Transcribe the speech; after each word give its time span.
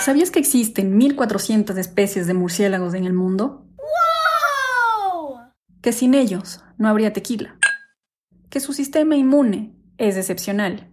¿Sabías 0.00 0.30
que 0.30 0.38
existen 0.38 0.96
1400 0.96 1.76
especies 1.76 2.26
de 2.26 2.32
murciélagos 2.32 2.94
en 2.94 3.04
el 3.04 3.12
mundo? 3.12 3.66
Que 5.82 5.92
sin 5.92 6.14
ellos 6.14 6.64
no 6.78 6.88
habría 6.88 7.12
tequila. 7.12 7.58
Que 8.48 8.60
su 8.60 8.72
sistema 8.72 9.16
inmune 9.16 9.74
es 9.98 10.16
excepcional. 10.16 10.90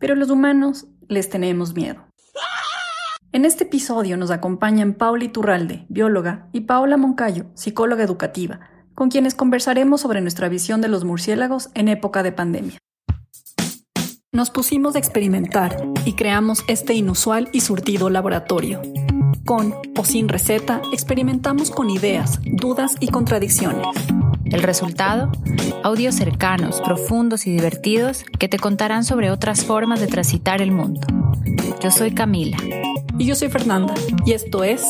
Pero 0.00 0.16
los 0.16 0.30
humanos 0.30 0.88
les 1.08 1.30
tenemos 1.30 1.74
miedo. 1.74 2.04
En 3.30 3.44
este 3.44 3.64
episodio 3.64 4.16
nos 4.16 4.32
acompañan 4.32 4.94
Paula 4.94 5.22
Iturralde, 5.22 5.86
bióloga, 5.88 6.48
y 6.52 6.62
Paola 6.62 6.96
Moncayo, 6.96 7.46
psicóloga 7.54 8.02
educativa, 8.02 8.60
con 8.94 9.10
quienes 9.10 9.36
conversaremos 9.36 10.00
sobre 10.00 10.20
nuestra 10.20 10.48
visión 10.48 10.80
de 10.80 10.88
los 10.88 11.04
murciélagos 11.04 11.70
en 11.74 11.86
época 11.86 12.24
de 12.24 12.32
pandemia. 12.32 12.81
Nos 14.34 14.50
pusimos 14.50 14.96
a 14.96 14.98
experimentar 14.98 15.76
y 16.06 16.14
creamos 16.14 16.64
este 16.66 16.94
inusual 16.94 17.50
y 17.52 17.60
surtido 17.60 18.08
laboratorio. 18.08 18.80
Con 19.44 19.74
o 19.94 20.04
sin 20.06 20.30
receta, 20.30 20.80
experimentamos 20.90 21.70
con 21.70 21.90
ideas, 21.90 22.40
dudas 22.42 22.96
y 22.98 23.08
contradicciones. 23.08 23.86
El 24.46 24.62
resultado, 24.62 25.30
audios 25.82 26.14
cercanos, 26.14 26.80
profundos 26.80 27.46
y 27.46 27.50
divertidos 27.50 28.24
que 28.38 28.48
te 28.48 28.58
contarán 28.58 29.04
sobre 29.04 29.30
otras 29.30 29.66
formas 29.66 30.00
de 30.00 30.06
transitar 30.06 30.62
el 30.62 30.72
mundo. 30.72 31.06
Yo 31.82 31.90
soy 31.90 32.14
Camila. 32.14 32.56
Y 33.18 33.26
yo 33.26 33.34
soy 33.34 33.50
Fernanda. 33.50 33.92
Y 34.24 34.32
esto 34.32 34.64
es 34.64 34.82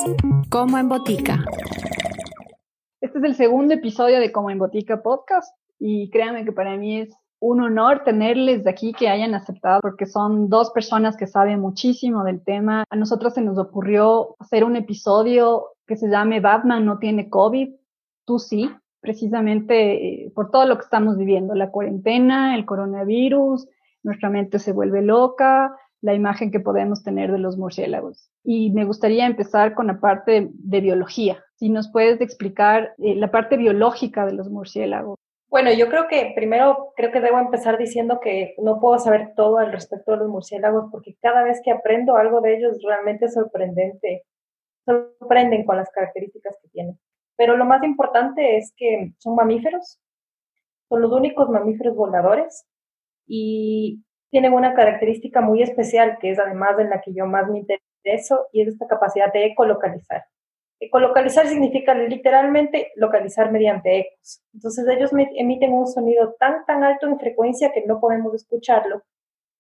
Como 0.50 0.78
en 0.78 0.88
Botica. 0.88 1.45
Este 3.00 3.19
es 3.19 3.24
el 3.24 3.34
segundo 3.34 3.74
episodio 3.74 4.20
de 4.20 4.30
Como 4.30 4.50
en 4.50 4.59
Botica 4.59 5.02
podcast. 5.02 5.52
Y 5.80 6.11
créanme 6.11 6.45
que 6.45 6.52
para 6.52 6.77
mí 6.77 7.00
es 7.00 7.09
un 7.42 7.60
honor 7.60 8.05
tenerles 8.05 8.62
de 8.62 8.70
aquí 8.70 8.92
que 8.92 9.09
hayan 9.09 9.34
aceptado 9.34 9.80
porque 9.80 10.06
son 10.06 10.48
dos 10.48 10.70
personas 10.70 11.16
que 11.16 11.27
saben 11.27 11.59
muchísimo 11.59 12.23
del 12.23 12.41
tema. 12.41 12.84
A 12.88 12.95
nosotros 12.95 13.34
se 13.34 13.42
nos 13.42 13.59
ocurrió 13.59 14.37
hacer 14.38 14.62
un 14.62 14.77
episodio 14.77 15.70
que 15.84 15.97
se 15.97 16.08
llame 16.08 16.39
Batman 16.39 16.86
no 16.86 16.98
tiene 16.98 17.28
COVID, 17.28 17.75
tú 18.25 18.39
sí, 18.39 18.70
precisamente 19.00 20.27
eh, 20.27 20.33
por 20.33 20.52
todo 20.52 20.67
lo 20.67 20.77
que 20.77 20.84
estamos 20.84 21.19
viviendo, 21.19 21.56
la 21.56 21.72
cuarentena, 21.72 22.55
el 22.55 22.64
coronavirus, 22.64 23.67
nuestra 24.05 24.30
mente 24.30 24.61
se 24.61 24.72
vuelve 24.72 25.02
loca, 25.02 25.77
la 26.00 26.14
imagen 26.14 26.52
que 26.52 26.61
podemos 26.61 27.02
tener 27.02 27.33
de 27.33 27.39
los 27.39 27.58
murciélagos. 27.58 28.30
Y 28.45 28.70
me 28.70 28.84
gustaría 28.84 29.27
empezar 29.27 29.74
con 29.74 29.89
la 29.89 29.98
parte 29.98 30.48
de 30.52 30.80
biología. 30.80 31.42
Si 31.56 31.69
nos 31.69 31.91
puedes 31.91 32.20
explicar 32.20 32.95
eh, 32.98 33.17
la 33.17 33.33
parte 33.33 33.56
biológica 33.56 34.27
de 34.27 34.34
los 34.34 34.48
murciélagos. 34.48 35.19
Bueno, 35.53 35.70
yo 35.70 35.91
creo 35.91 36.08
que 36.08 36.33
primero 36.34 36.95
creo 36.97 37.12
que 37.12 37.20
debo 37.20 37.39
empezar 37.39 37.77
diciendo 37.77 38.20
que 38.20 38.55
no 38.56 38.81
puedo 38.81 38.98
saber 38.98 39.34
todo 39.36 39.58
al 39.58 39.70
respecto 39.70 40.12
de 40.12 40.17
los 40.17 40.28
murciélagos 40.28 40.86
porque 40.91 41.14
cada 41.20 41.42
vez 41.45 41.61
que 41.62 41.70
aprendo 41.70 42.17
algo 42.17 42.41
de 42.41 42.56
ellos 42.56 42.78
realmente 42.83 43.27
es 43.27 43.34
sorprendente. 43.34 44.25
Sorprenden 44.86 45.67
con 45.67 45.77
las 45.77 45.91
características 45.91 46.56
que 46.62 46.69
tienen. 46.70 46.98
Pero 47.36 47.58
lo 47.58 47.67
más 47.67 47.83
importante 47.84 48.56
es 48.56 48.73
que 48.78 49.12
son 49.19 49.34
mamíferos, 49.36 50.00
son 50.89 51.03
los 51.03 51.12
únicos 51.12 51.50
mamíferos 51.50 51.95
voladores 51.97 52.67
y 53.27 54.03
tienen 54.30 54.55
una 54.55 54.75
característica 54.75 55.42
muy 55.42 55.62
especial 55.62 56.17
que 56.19 56.30
es 56.30 56.39
además 56.39 56.78
en 56.78 56.89
la 56.89 57.03
que 57.03 57.12
yo 57.12 57.27
más 57.27 57.50
me 57.50 57.58
intereso 57.58 58.47
y 58.53 58.62
es 58.62 58.69
esta 58.69 58.86
capacidad 58.89 59.30
de 59.30 59.48
ecolocalizar. 59.48 60.25
Ecolocalizar 60.84 61.47
significa 61.47 61.94
literalmente 61.94 62.91
localizar 62.97 63.52
mediante 63.52 64.00
ecos. 64.00 64.42
Entonces 64.52 64.84
ellos 64.89 65.12
emiten 65.36 65.72
un 65.72 65.86
sonido 65.86 66.34
tan, 66.41 66.66
tan 66.66 66.83
alto 66.83 67.06
en 67.06 67.20
frecuencia 67.20 67.70
que 67.72 67.84
no 67.86 68.00
podemos 68.00 68.34
escucharlo, 68.34 69.05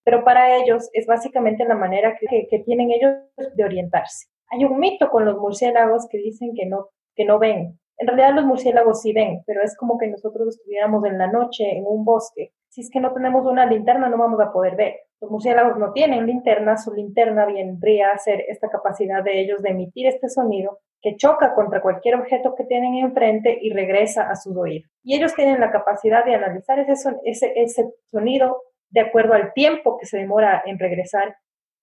pero 0.04 0.24
para 0.24 0.56
ellos 0.56 0.90
es 0.92 1.06
básicamente 1.06 1.64
la 1.64 1.76
manera 1.76 2.16
que, 2.18 2.48
que 2.50 2.58
tienen 2.64 2.90
ellos 2.90 3.12
de 3.54 3.64
orientarse. 3.64 4.26
Hay 4.48 4.64
un 4.64 4.80
mito 4.80 5.10
con 5.10 5.24
los 5.24 5.38
murciélagos 5.38 6.08
que 6.10 6.18
dicen 6.18 6.54
que 6.56 6.66
no, 6.66 6.88
que 7.14 7.24
no 7.24 7.38
ven. 7.38 7.78
En 7.98 8.06
realidad 8.08 8.34
los 8.34 8.44
murciélagos 8.44 9.02
sí 9.02 9.12
ven, 9.12 9.44
pero 9.46 9.62
es 9.62 9.76
como 9.76 9.98
que 9.98 10.08
nosotros 10.08 10.48
estuviéramos 10.48 11.04
en 11.04 11.18
la 11.18 11.30
noche 11.30 11.70
en 11.70 11.84
un 11.86 12.04
bosque. 12.04 12.50
Si 12.68 12.80
es 12.80 12.90
que 12.90 12.98
no 12.98 13.12
tenemos 13.12 13.46
una 13.46 13.64
linterna 13.64 14.08
no 14.08 14.18
vamos 14.18 14.40
a 14.40 14.50
poder 14.50 14.74
ver. 14.74 14.96
Los 15.20 15.30
murciélagos 15.30 15.78
no 15.78 15.92
tienen 15.92 16.26
linterna, 16.26 16.76
su 16.76 16.92
linterna 16.92 17.46
vendría 17.46 18.08
a 18.08 18.18
ser 18.18 18.40
esta 18.48 18.68
capacidad 18.68 19.22
de 19.22 19.40
ellos 19.40 19.62
de 19.62 19.70
emitir 19.70 20.08
este 20.08 20.28
sonido 20.28 20.80
que 21.02 21.16
choca 21.16 21.54
contra 21.54 21.82
cualquier 21.82 22.14
objeto 22.14 22.54
que 22.54 22.64
tienen 22.64 22.94
enfrente 22.94 23.58
y 23.60 23.72
regresa 23.72 24.30
a 24.30 24.36
su 24.36 24.58
oído. 24.58 24.88
Y 25.02 25.16
ellos 25.16 25.34
tienen 25.34 25.60
la 25.60 25.72
capacidad 25.72 26.24
de 26.24 26.36
analizar 26.36 26.78
ese, 26.78 27.10
ese, 27.24 27.52
ese 27.56 27.90
sonido 28.10 28.62
de 28.90 29.00
acuerdo 29.00 29.34
al 29.34 29.52
tiempo 29.52 29.98
que 29.98 30.06
se 30.06 30.18
demora 30.18 30.62
en 30.64 30.78
regresar 30.78 31.36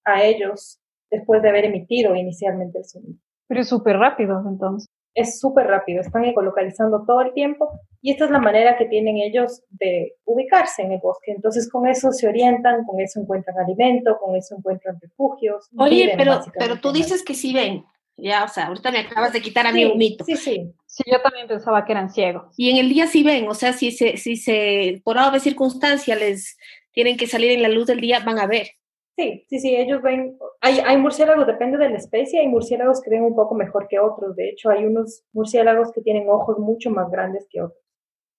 a 0.06 0.24
ellos 0.24 0.80
después 1.12 1.42
de 1.42 1.50
haber 1.50 1.66
emitido 1.66 2.16
inicialmente 2.16 2.80
el 2.80 2.86
sonido. 2.86 3.20
Pero 3.48 3.62
es 3.62 3.68
súper 3.68 3.98
rápido 3.98 4.42
entonces. 4.48 4.90
Es 5.16 5.40
súper 5.40 5.66
rápido, 5.66 6.02
están 6.02 6.24
ecolocalizando 6.24 7.04
todo 7.06 7.22
el 7.22 7.34
tiempo 7.34 7.82
y 8.00 8.12
esta 8.12 8.26
es 8.26 8.32
la 8.32 8.40
manera 8.40 8.78
que 8.78 8.86
tienen 8.86 9.18
ellos 9.18 9.64
de 9.72 10.14
ubicarse 10.24 10.84
en 10.84 10.94
el 10.94 11.00
bosque. 11.00 11.32
Entonces 11.32 11.70
con 11.70 11.88
eso 11.88 12.12
se 12.12 12.28
orientan, 12.28 12.86
con 12.86 13.02
eso 13.02 13.20
encuentran 13.20 13.58
alimento, 13.58 14.18
con 14.20 14.36
eso 14.36 14.56
encuentran 14.56 14.98
refugios. 15.02 15.68
Oye, 15.78 16.14
pero, 16.16 16.40
pero 16.58 16.80
tú 16.80 16.94
dices 16.94 17.26
que 17.26 17.34
sí 17.34 17.54
ven. 17.54 17.84
Ya, 18.22 18.44
o 18.44 18.48
sea, 18.48 18.68
ahorita 18.68 18.92
me 18.92 19.00
acabas 19.00 19.34
de 19.34 19.42
quitar 19.42 19.66
a 19.68 19.72
mí 19.72 19.86
un 19.86 19.98
mito. 19.98 20.24
Sí, 20.26 20.36
sí. 20.36 20.74
Sí, 20.86 21.04
yo 21.06 21.22
también 21.22 21.48
pensaba 21.48 21.86
que 21.86 21.92
eran 21.92 22.10
ciegos. 22.10 22.54
Y 22.58 22.72
en 22.72 22.78
el 22.78 22.90
día 22.90 23.08
sí 23.08 23.24
ven, 23.24 23.48
o 23.48 23.54
sea, 23.54 23.74
si 23.74 23.92
se, 23.92 24.18
si 24.18 24.36
se, 24.36 25.02
por 25.04 25.18
alguna 25.18 25.40
circunstancia 25.40 26.16
les 26.16 26.58
tienen 26.92 27.16
que 27.16 27.28
salir 27.28 27.52
en 27.52 27.62
la 27.62 27.70
luz 27.70 27.88
del 27.88 28.02
día, 28.02 28.20
van 28.26 28.40
a 28.40 28.48
ver. 28.48 28.68
Sí, 29.16 29.46
sí, 29.50 29.60
sí, 29.60 29.76
ellos 29.76 30.02
ven, 30.02 30.38
hay, 30.62 30.80
hay 30.80 30.98
murciélagos, 30.98 31.46
depende 31.46 31.78
de 31.78 31.90
la 31.90 31.98
especie, 31.98 32.40
hay 32.40 32.48
murciélagos 32.48 33.02
que 33.02 33.10
ven 33.10 33.24
un 33.24 33.36
poco 33.36 33.54
mejor 33.54 33.88
que 33.90 34.00
otros, 34.00 34.36
de 34.36 34.50
hecho 34.50 34.70
hay 34.70 34.86
unos 34.86 35.24
murciélagos 35.34 35.92
que 35.92 36.02
tienen 36.02 36.30
ojos 36.30 36.58
mucho 36.58 36.90
más 36.90 37.12
grandes 37.12 37.46
que 37.50 37.62
otros, 37.62 37.84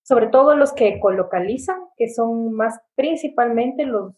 sobre 0.03 0.29
todo 0.29 0.57
los 0.57 0.73
que 0.73 0.99
colocalizan, 0.99 1.77
que 1.99 2.09
son 2.09 2.55
más 2.55 2.81
principalmente 2.95 3.85
los, 3.85 4.15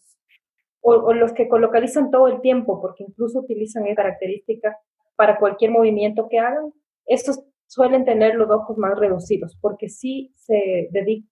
o, 0.79 0.93
o 0.93 1.13
los 1.13 1.33
que 1.33 1.49
colocalizan 1.49 2.09
todo 2.11 2.29
el 2.29 2.39
tiempo, 2.39 2.81
porque 2.81 3.03
incluso 3.03 3.39
utilizan 3.39 3.85
esa 3.85 3.97
característica 4.03 4.77
para 5.15 5.37
cualquier 5.37 5.71
movimiento 5.71 6.27
que 6.29 6.39
hagan. 6.39 6.73
Estos 7.05 7.43
suelen 7.67 8.05
tener 8.05 8.35
los 8.35 8.49
ojos 8.51 8.77
más 8.77 8.97
reducidos 8.97 9.57
porque 9.59 9.89
sí 9.89 10.31
se, 10.35 10.89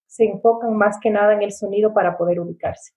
se 0.07 0.25
enfocan 0.25 0.75
más 0.75 0.99
que 0.99 1.11
nada 1.11 1.33
en 1.33 1.43
el 1.43 1.51
sonido 1.51 1.93
para 1.93 2.17
poder 2.17 2.39
ubicarse. 2.39 2.93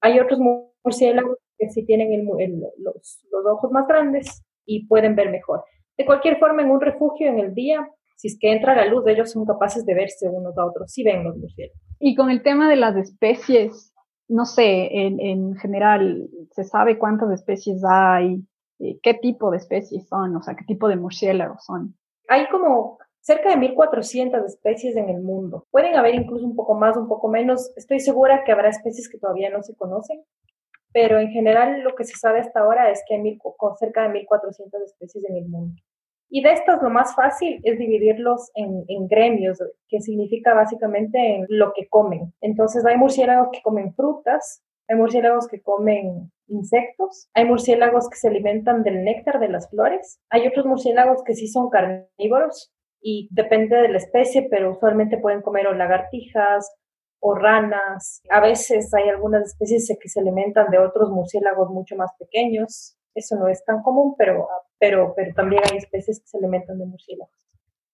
Hay 0.00 0.20
otros 0.20 0.40
murciélagos 0.84 1.38
que 1.58 1.70
sí 1.70 1.86
tienen 1.86 2.26
los, 2.26 3.24
los 3.30 3.46
ojos 3.46 3.70
más 3.70 3.86
grandes 3.86 4.42
y 4.66 4.86
pueden 4.86 5.16
ver 5.16 5.30
mejor. 5.30 5.64
De 5.96 6.04
cualquier 6.04 6.38
forma, 6.38 6.62
en 6.62 6.70
un 6.70 6.80
refugio 6.80 7.28
en 7.28 7.38
el 7.38 7.54
día, 7.54 7.88
si 8.16 8.28
es 8.28 8.38
que 8.38 8.52
entra 8.52 8.74
la 8.74 8.86
luz, 8.86 9.06
ellos 9.06 9.30
son 9.30 9.44
capaces 9.44 9.84
de 9.84 9.94
verse 9.94 10.28
unos 10.28 10.56
a 10.56 10.66
otros, 10.66 10.92
sí 10.92 11.02
ven 11.02 11.24
los 11.24 11.36
murciélagos. 11.36 11.80
Y 11.98 12.14
con 12.14 12.30
el 12.30 12.42
tema 12.42 12.68
de 12.68 12.76
las 12.76 12.96
especies, 12.96 13.94
no 14.28 14.44
sé, 14.44 14.88
en, 14.92 15.20
en 15.20 15.54
general, 15.56 16.28
¿se 16.50 16.64
sabe 16.64 16.98
cuántas 16.98 17.30
especies 17.30 17.82
hay? 17.88 18.42
Eh, 18.82 18.98
qué 19.00 19.14
tipo 19.14 19.50
de 19.52 19.58
especies 19.58 20.08
son, 20.08 20.34
o 20.34 20.42
sea, 20.42 20.56
qué 20.56 20.64
tipo 20.64 20.88
de 20.88 20.96
murciélagos 20.96 21.64
son. 21.64 21.94
Hay 22.28 22.48
como 22.48 22.98
cerca 23.20 23.50
de 23.50 23.56
1.400 23.56 24.44
especies 24.44 24.96
en 24.96 25.08
el 25.08 25.22
mundo. 25.22 25.66
Pueden 25.70 25.94
haber 25.94 26.16
incluso 26.16 26.44
un 26.44 26.56
poco 26.56 26.74
más, 26.74 26.96
un 26.96 27.06
poco 27.06 27.28
menos. 27.28 27.72
Estoy 27.76 28.00
segura 28.00 28.42
que 28.44 28.50
habrá 28.50 28.68
especies 28.68 29.08
que 29.08 29.18
todavía 29.18 29.50
no 29.50 29.62
se 29.62 29.76
conocen, 29.76 30.24
pero 30.92 31.20
en 31.20 31.30
general 31.30 31.82
lo 31.82 31.94
que 31.94 32.04
se 32.04 32.18
sabe 32.18 32.40
hasta 32.40 32.58
ahora 32.58 32.90
es 32.90 33.02
que 33.06 33.14
hay 33.14 33.38
cerca 33.78 34.08
de 34.08 34.26
1.400 34.26 34.84
especies 34.84 35.24
en 35.28 35.36
el 35.36 35.48
mundo. 35.48 35.80
Y 36.28 36.42
de 36.42 36.52
estas 36.52 36.82
lo 36.82 36.90
más 36.90 37.14
fácil 37.14 37.60
es 37.62 37.78
dividirlos 37.78 38.50
en, 38.54 38.84
en, 38.88 39.06
gremios, 39.06 39.62
que 39.88 40.00
significa 40.00 40.54
básicamente 40.54 41.36
en 41.36 41.46
lo 41.48 41.72
que 41.72 41.88
comen. 41.88 42.32
Entonces 42.40 42.84
hay 42.84 42.96
murciélagos 42.96 43.50
que 43.52 43.62
comen 43.62 43.94
frutas, 43.94 44.64
hay 44.88 44.96
murciélagos 44.96 45.48
que 45.48 45.62
comen 45.62 46.30
insectos, 46.48 47.28
hay 47.34 47.44
murciélagos 47.44 48.08
que 48.08 48.16
se 48.16 48.28
alimentan 48.28 48.82
del 48.82 49.04
néctar 49.04 49.40
de 49.40 49.48
las 49.48 49.70
flores, 49.70 50.20
hay 50.30 50.46
otros 50.46 50.66
murciélagos 50.66 51.22
que 51.24 51.34
sí 51.34 51.48
son 51.48 51.70
carnívoros 51.70 52.72
y 53.00 53.28
depende 53.32 53.76
de 53.76 53.88
la 53.88 53.98
especie, 53.98 54.48
pero 54.50 54.72
usualmente 54.72 55.18
pueden 55.18 55.42
comer 55.42 55.66
o 55.66 55.74
lagartijas 55.74 56.70
o 57.20 57.34
ranas. 57.34 58.22
A 58.30 58.40
veces 58.40 58.92
hay 58.94 59.08
algunas 59.08 59.46
especies 59.46 59.96
que 60.00 60.08
se 60.08 60.20
alimentan 60.20 60.70
de 60.70 60.78
otros 60.78 61.10
murciélagos 61.10 61.70
mucho 61.70 61.96
más 61.96 62.10
pequeños. 62.18 62.96
Eso 63.14 63.36
no 63.36 63.48
es 63.48 63.64
tan 63.64 63.82
común, 63.82 64.14
pero, 64.18 64.48
pero, 64.78 65.12
pero 65.14 65.34
también 65.34 65.62
hay 65.70 65.78
especies 65.78 66.20
que 66.20 66.26
se 66.26 66.38
alimentan 66.38 66.78
de 66.78 66.86
murciélagos 66.86 67.42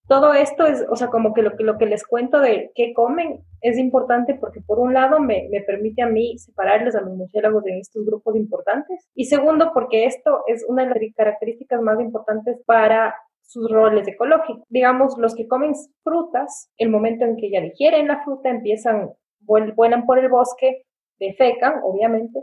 todo 0.08 0.32
esto 0.32 0.66
es, 0.66 0.84
o 0.90 0.96
sea, 0.96 1.08
como 1.08 1.34
que 1.34 1.43
lo, 1.43 1.55
que 1.55 1.64
lo 1.64 1.76
que 1.76 1.87
les 1.87 2.06
cuento 2.06 2.40
de 2.40 2.72
qué 2.75 2.93
comen 2.94 3.44
es 3.60 3.78
importante 3.78 4.34
porque 4.34 4.60
por 4.60 4.78
un 4.78 4.94
lado 4.94 5.20
me, 5.20 5.49
me, 5.50 5.60
permite 5.60 6.02
a 6.02 6.06
mí 6.06 6.38
separarles 6.38 6.96
a 6.96 7.02
los 7.02 7.14
murciélagos 7.14 7.66
en 7.66 7.78
estos 7.78 8.05
grupos 8.06 8.34
importantes 8.34 9.06
y 9.14 9.26
segundo 9.26 9.70
porque 9.75 10.06
esto 10.06 10.43
es 10.46 10.64
una 10.66 10.84
de 10.87 10.90
las 10.90 11.14
características 11.14 11.82
más 11.82 12.00
importantes 12.00 12.58
para 12.64 13.14
sus 13.43 13.70
roles 13.70 14.06
ecológicos. 14.08 14.62
Digamos, 14.69 15.16
los 15.19 15.34
que 15.34 15.49
comen 15.49 15.72
frutas, 16.02 16.70
el 16.76 16.90
momento 16.90 17.25
en 17.25 17.37
que 17.37 17.50
ya 17.50 17.61
digieren 17.61 18.08
la 18.08 18.22
fruta, 18.22 18.50
empiezan, 18.50 19.11
vuelan 19.40 20.06
por 20.06 20.19
el 20.19 20.28
bosque, 20.28 20.84
defecan, 21.19 21.81
obviamente, 21.82 22.40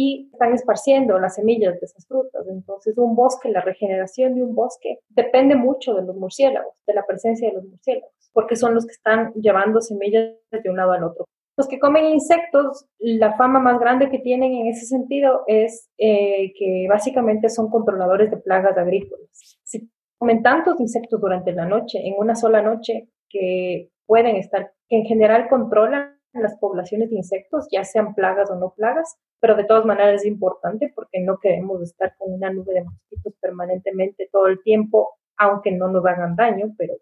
y 0.00 0.30
están 0.32 0.54
esparciendo 0.54 1.18
las 1.18 1.34
semillas 1.34 1.74
de 1.80 1.86
esas 1.86 2.06
frutas. 2.06 2.46
Entonces, 2.48 2.96
un 2.98 3.16
bosque, 3.16 3.48
la 3.48 3.62
regeneración 3.62 4.36
de 4.36 4.44
un 4.44 4.54
bosque 4.54 5.00
depende 5.08 5.56
mucho 5.56 5.92
de 5.92 6.02
los 6.02 6.14
murciélagos, 6.14 6.72
de 6.86 6.94
la 6.94 7.04
presencia 7.04 7.48
de 7.48 7.56
los 7.56 7.64
murciélagos, 7.64 8.12
porque 8.32 8.54
son 8.54 8.76
los 8.76 8.86
que 8.86 8.92
están 8.92 9.32
llevando 9.32 9.80
semillas 9.80 10.36
de 10.52 10.70
un 10.70 10.76
lado 10.76 10.92
al 10.92 11.02
otro. 11.02 11.24
Los 11.56 11.66
que 11.66 11.80
comen 11.80 12.04
insectos, 12.04 12.86
la 13.00 13.36
fama 13.36 13.58
más 13.58 13.80
grande 13.80 14.08
que 14.08 14.20
tienen 14.20 14.52
en 14.52 14.68
ese 14.68 14.86
sentido 14.86 15.42
es 15.48 15.90
eh, 15.98 16.52
que 16.56 16.86
básicamente 16.88 17.48
son 17.48 17.68
controladores 17.68 18.30
de 18.30 18.36
plagas 18.36 18.78
agrícolas. 18.78 19.28
Si 19.64 19.90
comen 20.16 20.44
tantos 20.44 20.78
insectos 20.78 21.20
durante 21.20 21.50
la 21.50 21.64
noche, 21.66 21.98
en 22.06 22.14
una 22.18 22.36
sola 22.36 22.62
noche, 22.62 23.08
que 23.28 23.90
pueden 24.06 24.36
estar, 24.36 24.70
que 24.88 24.98
en 24.98 25.06
general 25.06 25.48
controlan 25.48 26.17
las 26.32 26.56
poblaciones 26.58 27.10
de 27.10 27.16
insectos, 27.16 27.66
ya 27.70 27.84
sean 27.84 28.14
plagas 28.14 28.50
o 28.50 28.56
no 28.56 28.74
plagas, 28.74 29.16
pero 29.40 29.56
de 29.56 29.64
todas 29.64 29.84
maneras 29.84 30.22
es 30.22 30.26
importante 30.26 30.92
porque 30.94 31.20
no 31.20 31.38
queremos 31.38 31.82
estar 31.82 32.14
con 32.18 32.32
una 32.32 32.52
nube 32.52 32.74
de 32.74 32.84
mosquitos 32.84 33.34
permanentemente 33.40 34.28
todo 34.32 34.46
el 34.46 34.62
tiempo, 34.62 35.16
aunque 35.36 35.72
no 35.72 35.88
nos 35.88 36.04
hagan 36.06 36.36
daño, 36.36 36.74
pero 36.76 36.94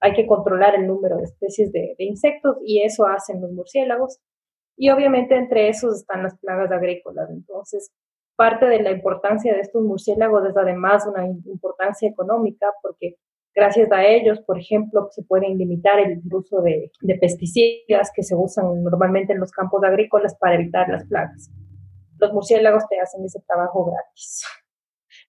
hay 0.00 0.12
que 0.12 0.26
controlar 0.26 0.74
el 0.74 0.86
número 0.86 1.16
de 1.16 1.24
especies 1.24 1.72
de, 1.72 1.94
insectos 1.98 2.56
y 2.64 2.82
eso 2.82 3.06
hacen 3.06 3.40
los 3.40 3.52
murciélagos. 3.52 4.18
Y 4.76 4.90
obviamente 4.90 5.36
entre 5.36 5.68
esos 5.68 5.96
están 5.96 6.22
las 6.22 6.38
plagas 6.38 6.70
agrícolas. 6.72 7.30
Entonces, 7.30 7.90
parte 8.36 8.66
de 8.66 8.82
la 8.82 8.90
importancia 8.90 9.54
de 9.54 9.60
estos 9.60 9.82
murciélagos 9.82 10.44
es 10.46 10.56
además 10.56 11.06
una 11.06 11.26
importancia 11.26 12.08
económica 12.08 12.66
porque 12.82 13.16
gracias 13.54 13.90
a 13.92 14.04
ellos, 14.04 14.40
por 14.40 14.58
ejemplo, 14.58 15.08
se 15.12 15.22
pueden 15.22 15.56
limitar 15.56 15.98
el 16.00 16.20
uso 16.30 16.60
de, 16.62 16.90
pesticidas 17.20 18.10
que 18.14 18.22
se 18.22 18.34
usan 18.34 18.82
normalmente 18.82 19.32
en 19.32 19.40
los 19.40 19.52
campos 19.52 19.82
agrícolas 19.84 20.34
para 20.36 20.56
evitar 20.56 20.88
las 20.88 21.06
plagas. 21.06 21.50
Los 22.18 22.32
murciélagos 22.32 22.84
te 22.88 23.00
hacen 23.00 23.24
ese 23.24 23.40
trabajo 23.46 23.86
gratis. 23.86 24.44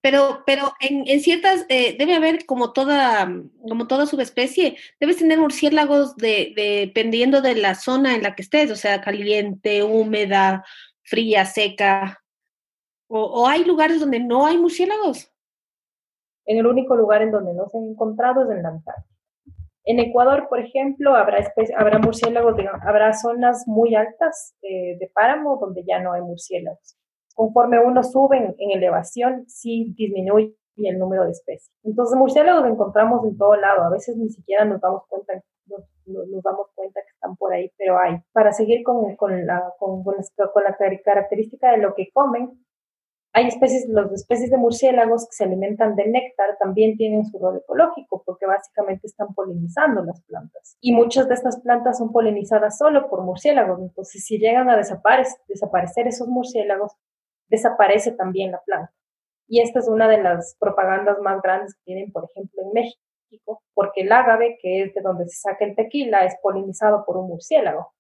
Pero, 0.02 0.44
pero 0.46 0.72
en, 0.82 1.20
ciertas, 1.20 1.66
eh, 1.68 1.96
debe 1.98 2.14
haber 2.14 2.46
como 2.46 2.74
toda, 2.74 3.28
como 3.68 3.88
toda 3.88 4.06
subespecie, 4.06 4.78
debes 5.00 5.18
tener 5.18 5.40
murciélagos 5.40 6.16
de, 6.16 6.54
dependiendo 6.56 7.42
de 7.42 7.56
la 7.56 7.74
zona 7.74 8.14
en 8.14 8.22
la 8.22 8.36
que 8.36 8.44
estés, 8.44 8.70
o 8.70 8.76
sea, 8.76 9.02
caliente, 9.02 9.84
húmeda, 9.84 10.64
fría, 11.02 11.46
seca. 11.46 12.24
O, 13.08 13.24
o 13.24 13.48
hay 13.48 13.64
lugares 13.64 14.00
donde 14.00 14.20
no 14.20 14.46
hay 14.46 14.58
murciélagos. 14.58 15.32
En 16.46 16.58
el 16.58 16.68
único 16.68 16.96
lugar 16.96 17.22
en 17.22 17.32
donde 17.32 17.54
no 17.54 17.68
se 17.70 17.78
han 17.78 17.86
encontrado 17.86 18.44
es 18.44 18.56
en 18.56 18.64
la 18.64 18.70
Antártida. 18.70 19.16
En 19.84 20.00
Ecuador, 20.00 20.48
por 20.50 20.60
ejemplo, 20.60 21.16
habrá, 21.16 21.38
habrá 21.78 22.00
murciélagos, 22.00 22.56
habrá 22.82 23.14
zonas 23.14 23.66
muy 23.68 23.94
altas 23.94 24.56
eh, 24.64 24.98
de 25.00 25.12
páramo 25.14 25.58
donde 25.58 25.84
ya 25.86 26.00
no 26.02 26.14
hay 26.14 26.22
murciélagos 26.22 26.98
conforme 27.36 27.80
uno 27.80 28.02
sube 28.02 28.56
en, 28.58 28.72
elevación, 28.72 29.44
sí 29.48 29.94
disminuye 29.96 30.56
el 30.78 30.98
número 30.98 31.26
de 31.26 31.32
especies. 31.32 31.72
Entonces, 31.84 32.18
murciélagos 32.18 32.66
encontramos 32.66 33.24
en 33.26 33.38
todo 33.38 33.56
lado, 33.56 33.84
a 33.84 33.90
veces 33.90 34.18
ni 34.18 34.30
siquiera 34.30 34.66
nos 34.66 34.82
damos 34.82 35.04
cuenta, 35.08 35.34
nos, 35.68 35.84
damos 36.44 36.68
cuenta 36.74 37.02
que 37.02 37.12
están 37.14 37.36
por 37.36 37.54
ahí, 37.54 37.72
pero 37.78 38.00
hay. 38.00 38.18
Para 38.32 38.52
seguir 38.52 38.84
con, 38.84 39.16
con, 39.18 39.46
la, 39.46 39.74
con, 39.78 40.04
con 40.04 40.16
la 40.64 40.78
característica 41.04 41.72
de 41.72 41.78
lo 41.78 41.94
que 41.94 42.10
comen, 42.12 42.65
hay 43.38 43.48
especies, 43.48 43.86
las 43.90 44.10
especies 44.14 44.50
de 44.50 44.56
murciélagos 44.56 45.26
que 45.26 45.36
se 45.36 45.44
alimentan 45.44 45.98
de 45.98 46.08
néctar 46.08 46.58
también 46.58 46.96
tienen 46.96 47.26
su 47.26 47.38
rol 47.38 47.58
ecológico 47.58 48.24
porque 48.26 48.46
básicamente 48.46 49.08
están 49.08 49.34
polinizando 49.34 50.06
las 50.06 50.22
plantas. 50.22 50.78
Y 50.80 50.94
muchas 50.94 51.28
de 51.28 51.34
estas 51.34 51.60
plantas 51.60 51.98
son 51.98 52.14
polinizadas 52.14 52.78
solo 52.78 53.10
por 53.10 53.24
murciélagos. 53.24 53.82
Entonces, 53.82 54.24
si 54.24 54.38
llegan 54.38 54.70
a 54.70 54.78
desaparecer, 54.78 56.08
esos 56.08 56.30
murciélagos, 56.30 56.94
desaparece 57.50 58.14
también 58.14 58.54
la 58.54 58.62
planta. 58.62 58.94
Y 59.50 59.60
esta 59.60 59.80
es 59.80 59.90
una 59.90 60.08
de 60.08 60.24
las 60.24 60.56
propagandas 60.58 61.20
más 61.20 61.42
grandes 61.42 61.76
que 61.76 61.84
tienen, 61.84 62.14
por 62.14 62.30
ejemplo, 62.32 62.62
en 62.62 62.72
México, 62.72 63.62
porque 63.74 64.04
el 64.04 64.14
ágave, 64.14 64.58
que 64.62 64.84
es 64.84 64.94
de 64.94 65.02
donde 65.02 65.28
se 65.28 65.42
saca 65.42 65.66
el 65.66 65.76
tequila, 65.76 66.24
es 66.24 66.38
polinizado 66.42 67.04
por 67.06 67.18
un 67.18 67.28
murciélago. 67.28 67.92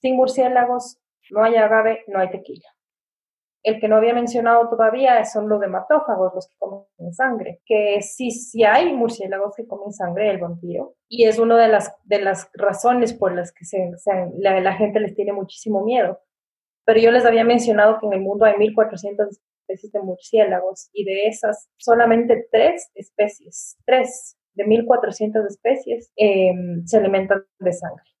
Sin 0.00 0.16
murciélagos 0.16 0.98
no 1.30 1.44
hay 1.44 1.54
agave, 1.54 2.02
no 2.08 2.18
hay 2.18 2.30
tequila. 2.30 2.71
El 3.62 3.80
que 3.80 3.88
no 3.88 3.96
había 3.96 4.14
mencionado 4.14 4.68
todavía 4.68 5.24
son 5.24 5.48
los 5.48 5.62
hematófagos, 5.62 6.34
los 6.34 6.48
que 6.48 6.56
comen 6.58 7.12
sangre, 7.12 7.60
que 7.64 8.00
sí, 8.02 8.30
sí 8.30 8.64
hay 8.64 8.92
murciélagos 8.92 9.54
que 9.56 9.66
comen 9.66 9.92
sangre 9.92 10.28
del 10.28 10.38
vampiro, 10.38 10.94
y 11.08 11.26
es 11.26 11.38
una 11.38 11.56
de 11.58 11.68
las, 11.68 11.94
de 12.04 12.20
las 12.20 12.50
razones 12.54 13.12
por 13.12 13.34
las 13.34 13.52
que 13.52 13.64
la 14.38 14.72
gente 14.74 15.00
les 15.00 15.14
tiene 15.14 15.32
muchísimo 15.32 15.84
miedo, 15.84 16.20
pero 16.84 17.00
yo 17.00 17.10
les 17.10 17.24
había 17.24 17.44
mencionado 17.44 17.98
que 18.00 18.06
en 18.06 18.14
el 18.14 18.20
mundo 18.20 18.44
hay 18.44 18.54
1.400 18.54 19.28
especies 19.28 19.92
de 19.92 20.00
murciélagos 20.00 20.90
y 20.92 21.04
de 21.04 21.26
esas 21.28 21.68
solamente 21.76 22.46
tres 22.50 22.90
especies, 22.94 23.78
tres 23.84 24.36
de 24.54 24.64
1.400 24.64 25.46
especies 25.46 26.12
em, 26.16 26.84
se 26.84 26.98
alimentan 26.98 27.44
de 27.58 27.72
sangre. 27.72 28.11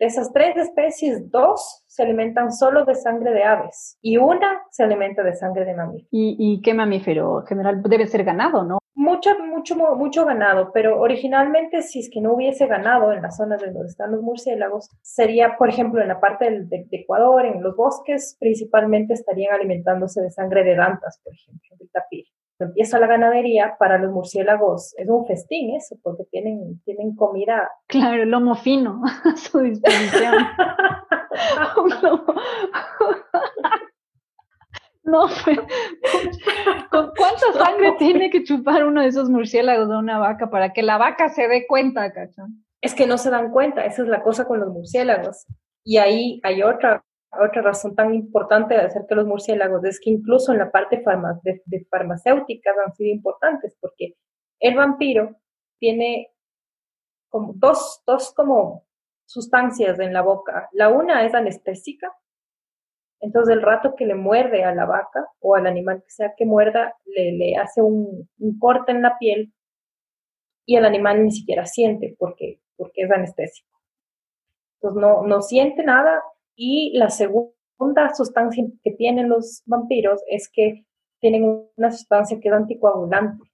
De 0.00 0.06
esas 0.06 0.32
tres 0.32 0.56
especies, 0.56 1.30
dos 1.30 1.84
se 1.86 2.02
alimentan 2.02 2.52
solo 2.52 2.86
de 2.86 2.94
sangre 2.94 3.32
de 3.32 3.44
aves 3.44 3.98
y 4.00 4.16
una 4.16 4.62
se 4.70 4.82
alimenta 4.82 5.22
de 5.22 5.34
sangre 5.34 5.66
de 5.66 5.74
mamíferos. 5.74 6.08
¿Y, 6.10 6.36
y 6.38 6.62
qué 6.62 6.72
mamífero? 6.72 7.40
En 7.40 7.46
general 7.46 7.82
debe 7.82 8.06
ser 8.06 8.24
ganado, 8.24 8.64
¿no? 8.64 8.78
Mucho, 8.94 9.38
mucho, 9.38 9.76
mucho 9.76 10.24
ganado, 10.24 10.72
pero 10.72 10.98
originalmente 10.98 11.82
si 11.82 12.00
es 12.00 12.08
que 12.10 12.22
no 12.22 12.32
hubiese 12.32 12.66
ganado 12.66 13.12
en 13.12 13.20
las 13.20 13.36
zonas 13.36 13.60
donde 13.60 13.88
están 13.88 14.12
los 14.12 14.22
murciélagos, 14.22 14.88
sería, 15.02 15.58
por 15.58 15.68
ejemplo, 15.68 16.00
en 16.00 16.08
la 16.08 16.18
parte 16.18 16.46
del, 16.46 16.66
de, 16.70 16.86
Ecuador, 16.92 17.44
en 17.44 17.62
los 17.62 17.76
bosques, 17.76 18.38
principalmente 18.40 19.12
estarían 19.12 19.52
alimentándose 19.52 20.22
de 20.22 20.30
sangre 20.30 20.64
de 20.64 20.76
dantas, 20.76 21.20
por 21.22 21.34
ejemplo, 21.34 21.76
del 21.78 21.90
tapir. 21.90 22.24
Empieza 22.64 22.98
la 22.98 23.06
ganadería, 23.06 23.76
para 23.78 23.98
los 23.98 24.12
murciélagos 24.12 24.94
es 24.96 25.08
un 25.08 25.26
festín 25.26 25.74
eso, 25.74 25.96
porque 26.02 26.24
tienen, 26.30 26.80
tienen 26.84 27.14
comida. 27.16 27.70
Claro, 27.86 28.22
el 28.22 28.30
lomo 28.30 28.54
fino 28.54 29.02
a 29.24 29.36
su 29.36 29.58
disposición. 29.60 30.34
No, 35.02 35.26
¿con 36.90 37.10
cuánta 37.16 37.52
sangre 37.52 37.92
tiene 37.98 38.30
que 38.30 38.44
chupar 38.44 38.84
uno 38.84 39.02
de 39.02 39.08
esos 39.08 39.28
murciélagos 39.28 39.88
de 39.88 39.96
una 39.96 40.18
vaca 40.18 40.50
para 40.50 40.72
que 40.72 40.82
la 40.82 40.98
vaca 40.98 41.28
se 41.30 41.48
dé 41.48 41.66
cuenta, 41.66 42.12
cachón? 42.12 42.64
Es 42.80 42.94
que 42.94 43.08
no 43.08 43.18
se 43.18 43.30
dan 43.30 43.50
cuenta, 43.50 43.84
esa 43.84 44.02
es 44.02 44.08
la 44.08 44.22
cosa 44.22 44.46
con 44.46 44.60
los 44.60 44.68
murciélagos. 44.68 45.46
Y 45.84 45.96
ahí 45.96 46.40
hay 46.44 46.62
otra, 46.62 47.04
otra 47.32 47.62
razón 47.62 47.94
tan 47.94 48.14
importante 48.14 48.74
de 48.74 48.80
hacer 48.80 49.02
que 49.08 49.14
los 49.14 49.26
murciélagos, 49.26 49.84
es 49.84 50.00
que 50.00 50.10
incluso 50.10 50.52
en 50.52 50.58
la 50.58 50.70
parte 50.70 51.02
de, 51.42 51.62
de 51.64 51.84
farmacéuticas 51.90 52.74
han 52.84 52.94
sido 52.94 53.10
importantes, 53.10 53.76
porque 53.80 54.16
el 54.58 54.74
vampiro 54.74 55.36
tiene 55.78 56.28
como 57.28 57.52
dos, 57.54 58.02
dos 58.06 58.32
como 58.34 58.84
sustancias 59.24 59.98
en 60.00 60.12
la 60.12 60.22
boca. 60.22 60.68
La 60.72 60.88
una 60.88 61.24
es 61.24 61.34
anestésica 61.34 62.12
entonces, 63.20 63.54
el 63.54 63.62
rato 63.62 63.94
que 63.96 64.06
le 64.06 64.14
muerde 64.14 64.64
a 64.64 64.74
la 64.74 64.86
vaca 64.86 65.26
o 65.40 65.54
al 65.54 65.66
animal 65.66 66.02
que 66.02 66.10
sea 66.10 66.34
que 66.36 66.46
muerda, 66.46 66.96
le, 67.04 67.32
le 67.32 67.56
hace 67.56 67.82
un, 67.82 68.28
corte 68.58 68.92
en 68.92 69.02
la 69.02 69.18
piel 69.18 69.52
y 70.64 70.76
el 70.76 70.86
animal 70.86 71.24
ni 71.24 71.30
siquiera 71.30 71.66
siente 71.66 72.16
porque, 72.18 72.60
porque 72.76 73.02
es 73.02 73.10
anestésico. 73.10 73.68
Entonces, 74.76 75.02
no, 75.02 75.22
no 75.26 75.42
siente 75.42 75.84
nada. 75.84 76.22
Y 76.56 76.96
la 76.96 77.10
segunda 77.10 78.14
sustancia 78.14 78.64
que 78.82 78.90
tienen 78.92 79.28
los 79.28 79.62
vampiros 79.66 80.22
es 80.28 80.50
que 80.52 80.84
tienen 81.20 81.68
una 81.76 81.90
sustancia 81.90 82.38
que 82.40 82.48
es 82.48 82.54
anticoagulante. 82.54 83.50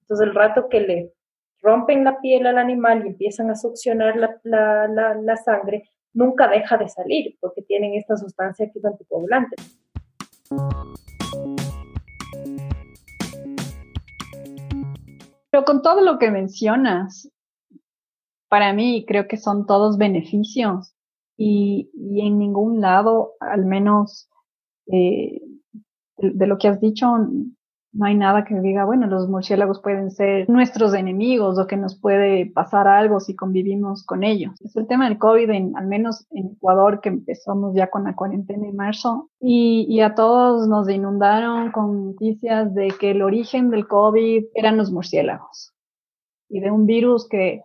Entonces, 0.00 0.26
el 0.26 0.34
rato 0.34 0.68
que 0.68 0.80
le 0.80 1.12
rompen 1.60 2.04
la 2.04 2.20
piel 2.20 2.46
al 2.46 2.58
animal 2.58 3.04
y 3.04 3.08
empiezan 3.08 3.50
a 3.50 3.54
succionar 3.54 4.16
la, 4.16 5.36
sangre, 5.44 5.90
nunca 6.12 6.48
deja 6.48 6.76
de 6.78 6.88
salir 6.88 7.36
porque 7.40 7.62
tienen 7.62 7.94
esta 7.94 8.16
sustancia 8.16 8.70
que 8.72 8.78
es 8.78 8.84
anticoagulante. 8.84 9.56
Pero 15.50 15.64
con 15.64 15.82
todo 15.82 16.00
lo 16.00 16.18
que 16.18 16.30
mencionas, 16.30 17.30
para 18.48 18.72
mí 18.72 19.04
creo 19.06 19.28
que 19.28 19.36
son 19.36 19.66
todos 19.66 19.98
beneficios 19.98 20.94
y, 21.38 21.88
en 22.20 22.38
ningún 22.38 22.80
lado, 22.80 23.34
al 23.38 23.64
menos 23.64 24.28
eh, 24.88 25.40
de, 26.16 26.46
lo 26.46 26.58
que 26.58 26.66
has 26.66 26.80
dicho, 26.80 27.06
no 27.92 28.04
hay 28.04 28.16
nada 28.16 28.44
que 28.44 28.58
diga, 28.60 28.84
bueno, 28.84 29.06
los 29.06 29.28
murciélagos 29.28 29.80
pueden 29.80 30.10
ser 30.10 30.50
nuestros 30.50 30.92
enemigos 30.94 31.58
o 31.58 31.66
que 31.68 31.76
nos 31.76 31.98
puede 31.98 32.46
pasar 32.46 32.88
algo 32.88 33.20
si 33.20 33.36
convivimos 33.36 34.04
con 34.04 34.24
ellos. 34.24 34.60
Es 34.60 34.74
el 34.76 34.88
tema 34.88 35.08
del 35.08 35.18
COVID, 35.18 35.48
en, 35.50 35.76
al 35.76 35.86
menos 35.86 36.26
en 36.32 36.48
Ecuador, 36.56 37.00
que 37.00 37.08
empezamos 37.08 37.74
ya 37.74 37.88
con 37.88 38.04
la 38.04 38.16
cuarentena 38.16 38.66
en 38.66 38.76
marzo, 38.76 39.30
y, 39.40 39.86
y 39.88 40.00
a 40.00 40.16
todos 40.16 40.66
nos 40.66 40.90
inundaron 40.90 41.70
con 41.70 42.08
noticias 42.08 42.74
de 42.74 42.88
que 42.98 43.12
el 43.12 43.22
origen 43.22 43.70
del 43.70 43.86
COVID 43.86 44.46
eran 44.54 44.76
los 44.76 44.90
murciélagos 44.90 45.72
y 46.48 46.60
de 46.60 46.70
un 46.70 46.86
virus 46.86 47.28
que 47.28 47.62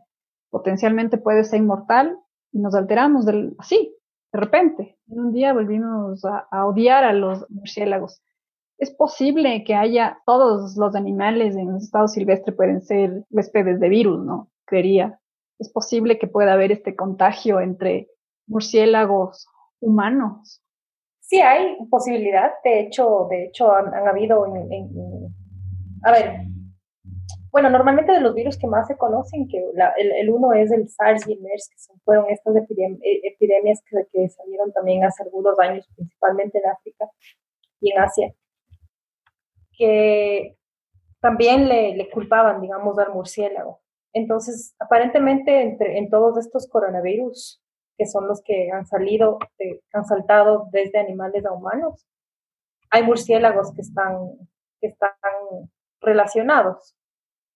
potencialmente 0.51 1.17
puede 1.17 1.43
ser 1.43 1.59
inmortal 1.59 2.19
y 2.53 2.59
nos 2.59 2.75
alteramos 2.75 3.25
del, 3.25 3.55
así, 3.57 3.93
de 4.31 4.39
repente, 4.39 4.97
en 5.09 5.19
un 5.19 5.33
día 5.33 5.53
volvimos 5.53 6.23
a, 6.25 6.65
odiar 6.65 7.03
a 7.03 7.13
los 7.13 7.45
murciélagos. 7.49 8.21
Es 8.77 8.91
posible 8.91 9.63
que 9.63 9.75
haya, 9.75 10.19
todos 10.25 10.75
los 10.77 10.95
animales 10.95 11.55
en 11.55 11.75
estado 11.75 12.07
silvestre 12.07 12.53
pueden 12.53 12.81
ser 12.81 13.25
huéspedes 13.29 13.79
de 13.79 13.89
virus, 13.89 14.25
¿no? 14.25 14.49
Creería. 14.65 15.19
Es 15.59 15.69
posible 15.71 16.17
que 16.17 16.27
pueda 16.27 16.53
haber 16.53 16.71
este 16.71 16.95
contagio 16.95 17.59
entre 17.59 18.09
murciélagos 18.47 19.47
humanos. 19.79 20.63
Sí, 21.19 21.39
hay 21.39 21.77
posibilidad. 21.89 22.51
De 22.63 22.81
hecho, 22.81 23.27
de 23.29 23.45
hecho 23.45 23.71
han, 23.71 24.07
habido 24.07 24.45
en, 24.47 25.33
a 26.03 26.11
ver, 26.11 26.47
bueno, 27.53 27.69
normalmente 27.69 28.11
de 28.11 28.19
los 28.19 28.33
virus 28.33 28.57
que 28.57 28.65
más 28.65 28.87
se 28.87 28.97
conocen, 28.97 29.47
que 29.47 29.59
el, 29.59 30.29
uno 30.31 30.53
es 30.53 30.71
el 30.71 30.89
SARS 30.89 31.27
y 31.27 31.33
el 31.33 31.41
MERS, 31.41 31.69
que 31.69 31.99
fueron 32.03 32.25
estas 32.31 32.55
e, 32.55 32.63
epidemias 33.27 33.79
que, 33.85 33.95
que, 34.11 34.27
salieron 34.27 34.73
también 34.73 35.03
hace 35.03 35.21
algunos 35.21 35.59
años, 35.59 35.87
principalmente 35.95 36.57
en 36.57 36.71
África 36.71 37.05
y 37.79 37.91
en 37.91 37.99
Asia, 37.99 38.33
que 39.77 40.57
también 41.21 41.69
le, 41.69 41.95
le 41.95 42.09
culpaban, 42.09 42.59
digamos, 42.59 42.97
al 42.97 43.13
murciélago. 43.13 43.81
Entonces, 44.13 44.75
aparentemente, 44.79 45.61
entre, 45.61 45.99
en 45.99 46.09
todos 46.09 46.39
estos 46.39 46.67
coronavirus, 46.67 47.61
que 47.99 48.07
son 48.07 48.27
los 48.27 48.41
que 48.41 48.71
han 48.71 48.87
salido, 48.87 49.37
han 49.93 50.05
saltado 50.05 50.69
desde 50.71 50.97
animales 50.97 51.45
a 51.45 51.51
humanos, 51.51 52.07
hay 52.89 53.03
murciélagos 53.03 53.75
que 53.75 53.81
están, 53.81 54.27
que 54.81 54.87
están 54.87 55.11
relacionados 56.01 56.95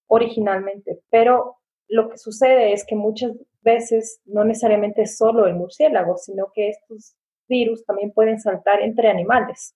originalmente, 0.07 0.99
pero 1.09 1.57
lo 1.87 2.09
que 2.09 2.17
sucede 2.17 2.73
es 2.73 2.85
que 2.85 2.95
muchas 2.95 3.31
veces 3.61 4.21
no 4.25 4.43
necesariamente 4.43 5.03
es 5.03 5.17
solo 5.17 5.47
el 5.47 5.55
murciélago, 5.55 6.17
sino 6.17 6.51
que 6.53 6.69
estos 6.69 7.15
virus 7.47 7.85
también 7.85 8.11
pueden 8.11 8.39
saltar 8.39 8.81
entre 8.81 9.09
animales. 9.09 9.75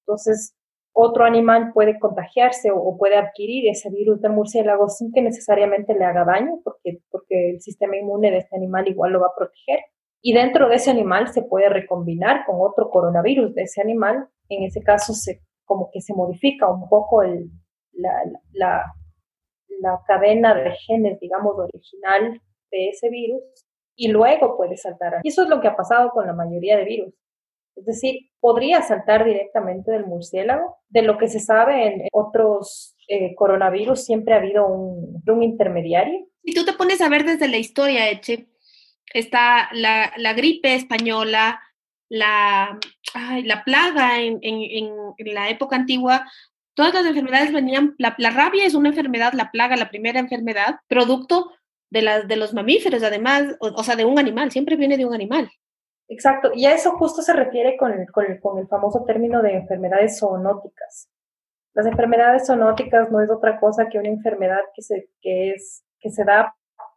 Entonces, 0.00 0.54
otro 0.92 1.24
animal 1.24 1.72
puede 1.74 1.98
contagiarse 1.98 2.70
o, 2.70 2.96
puede 2.96 3.16
adquirir 3.16 3.68
ese 3.68 3.90
virus 3.90 4.20
del 4.22 4.32
murciélago 4.32 4.88
sin 4.88 5.12
que 5.12 5.20
necesariamente 5.20 5.94
le 5.94 6.04
haga 6.04 6.24
daño, 6.24 6.60
porque, 6.64 7.00
porque 7.10 7.50
el 7.50 7.60
sistema 7.60 7.96
inmune 7.96 8.30
de 8.30 8.38
este 8.38 8.56
animal 8.56 8.88
igual 8.88 9.12
lo 9.12 9.20
va 9.20 9.26
a 9.26 9.36
proteger. 9.36 9.80
Y 10.22 10.32
dentro 10.32 10.68
de 10.68 10.76
ese 10.76 10.90
animal 10.90 11.28
se 11.28 11.42
puede 11.42 11.68
recombinar 11.68 12.46
con 12.46 12.56
otro 12.60 12.90
coronavirus 12.90 13.54
de 13.54 13.64
ese 13.64 13.82
animal. 13.82 14.28
En 14.48 14.64
ese 14.64 14.82
caso, 14.82 15.12
se, 15.12 15.42
como 15.66 15.90
que 15.92 16.00
se 16.00 16.14
modifica 16.14 16.70
un 16.70 16.88
poco 16.88 17.22
el, 17.22 17.50
la, 17.92 18.10
la, 18.52 18.84
la 19.80 20.00
cadena 20.06 20.54
de 20.54 20.72
genes, 20.72 21.18
digamos, 21.20 21.56
original 21.58 22.40
de 22.70 22.88
ese 22.88 23.08
virus 23.08 23.42
y 23.94 24.08
luego 24.08 24.56
puede 24.56 24.76
saltar. 24.76 25.20
Y 25.22 25.28
eso 25.28 25.42
es 25.42 25.48
lo 25.48 25.60
que 25.60 25.68
ha 25.68 25.76
pasado 25.76 26.10
con 26.10 26.26
la 26.26 26.32
mayoría 26.32 26.76
de 26.76 26.84
virus. 26.84 27.14
Es 27.76 27.84
decir, 27.84 28.30
podría 28.40 28.80
saltar 28.82 29.24
directamente 29.24 29.90
del 29.90 30.06
murciélago. 30.06 30.78
De 30.88 31.02
lo 31.02 31.18
que 31.18 31.28
se 31.28 31.40
sabe 31.40 31.86
en 31.86 32.08
otros 32.12 32.96
eh, 33.08 33.34
coronavirus, 33.34 34.04
siempre 34.04 34.34
ha 34.34 34.38
habido 34.38 34.66
un, 34.66 35.22
un, 35.26 35.42
intermediario. 35.42 36.26
Si 36.42 36.54
tú 36.54 36.64
te 36.64 36.72
pones 36.72 37.00
a 37.00 37.08
ver 37.08 37.24
desde 37.24 37.48
la 37.48 37.58
historia, 37.58 38.10
Eche, 38.10 38.46
está 39.12 39.68
la, 39.72 40.12
la 40.16 40.32
gripe 40.32 40.74
española, 40.74 41.60
la, 42.08 42.78
ay, 43.14 43.42
la 43.42 43.64
plaga 43.64 44.20
en, 44.20 44.38
en, 44.42 44.88
en, 45.18 45.34
la 45.34 45.50
época 45.50 45.76
antigua, 45.76 46.26
todas 46.76 46.94
las 46.94 47.06
enfermedades 47.06 47.52
venían, 47.52 47.94
la, 47.98 48.14
la, 48.18 48.30
rabia 48.30 48.64
es 48.64 48.74
una 48.74 48.90
enfermedad, 48.90 49.32
la 49.32 49.50
plaga, 49.50 49.76
la 49.76 49.88
primera 49.88 50.20
enfermedad, 50.20 50.76
producto 50.86 51.50
de, 51.90 52.02
las 52.02 52.28
de 52.28 52.36
los 52.36 52.52
mamíferos, 52.52 53.02
además, 53.02 53.56
o, 53.60 53.82
sea, 53.82 53.96
de 53.96 54.04
un 54.04 54.18
animal, 54.18 54.52
siempre 54.52 54.76
viene 54.76 54.98
de 54.98 55.06
un 55.06 55.14
animal. 55.14 55.50
Exacto, 56.08 56.52
y 56.54 56.66
a 56.66 56.74
eso 56.74 56.92
justo 56.92 57.22
se 57.22 57.32
refiere 57.32 57.76
con 57.76 57.92
el, 57.92 58.10
con 58.12 58.24
con 58.40 58.58
el 58.58 58.68
famoso 58.68 59.04
término 59.04 59.42
de 59.42 59.54
enfermedades 59.54 60.20
zoonóticas. 60.20 61.08
Las 61.72 61.86
enfermedades 61.86 62.46
zoonóticas 62.46 63.10
no 63.10 63.20
es 63.20 63.30
otra 63.30 63.58
cosa 63.58 63.88
que 63.88 63.98
una 63.98 64.08
enfermedad 64.08 64.60
que 64.74 64.82
se, 64.82 65.08
que 65.20 65.52
es, 65.52 65.82
que 65.98 66.10
se 66.10 66.24
da 66.24 66.54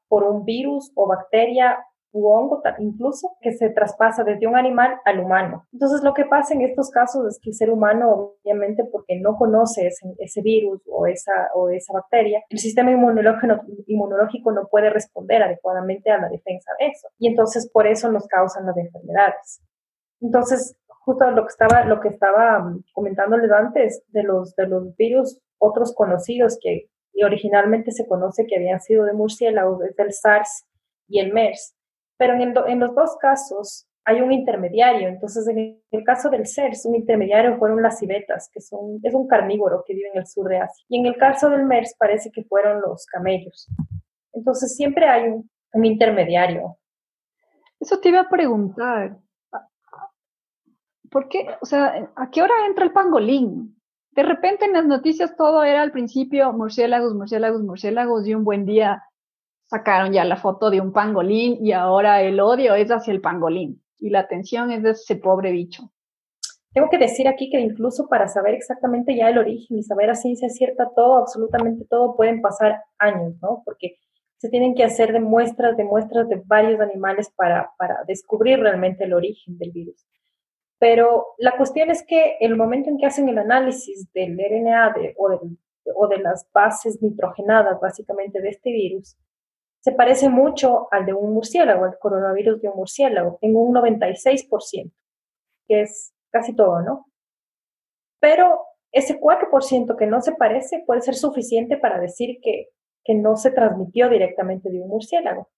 por 0.10 0.24
un 0.24 0.44
virus 0.44 0.92
o 0.96 1.08
bacteria 1.08 1.80
u 2.12 2.28
hongo 2.28 2.62
incluso 2.80 3.38
que 3.42 3.54
se 3.54 3.70
traspasa 3.70 4.24
desde 4.24 4.48
un 4.48 4.56
animal 4.56 5.00
al 5.06 5.20
humano. 5.20 5.66
Entonces 5.72 6.02
lo 6.04 6.14
que 6.14 6.26
pasa 6.26 6.54
en 6.54 6.62
estos 6.62 6.90
casos 6.90 7.28
es 7.28 7.40
que 7.42 7.52
el 7.52 7.56
ser 7.56 7.70
humano, 7.70 8.36
obviamente 8.44 8.84
porque 8.92 9.20
no 9.20 9.36
conoce 9.38 9.88
ese, 9.88 10.08
ese 10.18 10.42
virus 10.42 10.82
o 10.88 11.06
esa, 11.08 11.32
o 11.54 11.70
esa 11.70 11.94
bacteria, 11.94 12.44
el 12.50 12.60
sistema 12.60 12.92
inmunológico, 12.92 14.52
no 14.52 14.68
puede 14.70 14.90
responder 14.90 15.44
adecuadamente 15.44 16.12
a 16.12 16.20
la 16.20 16.30
defensa 16.30 16.72
de 16.80 16.88
eso. 16.88 17.08
Y 17.18 17.28
entonces 17.28 17.70
por 17.72 17.88
eso 17.88 18.12
nos 18.12 18.28
causan 18.28 18.66
las 18.66 18.78
enfermedades. 18.78 19.62
Entonces, 20.22 20.76
justo 20.88 21.30
lo 21.32 21.44
que 21.44 21.50
estaba, 21.50 21.86
lo 21.86 22.00
que 22.02 22.10
estaba 22.10 22.60
mm, 22.60 22.84
comentándoles 22.94 23.52
antes 23.52 24.04
de 24.10 24.24
los, 24.24 24.56
de 24.56 24.68
los 24.68 24.96
virus, 24.98 25.40
otros 25.58 25.94
conocidos 25.94 26.58
que 26.62 26.90
originalmente 27.24 27.92
se 27.92 28.08
conoce 28.08 28.46
que 28.48 28.56
habían 28.56 28.80
sido 28.80 29.04
de 29.04 29.14
murciélagos, 29.14 29.84
es 29.84 30.00
el 30.00 30.14
SARS 30.14 30.66
y 31.08 31.20
el 31.20 31.34
MERS 31.34 31.76
pero 32.20 32.34
en, 32.34 32.80
los 32.82 32.94
dos 32.94 33.16
casos 33.22 33.88
hay 34.04 34.20
un 34.20 34.34
intermediario. 34.34 35.08
Entonces, 35.08 35.48
en 35.48 35.82
el 35.90 36.04
caso 36.04 36.30
del 36.30 36.46
CERS, 36.46 36.86
un 36.86 36.96
intermediario 36.96 37.58
fueron 37.58 37.82
las 37.82 37.98
civetas, 37.98 38.50
que 38.54 38.60
son, 38.60 39.00
es 39.02 39.14
un 39.14 39.26
carnívoro 39.26 39.84
que 39.88 39.94
vive 39.94 40.10
en 40.14 40.20
el 40.20 40.28
sur 40.28 40.50
de 40.50 40.58
Asia. 40.58 40.86
Y 40.90 41.00
en 41.00 41.06
el 41.06 41.16
caso 41.16 41.50
del 41.50 41.66
MERS 41.66 41.96
parece 41.98 42.30
que 42.30 42.44
fueron 42.44 42.82
los 42.82 43.06
camellos. 43.06 43.70
Entonces, 44.34 44.76
siempre 44.76 45.08
hay 45.08 45.30
un, 45.30 45.50
un 45.72 45.86
intermediario. 45.86 46.78
Eso 47.80 48.02
te 48.02 48.10
iba 48.10 48.20
a 48.20 48.30
preguntar. 48.30 49.18
¿Por 51.10 51.30
qué? 51.30 51.48
O 51.62 51.66
sea, 51.66 52.12
¿a 52.18 52.30
qué 52.30 52.42
hora 52.42 52.54
entra 52.68 52.84
el 52.84 52.92
pangolín? 52.92 53.82
De 54.12 54.24
repente 54.24 54.66
en 54.66 54.74
las 54.74 54.86
noticias 54.86 55.38
todo 55.38 55.64
era 55.64 55.82
al 55.82 55.94
principio 55.94 56.52
murciélagos, 56.52 57.16
murciélagos, 57.16 57.64
murciélagos 57.64 58.28
y 58.28 58.36
un 58.36 58.44
buen 58.44 58.66
día 58.66 59.04
sacaron 59.70 60.12
ya 60.12 60.26
la 60.26 60.36
foto 60.36 60.72
de 60.72 60.82
un 60.82 60.92
pangolín 60.92 61.64
y 61.64 61.74
ahora 61.74 62.24
el 62.24 62.40
odio 62.40 62.74
es 62.74 62.90
hacia 62.90 63.14
el 63.14 63.22
pangolín 63.22 63.82
y 64.00 64.10
la 64.10 64.22
atención 64.22 64.72
es 64.72 64.82
de 64.82 64.92
ese 64.92 65.16
pobre 65.16 65.52
bicho. 65.52 65.92
Tengo 66.74 66.90
que 66.90 66.98
decir 66.98 67.28
aquí 67.28 67.50
que 67.50 67.60
incluso 67.60 68.08
para 68.08 68.28
saber 68.28 68.56
exactamente 68.56 69.16
ya 69.16 69.30
el 69.30 69.38
origen 69.38 69.78
y 69.78 69.84
saber 69.84 70.10
a 70.10 70.16
ciencia 70.16 70.50
cierta 70.50 70.90
todo, 70.96 71.18
absolutamente 71.18 71.86
todo, 71.86 72.16
pueden 72.16 72.42
pasar 72.42 72.82
años, 72.98 73.36
¿no? 73.42 73.62
Porque 73.64 73.98
se 74.38 74.50
tienen 74.50 74.74
que 74.74 74.84
hacer 74.84 75.14
de 75.14 75.20
muestras, 75.20 75.78
de 75.78 75.84
muestras 75.84 76.28
de 76.30 76.42
varios 76.46 76.80
animales 76.80 77.32
para, 77.36 77.72
para 77.78 78.04
descubrir 78.08 78.60
realmente 78.60 79.04
el 79.04 79.14
origen 79.14 79.58
del 79.58 79.72
virus. 79.72 80.06
Pero 80.80 81.28
la 81.38 81.58
cuestión 81.58 81.92
es 81.92 82.04
que 82.08 82.38
el 82.40 82.56
momento 82.56 82.90
en 82.90 82.98
que 82.98 83.06
hacen 83.06 83.28
el 83.30 83.38
análisis 83.38 84.12
del 84.14 84.38
RNA 84.38 84.94
de, 84.94 85.14
o, 85.18 85.30
de, 85.30 85.40
o 85.96 86.08
de 86.08 86.20
las 86.20 86.48
bases 86.54 87.02
nitrogenadas, 87.02 87.80
básicamente, 87.82 88.42
de 88.42 88.50
este 88.50 88.72
virus, 88.72 89.18
se 89.82 89.92
parece 89.94 90.30
mucho 90.30 90.88
al 90.92 91.06
de 91.06 91.14
un 91.14 91.34
murciélago, 91.34 91.86
al 91.86 91.98
coronavirus 92.00 92.62
de 92.62 92.70
un 92.70 92.76
murciélago, 92.76 93.40
en 93.42 93.56
un 93.56 93.74
96%, 93.74 94.92
que 95.68 95.82
es 95.82 96.14
casi 96.32 96.56
todo, 96.56 96.82
¿no? 96.82 97.06
Pero 98.20 98.66
ese 98.92 99.20
4% 99.20 99.96
que 99.98 100.08
no 100.08 100.22
se 100.22 100.34
parece 100.34 100.84
puede 100.86 101.02
ser 101.02 101.16
suficiente 101.16 101.78
para 101.78 102.00
decir 102.00 102.40
que, 102.42 102.70
que 103.04 103.16
no 103.16 103.38
se 103.38 103.52
transmitió 103.52 104.10
directamente 104.10 104.70
de 104.70 104.82
un 104.82 104.90
murciélago. 104.90 105.50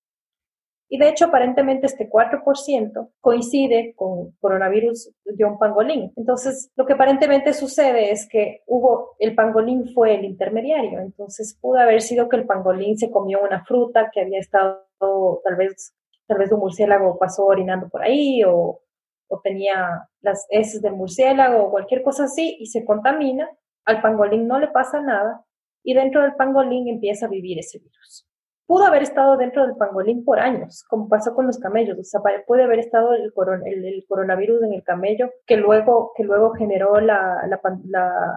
Y 0.94 0.98
de 0.98 1.08
hecho, 1.08 1.24
aparentemente 1.24 1.86
este 1.86 2.10
4% 2.10 3.12
coincide 3.22 3.94
con 3.96 4.32
coronavirus 4.42 5.14
de 5.24 5.46
un 5.46 5.58
pangolín. 5.58 6.12
Entonces, 6.18 6.70
lo 6.76 6.86
que 6.86 6.92
aparentemente 6.92 7.54
sucede 7.54 8.12
es 8.12 8.28
que 8.28 8.62
hubo, 8.68 9.16
el 9.18 9.34
pangolín 9.34 9.88
fue 9.94 10.16
el 10.16 10.26
intermediario. 10.26 11.00
Entonces, 11.00 11.58
pudo 11.62 11.80
haber 11.80 12.02
sido 12.02 12.28
que 12.28 12.36
el 12.36 12.46
pangolín 12.46 12.98
se 12.98 13.10
comió 13.10 13.40
una 13.42 13.64
fruta 13.64 14.12
que 14.14 14.20
había 14.20 14.40
estado, 14.40 14.86
tal 15.00 15.56
vez, 15.56 15.96
tal 16.28 16.40
vez 16.40 16.52
un 16.52 16.60
murciélago 16.60 17.18
pasó 17.18 17.46
orinando 17.46 17.88
por 17.88 18.04
ahí 18.04 18.44
o, 18.44 18.82
o 19.30 19.40
tenía 19.40 20.10
las 20.20 20.46
heces 20.50 20.82
del 20.82 20.92
murciélago 20.92 21.64
o 21.64 21.72
cualquier 21.72 22.04
cosa 22.04 22.26
así 22.26 22.58
y 22.60 22.66
se 22.66 22.84
contamina. 22.84 23.50
Al 23.86 24.02
pangolín 24.02 24.46
no 24.46 24.60
le 24.60 24.68
pasa 24.68 25.00
nada 25.00 25.46
y 25.84 25.94
dentro 25.94 26.22
del 26.22 26.36
pangolín 26.36 26.90
empieza 26.90 27.28
a 27.28 27.30
vivir 27.30 27.60
ese 27.60 27.80
virus 27.80 28.28
pudo 28.72 28.86
haber 28.86 29.04
estado 29.04 29.36
dentro 29.36 29.68
del 29.68 29.76
pangolín 29.76 30.24
por 30.24 30.40
años, 30.40 30.86
como 30.88 31.10
pasó 31.10 31.36
con 31.36 31.46
los 31.46 31.60
camellos. 31.60 32.00
O 32.00 32.04
sea, 32.06 32.22
puede 32.48 32.64
haber 32.64 32.80
estado 32.80 33.14
el, 33.14 33.34
el, 33.66 34.06
coronavirus 34.08 34.64
en 34.64 34.72
el 34.72 34.82
camello 34.82 35.30
que 35.46 35.58
luego, 35.58 36.14
que 36.16 36.24
luego 36.24 36.54
generó 36.54 37.02
la, 37.02 37.46
la, 37.50 37.60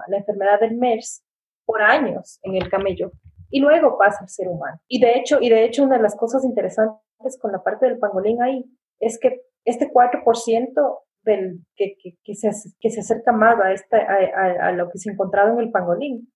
la, 0.08 0.16
enfermedad 0.16 0.58
del 0.58 0.76
MERS 0.76 1.22
por 1.64 1.82
años 1.82 2.40
en 2.42 2.56
el 2.56 2.68
camello 2.68 3.12
y 3.48 3.60
luego 3.60 3.96
pasa 3.96 4.22
al 4.22 4.28
ser 4.28 4.48
humano. 4.48 4.76
Y 4.88 5.00
de 5.00 5.16
hecho, 5.16 5.38
y 5.40 5.50
de 5.50 5.66
hecho 5.66 5.84
una 5.84 5.98
de 5.98 6.02
las 6.02 6.16
cosas 6.16 6.44
interesantes 6.44 7.38
con 7.40 7.52
la 7.52 7.62
parte 7.62 7.86
del 7.86 8.00
pangolín 8.00 8.42
ahí 8.42 8.64
es 8.98 9.20
que 9.20 9.40
este 9.64 9.88
4% 9.88 10.98
del, 11.22 11.60
que, 11.76 11.94
que, 12.02 12.16
que, 12.24 12.34
se, 12.34 12.50
que 12.80 12.90
se 12.90 13.00
acerca 13.02 13.30
más 13.30 13.56
a, 13.60 13.70
esta, 13.70 13.98
a, 13.98 14.66
a, 14.66 14.72
lo 14.72 14.90
que 14.90 14.98
se 14.98 15.10
ha 15.10 15.12
encontrado 15.12 15.52
en 15.52 15.60
el 15.60 15.70
pangolín 15.70 16.32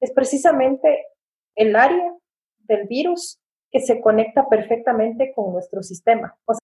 es 0.00 0.10
precisamente 0.10 1.04
el 1.54 1.76
área 1.76 2.14
del 2.60 2.86
virus 2.86 3.41
que 3.72 3.80
se 3.80 4.00
conecta 4.00 4.48
perfectamente 4.48 5.32
con 5.34 5.52
nuestro 5.52 5.82
sistema. 5.82 6.36
O 6.44 6.54
sea, 6.54 6.60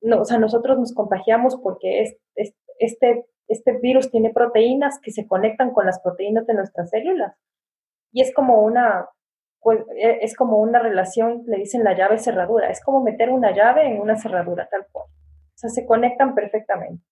no, 0.00 0.20
o 0.20 0.24
sea, 0.24 0.38
nosotros 0.38 0.78
nos 0.78 0.94
contagiamos 0.94 1.56
porque 1.56 2.04
este, 2.78 3.26
este 3.48 3.72
virus 3.80 4.10
tiene 4.10 4.32
proteínas 4.32 5.00
que 5.00 5.10
se 5.10 5.26
conectan 5.26 5.72
con 5.72 5.86
las 5.86 6.00
proteínas 6.00 6.46
de 6.46 6.54
nuestras 6.54 6.90
células. 6.90 7.34
Y 8.12 8.22
es 8.22 8.32
como 8.34 8.62
una, 8.62 9.08
pues, 9.66 9.80
e, 9.96 10.18
es 10.22 10.36
como 10.36 10.58
una 10.58 10.78
relación, 10.78 11.42
le 11.46 11.56
dicen 11.56 11.82
la 11.82 11.96
llave 11.96 12.18
cerradura, 12.18 12.70
es 12.70 12.80
como 12.84 13.02
meter 13.02 13.30
una 13.30 13.50
llave 13.50 13.84
en 13.88 14.00
una 14.00 14.16
cerradura, 14.16 14.68
tal 14.68 14.86
cual. 14.92 15.06
O 15.08 15.58
sea, 15.58 15.70
se 15.70 15.84
conectan 15.84 16.36
perfectamente. 16.36 17.04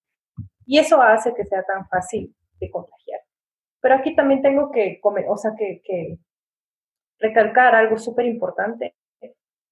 Y 0.65 0.79
eso 0.79 1.01
hace 1.01 1.33
que 1.33 1.43
sea 1.43 1.63
tan 1.63 1.85
fácil 1.89 2.33
de 2.61 2.71
contagiar. 2.71 3.19
Pero 3.81 3.95
aquí 3.95 4.15
también 4.15 4.41
tengo 4.41 4.71
que, 4.71 5.01
o 5.03 5.35
sea, 5.35 5.51
que, 5.57 5.81
que 5.83 6.17
recalcar 7.19 7.75
algo 7.75 7.97
súper 7.97 8.25
importante. 8.25 8.95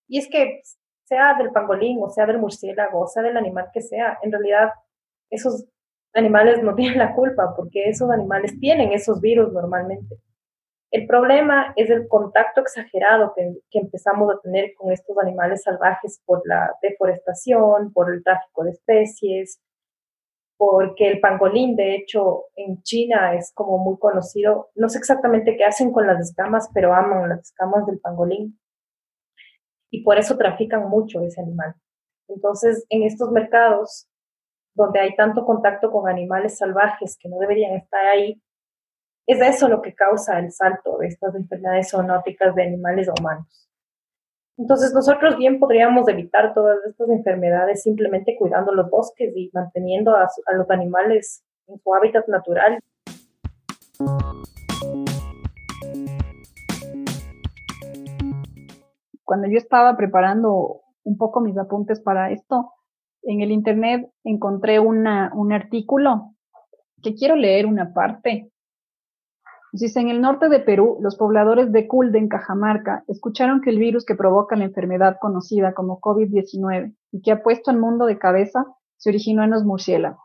Y 0.10 0.18
es 0.18 0.28
que 0.28 0.60
sea 1.06 1.36
del 1.36 1.52
pangolín, 1.52 2.00
o 2.04 2.10
sea 2.10 2.26
del 2.26 2.40
murciélago, 2.40 3.00
o 3.00 3.08
sea 3.08 3.24
del 3.24 3.38
animal 3.38 3.70
que 3.74 3.80
sea, 3.80 4.20
en 4.24 4.34
realidad 4.34 4.72
esos 5.30 5.66
animales 6.14 6.62
no 6.62 6.76
tienen 6.76 7.00
la 7.00 7.16
culpa 7.16 7.54
porque 7.56 7.88
esos 7.88 8.12
animales 8.12 8.60
tienen 8.60 8.92
esos 8.92 9.22
virus 9.22 9.54
normalmente. 9.54 10.18
El 10.94 11.08
problema 11.08 11.74
es 11.76 11.90
el 11.90 12.08
contacto 12.08 12.62
exagerado 12.62 13.34
que, 13.36 13.80
empezamos 13.80 14.32
a 14.32 14.40
tener 14.42 14.76
con 14.76 14.92
estos 14.92 15.18
animales 15.18 15.64
salvajes 15.64 16.22
por 16.24 16.44
la 16.46 16.72
deforestación, 16.84 17.92
por 17.92 18.14
el 18.14 18.24
tráfico 18.24 18.64
de 18.64 18.70
especies, 18.70 19.60
porque 20.56 21.08
el 21.08 21.20
pangolín, 21.20 21.76
de 21.76 21.96
hecho, 21.96 22.44
en 22.56 22.84
China 22.84 23.34
es 23.34 23.52
como 23.56 23.80
muy 23.80 23.98
conocido. 23.98 24.70
No 24.76 24.88
sé 24.88 25.00
exactamente 25.00 25.58
qué 25.58 25.66
hacen 25.66 25.92
con 25.92 26.06
las 26.06 26.20
escamas, 26.20 26.70
pero 26.76 26.94
aman 26.94 27.28
las 27.28 27.40
escamas 27.40 27.88
del 27.88 28.00
pangolín. 28.00 28.60
Y 29.90 30.04
por 30.04 30.20
eso 30.20 30.38
trafican 30.38 30.90
mucho 30.90 31.22
ese 31.22 31.42
animal. 31.42 31.74
Entonces, 32.28 32.86
en 32.90 33.02
estos 33.02 33.32
mercados, 33.32 34.08
donde 34.76 35.00
hay 35.00 35.16
tanto 35.16 35.44
contacto 35.44 35.92
con 35.92 36.08
animales 36.08 36.60
salvajes 36.60 37.18
que 37.20 37.30
no 37.30 37.40
deberían 37.40 37.74
estar 37.74 38.06
ahí, 38.06 38.40
es 39.26 39.40
eso 39.42 39.70
lo 39.70 39.82
que 39.82 39.94
causa 39.94 40.40
el 40.40 40.52
salto 40.52 40.98
de 40.98 41.08
estas 41.08 41.34
enfermedades 41.36 41.92
zoonóticas 41.92 42.54
de 42.56 42.64
animales 42.64 43.08
a 43.08 43.14
humanos. 43.20 43.70
Entonces 44.58 44.94
nosotros 44.94 45.38
bien 45.38 45.60
podríamos 45.60 46.08
evitar 46.10 46.54
todas 46.54 46.78
estas 46.86 47.10
enfermedades 47.10 47.82
simplemente 47.82 48.36
cuidando 48.38 48.74
los 48.74 48.90
bosques 48.90 49.34
y 49.36 49.50
manteniendo 49.54 50.16
a, 50.16 50.28
los 50.56 50.70
animales 50.70 51.44
en 51.68 51.80
su 51.80 51.94
hábitat 51.96 52.28
natural. 52.28 52.80
Cuando 59.24 59.48
yo 59.48 59.58
estaba 59.58 59.96
preparando 59.98 60.82
un 61.04 61.18
poco 61.18 61.40
mis 61.40 61.58
apuntes 61.58 62.00
para 62.02 62.30
esto, 62.32 62.74
en 63.24 63.42
el 63.42 63.52
internet 63.52 64.08
encontré 64.24 64.80
un 64.80 65.08
artículo 65.08 66.34
que 67.02 67.16
quiero 67.16 67.36
leer 67.36 67.66
una 67.66 67.94
parte 67.94 68.53
Dice, 69.76 70.00
en 70.00 70.10
el 70.10 70.22
norte 70.22 70.50
de 70.50 70.60
Perú, 70.60 71.00
los 71.02 71.16
pobladores 71.16 71.72
de 71.72 71.88
Culde, 71.88 72.20
en 72.20 72.28
Cajamarca, 72.28 73.04
escucharon 73.08 73.60
que 73.60 73.72
el 73.72 73.80
virus 73.80 74.06
que 74.06 74.14
provoca 74.14 74.56
la 74.56 74.66
enfermedad 74.66 75.18
conocida 75.20 75.74
como 75.74 76.00
COVID-19 76.00 76.96
y 77.12 77.22
que 77.24 77.32
ha 77.32 77.42
puesto 77.42 77.72
al 77.72 77.80
mundo 77.80 78.06
de 78.06 78.20
cabeza 78.20 78.68
se 78.98 79.10
originó 79.10 79.44
en 79.44 79.50
los 79.50 79.64
murciélagos. 79.64 80.22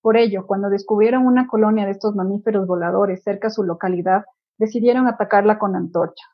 Por 0.00 0.16
ello, 0.16 0.46
cuando 0.46 0.70
descubrieron 0.70 1.26
una 1.26 1.48
colonia 1.48 1.86
de 1.86 1.90
estos 1.90 2.14
mamíferos 2.14 2.68
voladores 2.68 3.24
cerca 3.24 3.48
a 3.48 3.50
su 3.50 3.64
localidad, 3.64 4.26
decidieron 4.58 5.08
atacarla 5.08 5.58
con 5.58 5.74
antorchas. 5.74 6.28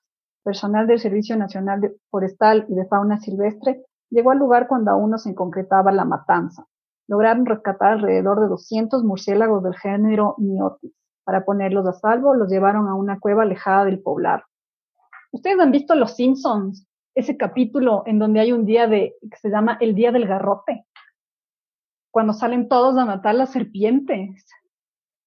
Personal 0.44 0.86
del 0.86 1.00
Servicio 1.00 1.38
Nacional 1.38 1.94
Forestal 2.10 2.66
y 2.68 2.74
de 2.74 2.84
Fauna 2.84 3.20
Silvestre 3.20 3.86
llegó 4.10 4.32
al 4.32 4.38
lugar 4.38 4.68
cuando 4.68 4.90
aún 4.90 5.10
no 5.10 5.16
se 5.16 5.34
concretaba 5.34 5.92
la 5.92 6.04
matanza. 6.04 6.66
Lograron 7.08 7.46
rescatar 7.46 7.92
alrededor 7.92 8.38
de 8.38 8.48
200 8.48 9.02
murciélagos 9.02 9.62
del 9.62 9.76
género 9.76 10.34
Miotis 10.36 10.99
para 11.24 11.44
ponerlos 11.44 11.86
a 11.86 11.92
salvo, 11.92 12.34
los 12.34 12.50
llevaron 12.50 12.88
a 12.88 12.94
una 12.94 13.18
cueva 13.18 13.42
alejada 13.42 13.84
del 13.84 14.00
poblado. 14.00 14.42
Ustedes 15.32 15.60
han 15.60 15.70
visto 15.70 15.94
Los 15.94 16.16
Simpsons, 16.16 16.86
ese 17.14 17.36
capítulo 17.36 18.02
en 18.06 18.18
donde 18.18 18.40
hay 18.40 18.52
un 18.52 18.64
día 18.64 18.86
de 18.86 19.14
que 19.20 19.36
se 19.36 19.50
llama 19.50 19.78
el 19.80 19.94
día 19.94 20.12
del 20.12 20.26
garrote, 20.26 20.86
cuando 22.10 22.32
salen 22.32 22.68
todos 22.68 22.96
a 22.98 23.04
matar 23.04 23.34
las 23.34 23.52
serpientes. 23.52 24.44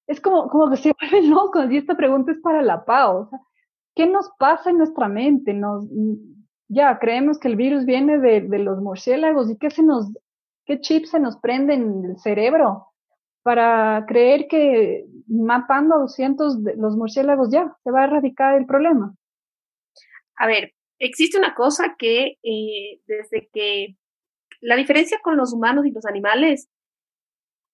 Es 0.08 0.20
como, 0.20 0.50
como 0.50 0.70
que 0.70 0.78
se 0.78 0.92
vuelven 1.00 1.30
locos 1.30 1.72
y 1.72 1.78
esta 1.78 1.96
pregunta 1.96 2.32
es 2.32 2.40
para 2.40 2.62
la 2.62 2.84
Pau. 2.84 3.30
¿Qué 3.96 4.08
nos 4.08 4.30
pasa 4.38 4.70
en 4.70 4.80
nuestra 4.80 5.08
mente? 5.08 5.54
Nos, 5.54 5.86
ya 6.68 6.98
creemos 7.00 7.38
que 7.38 7.48
el 7.48 7.56
virus 7.56 7.86
viene 7.86 8.18
de, 8.18 8.42
de 8.42 8.60
los 8.60 8.82
murciélagos 8.82 9.50
y 9.50 9.58
qué 9.58 9.70
se 9.70 9.84
nos, 9.84 10.12
qué 10.66 10.82
chip 10.82 11.06
se 11.06 11.20
nos 11.20 11.38
prende 11.38 11.76
en 11.76 12.06
el 12.06 12.20
cerebro 12.20 12.93
para 13.44 14.06
creer 14.08 14.48
que 14.48 15.06
matando 15.28 15.96
a 15.96 16.00
200 16.00 16.64
de 16.64 16.76
los 16.78 16.96
murciélagos 16.96 17.50
ya 17.52 17.76
se 17.84 17.92
va 17.92 18.02
a 18.02 18.06
erradicar 18.06 18.58
el 18.58 18.66
problema. 18.66 19.16
A 20.38 20.48
ver, 20.48 20.74
existe 20.98 21.38
una 21.38 21.54
cosa 21.54 21.96
que 21.98 22.38
eh, 22.42 23.02
desde 23.06 23.50
que 23.54 23.98
la 24.62 24.78
diferencia 24.78 25.20
con 25.22 25.36
los 25.36 25.54
humanos 25.54 25.86
y 25.86 25.92
los 25.92 26.06
animales, 26.06 26.70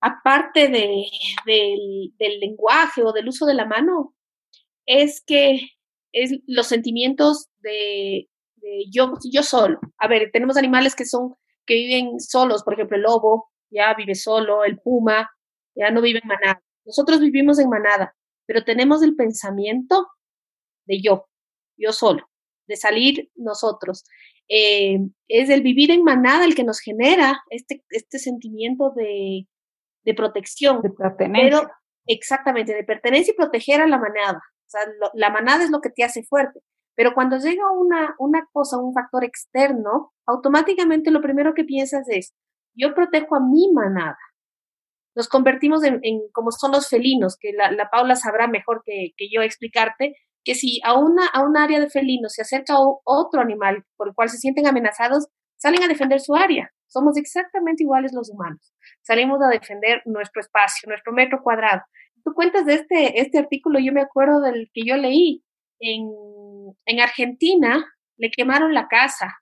aparte 0.02 0.70
de, 0.70 1.06
del, 1.46 2.40
lenguaje 2.40 3.04
o 3.04 3.14
del 3.14 3.28
uso 3.28 3.46
de 3.46 3.54
la 3.54 3.66
mano, 3.66 4.16
es 4.88 5.22
que 5.26 5.60
es 6.12 6.40
los 6.48 6.66
sentimientos 6.66 7.48
de, 7.60 8.28
de 8.56 8.86
yo, 8.90 9.14
yo 9.32 9.44
solo. 9.44 9.80
A 10.00 10.08
ver, 10.08 10.32
tenemos 10.34 10.58
animales 10.58 10.96
que 10.96 11.06
son 11.06 11.36
que 11.68 11.76
viven 11.76 12.20
solos, 12.20 12.64
por 12.64 12.74
ejemplo, 12.74 12.98
el 12.98 13.04
lobo 13.04 13.52
ya 13.70 13.94
vive 13.94 14.16
solo, 14.16 14.64
el 14.64 14.80
puma 14.80 15.30
ya 15.76 15.92
no 15.92 16.02
vive 16.02 16.20
en 16.22 16.28
manada. 16.28 16.62
Nosotros 16.86 17.20
vivimos 17.20 17.60
en 17.60 17.70
manada, 17.70 18.16
pero 18.46 18.64
tenemos 18.64 19.04
el 19.04 19.16
pensamiento 19.16 20.08
de 20.86 21.02
yo, 21.02 21.28
yo 21.78 21.92
solo, 21.92 22.30
de 22.68 22.76
salir 22.76 23.30
nosotros. 23.36 24.04
Eh, 24.48 24.98
es 25.28 25.50
el 25.50 25.62
vivir 25.62 25.92
en 25.92 26.04
manada 26.04 26.46
el 26.46 26.56
que 26.56 26.64
nos 26.64 26.80
genera 26.80 27.44
este, 27.52 27.84
este 27.92 28.18
sentimiento 28.18 28.92
de, 28.96 29.48
de 30.04 30.14
protección. 30.14 30.82
De 30.82 30.90
pertenencia. 30.90 31.62
Pero, 31.62 31.72
exactamente, 32.08 32.74
de 32.74 32.84
pertenencia 32.84 33.32
y 33.32 33.38
proteger 33.38 33.82
a 33.82 33.88
la 33.88 34.00
manada. 34.00 34.42
O 34.66 34.70
sea, 34.70 34.82
la 35.14 35.30
manada 35.30 35.64
es 35.64 35.70
lo 35.70 35.82
que 35.82 35.90
te 35.90 36.04
hace 36.04 36.24
fuerte. 36.24 36.60
Pero 36.96 37.14
cuando 37.14 37.38
llega 37.38 37.72
una, 37.72 38.16
una 38.20 38.48
cosa, 38.52 38.78
un 38.78 38.94
factor 38.94 39.24
externo, 39.24 40.12
automáticamente 40.26 41.12
lo 41.12 41.22
primero 41.22 41.54
que 41.54 41.64
piensas 41.64 42.10
es, 42.10 42.34
yo 42.76 42.94
protejo 42.94 43.36
a 43.36 43.40
mi 43.40 43.72
manada 43.72 44.18
nos 45.20 45.28
convertimos 45.28 45.84
en, 45.84 46.00
como 46.32 46.50
son 46.50 46.72
los 46.72 46.88
felinos, 46.88 47.36
que 47.38 47.52
la, 47.52 47.90
Paula 47.90 48.16
sabrá 48.16 48.48
mejor 48.48 48.84
que, 48.86 49.12
yo 49.30 49.42
explicarte, 49.42 50.16
que 50.46 50.56
si 50.56 50.80
a, 50.86 50.98
una, 50.98 51.28
a 51.28 51.44
un 51.44 51.58
área 51.58 51.78
de 51.82 51.90
felinos 51.90 52.36
se 52.36 52.42
acerca 52.42 52.78
otro 53.04 53.42
animal 53.42 53.84
por 53.98 54.08
el 54.08 54.14
cual 54.16 54.30
se 54.30 54.38
sienten 54.38 54.66
amenazados, 54.66 55.28
salen 55.58 55.84
a 55.84 55.90
defender 55.90 56.22
su 56.22 56.38
área. 56.38 56.72
Somos 56.88 57.18
exactamente 57.18 57.84
iguales 57.84 58.14
los 58.14 58.30
humanos. 58.30 58.74
Salimos 59.02 59.42
a 59.42 59.50
defender 59.50 60.02
nuestro 60.06 60.40
espacio, 60.40 60.88
nuestro 60.88 61.12
metro 61.12 61.44
cuadrado. 61.44 61.82
Tú 62.24 62.34
cuentas 62.34 62.66
de 62.66 62.76
este, 62.76 63.20
este 63.20 63.40
artículo, 63.40 63.78
yo 63.80 63.92
me 63.92 64.02
acuerdo 64.02 64.40
del 64.40 64.72
que 64.74 64.84
yo 64.86 64.96
leí. 64.96 65.44
En, 65.82 66.08
en 66.86 67.02
Argentina 67.02 67.86
le 68.16 68.32
quemaron 68.32 68.74
la 68.74 68.88
casa 68.88 69.38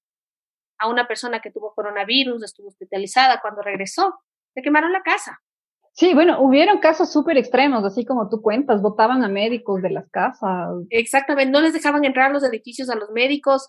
a 0.80 0.90
una 0.90 1.08
persona 1.08 1.40
que 1.40 1.52
tuvo 1.52 1.76
coronavirus, 1.76 2.44
estuvo 2.44 2.70
hospitalizada 2.70 3.42
cuando 3.42 3.62
regresó. 3.62 4.16
Le 4.56 4.64
quemaron 4.64 4.92
la 4.92 5.04
casa. 5.04 5.40
Sí, 5.98 6.14
bueno, 6.14 6.40
hubieron 6.42 6.78
casos 6.78 7.12
súper 7.12 7.38
extremos, 7.38 7.84
así 7.84 8.06
como 8.06 8.30
tú 8.30 8.40
cuentas, 8.44 8.84
votaban 8.84 9.24
a 9.24 9.30
médicos 9.30 9.82
de 9.82 9.90
las 9.90 10.08
casas. 10.12 10.70
Exactamente, 10.92 11.52
no 11.52 11.60
les 11.60 11.74
dejaban 11.74 12.06
entrar 12.06 12.30
a 12.30 12.34
los 12.34 12.44
edificios 12.44 12.92
a 12.92 12.96
los 12.96 13.10
médicos. 13.10 13.66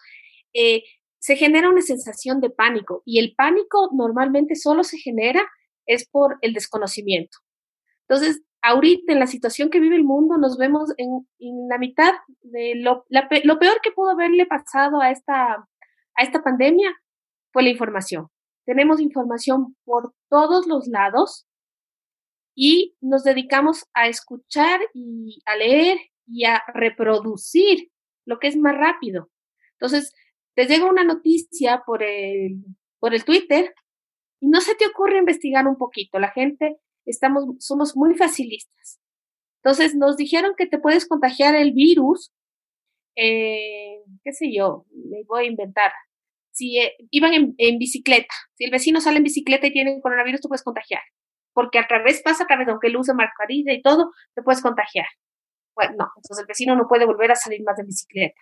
Eh, 0.52 0.82
se 1.18 1.36
genera 1.36 1.70
una 1.70 1.80
sensación 1.80 2.42
de 2.42 2.50
pánico 2.50 3.02
y 3.06 3.18
el 3.18 3.34
pánico 3.34 3.88
normalmente 3.94 4.56
solo 4.56 4.84
se 4.84 4.98
genera 4.98 5.40
es 5.86 6.06
por 6.06 6.36
el 6.42 6.52
desconocimiento. 6.52 7.38
Entonces, 8.06 8.42
ahorita 8.60 9.14
en 9.14 9.20
la 9.20 9.26
situación 9.26 9.70
que 9.70 9.80
vive 9.80 9.96
el 9.96 10.04
mundo 10.04 10.36
nos 10.36 10.58
vemos 10.58 10.92
en, 10.98 11.26
la 11.70 11.78
mitad 11.78 12.12
de 12.42 12.74
lo, 12.74 13.06
lo 13.08 13.58
peor 13.58 13.80
que 13.82 13.92
pudo 13.92 14.10
haberle 14.10 14.44
pasado 14.44 15.00
a 15.00 15.10
esta, 15.10 15.54
a 15.54 16.22
esta 16.22 16.42
pandemia 16.42 16.94
fue 17.54 17.62
la 17.62 17.70
información. 17.70 18.28
Tenemos 18.66 19.00
información 19.00 19.74
por 19.86 20.12
todos 20.28 20.66
los 20.66 20.88
lados 20.88 21.47
y 22.60 22.96
nos 23.00 23.22
dedicamos 23.22 23.86
a 23.94 24.08
escuchar 24.08 24.80
y 24.92 25.40
a 25.46 25.54
leer 25.54 25.96
y 26.26 26.44
a 26.44 26.60
reproducir 26.74 27.92
lo 28.24 28.40
que 28.40 28.48
es 28.48 28.56
más 28.56 28.76
rápido. 28.76 29.30
Entonces, 29.74 30.12
te 30.56 30.66
llega 30.66 30.90
una 30.90 31.04
noticia 31.04 31.84
por 31.86 32.02
el, 32.02 32.56
por 32.98 33.14
el 33.14 33.24
Twitter 33.24 33.72
y 34.40 34.48
no 34.48 34.60
se 34.60 34.74
te 34.74 34.88
ocurre 34.88 35.18
investigar 35.18 35.68
un 35.68 35.78
poquito. 35.78 36.18
La 36.18 36.32
gente 36.32 36.78
estamos, 37.06 37.44
somos 37.60 37.96
muy 37.96 38.16
facilistas. 38.16 38.98
Entonces, 39.62 39.94
nos 39.94 40.16
dijeron 40.16 40.54
que 40.58 40.66
te 40.66 40.80
puedes 40.80 41.06
contagiar 41.06 41.54
el 41.54 41.72
virus, 41.72 42.32
eh, 43.14 44.00
qué 44.24 44.32
sé 44.32 44.52
yo, 44.52 44.84
me 44.90 45.22
voy 45.28 45.44
a 45.44 45.48
inventar, 45.48 45.92
si 46.50 46.80
eh, 46.80 46.96
iban 47.12 47.54
en, 47.56 47.78
bicicleta, 47.78 48.34
si 48.54 48.64
el 48.64 48.72
vecino 48.72 49.00
sale 49.00 49.18
en 49.18 49.24
bicicleta 49.24 49.68
y 49.68 49.72
tiene 49.72 50.00
coronavirus, 50.00 50.40
tú 50.40 50.48
puedes 50.48 50.64
contagiar, 50.64 51.02
porque 51.58 51.80
a 51.80 51.88
través 51.88 52.22
pasa 52.22 52.44
a 52.44 52.46
través, 52.46 52.68
aunque 52.68 52.86
él 52.86 52.96
use 52.96 53.12
mascarilla 53.14 53.72
y 53.72 53.82
todo, 53.82 54.12
te 54.32 54.42
puedes 54.42 54.62
contagiar. 54.62 55.06
Bueno, 55.74 55.96
no, 55.98 56.04
entonces 56.14 56.38
el 56.38 56.46
vecino 56.46 56.76
no 56.76 56.86
puede 56.86 57.04
volver 57.04 57.32
a 57.32 57.34
salir 57.34 57.64
más 57.64 57.76
de 57.76 57.82
bicicleta. 57.82 58.40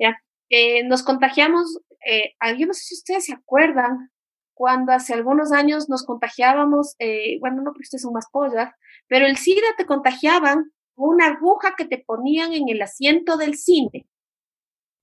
¿ya? 0.00 0.16
Eh, 0.48 0.82
nos 0.88 1.02
contagiamos, 1.02 1.78
eh, 2.06 2.32
yo 2.58 2.66
no 2.66 2.72
sé 2.72 2.84
si 2.84 2.94
ustedes 2.94 3.26
se 3.26 3.34
acuerdan, 3.34 4.10
cuando 4.54 4.92
hace 4.92 5.12
algunos 5.12 5.52
años 5.52 5.90
nos 5.90 6.06
contagiábamos, 6.06 6.94
eh, 7.00 7.38
bueno, 7.40 7.56
no 7.56 7.72
porque 7.72 7.84
ustedes 7.84 8.00
son 8.00 8.14
más 8.14 8.28
pollas, 8.32 8.72
pero 9.08 9.26
el 9.26 9.36
SIDA 9.36 9.68
te 9.76 9.84
contagiaban 9.84 10.72
una 10.96 11.26
aguja 11.26 11.74
que 11.76 11.84
te 11.84 11.98
ponían 11.98 12.54
en 12.54 12.70
el 12.70 12.80
asiento 12.80 13.36
del 13.36 13.56
cine. 13.56 14.06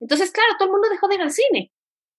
Entonces, 0.00 0.32
claro, 0.32 0.54
todo 0.58 0.66
el 0.66 0.72
mundo 0.72 0.88
dejó 0.88 1.06
de 1.06 1.14
ir 1.14 1.22
al 1.22 1.30
cine, 1.30 1.70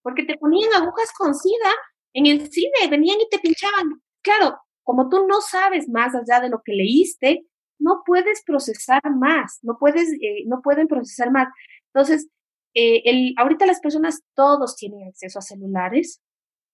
porque 0.03 0.23
te 0.23 0.37
ponían 0.37 0.71
agujas 0.71 1.11
con 1.17 1.35
SIDA 1.35 1.73
en 2.13 2.27
el 2.27 2.49
cine, 2.49 2.87
venían 2.89 3.19
y 3.19 3.27
te 3.27 3.39
pinchaban. 3.39 4.01
Claro, 4.21 4.57
como 4.83 5.09
tú 5.09 5.25
no 5.27 5.41
sabes 5.41 5.89
más 5.89 6.13
allá 6.15 6.41
de 6.41 6.49
lo 6.49 6.61
que 6.63 6.73
leíste, 6.73 7.45
no 7.79 8.03
puedes 8.05 8.43
procesar 8.45 9.01
más, 9.17 9.59
no 9.63 9.77
puedes, 9.79 10.11
eh, 10.13 10.45
no 10.45 10.61
pueden 10.61 10.87
procesar 10.87 11.31
más. 11.31 11.47
Entonces, 11.93 12.29
eh, 12.73 13.01
el, 13.05 13.33
ahorita 13.37 13.65
las 13.65 13.81
personas 13.81 14.21
todos 14.35 14.75
tienen 14.75 15.07
acceso 15.07 15.39
a 15.39 15.41
celulares. 15.41 16.21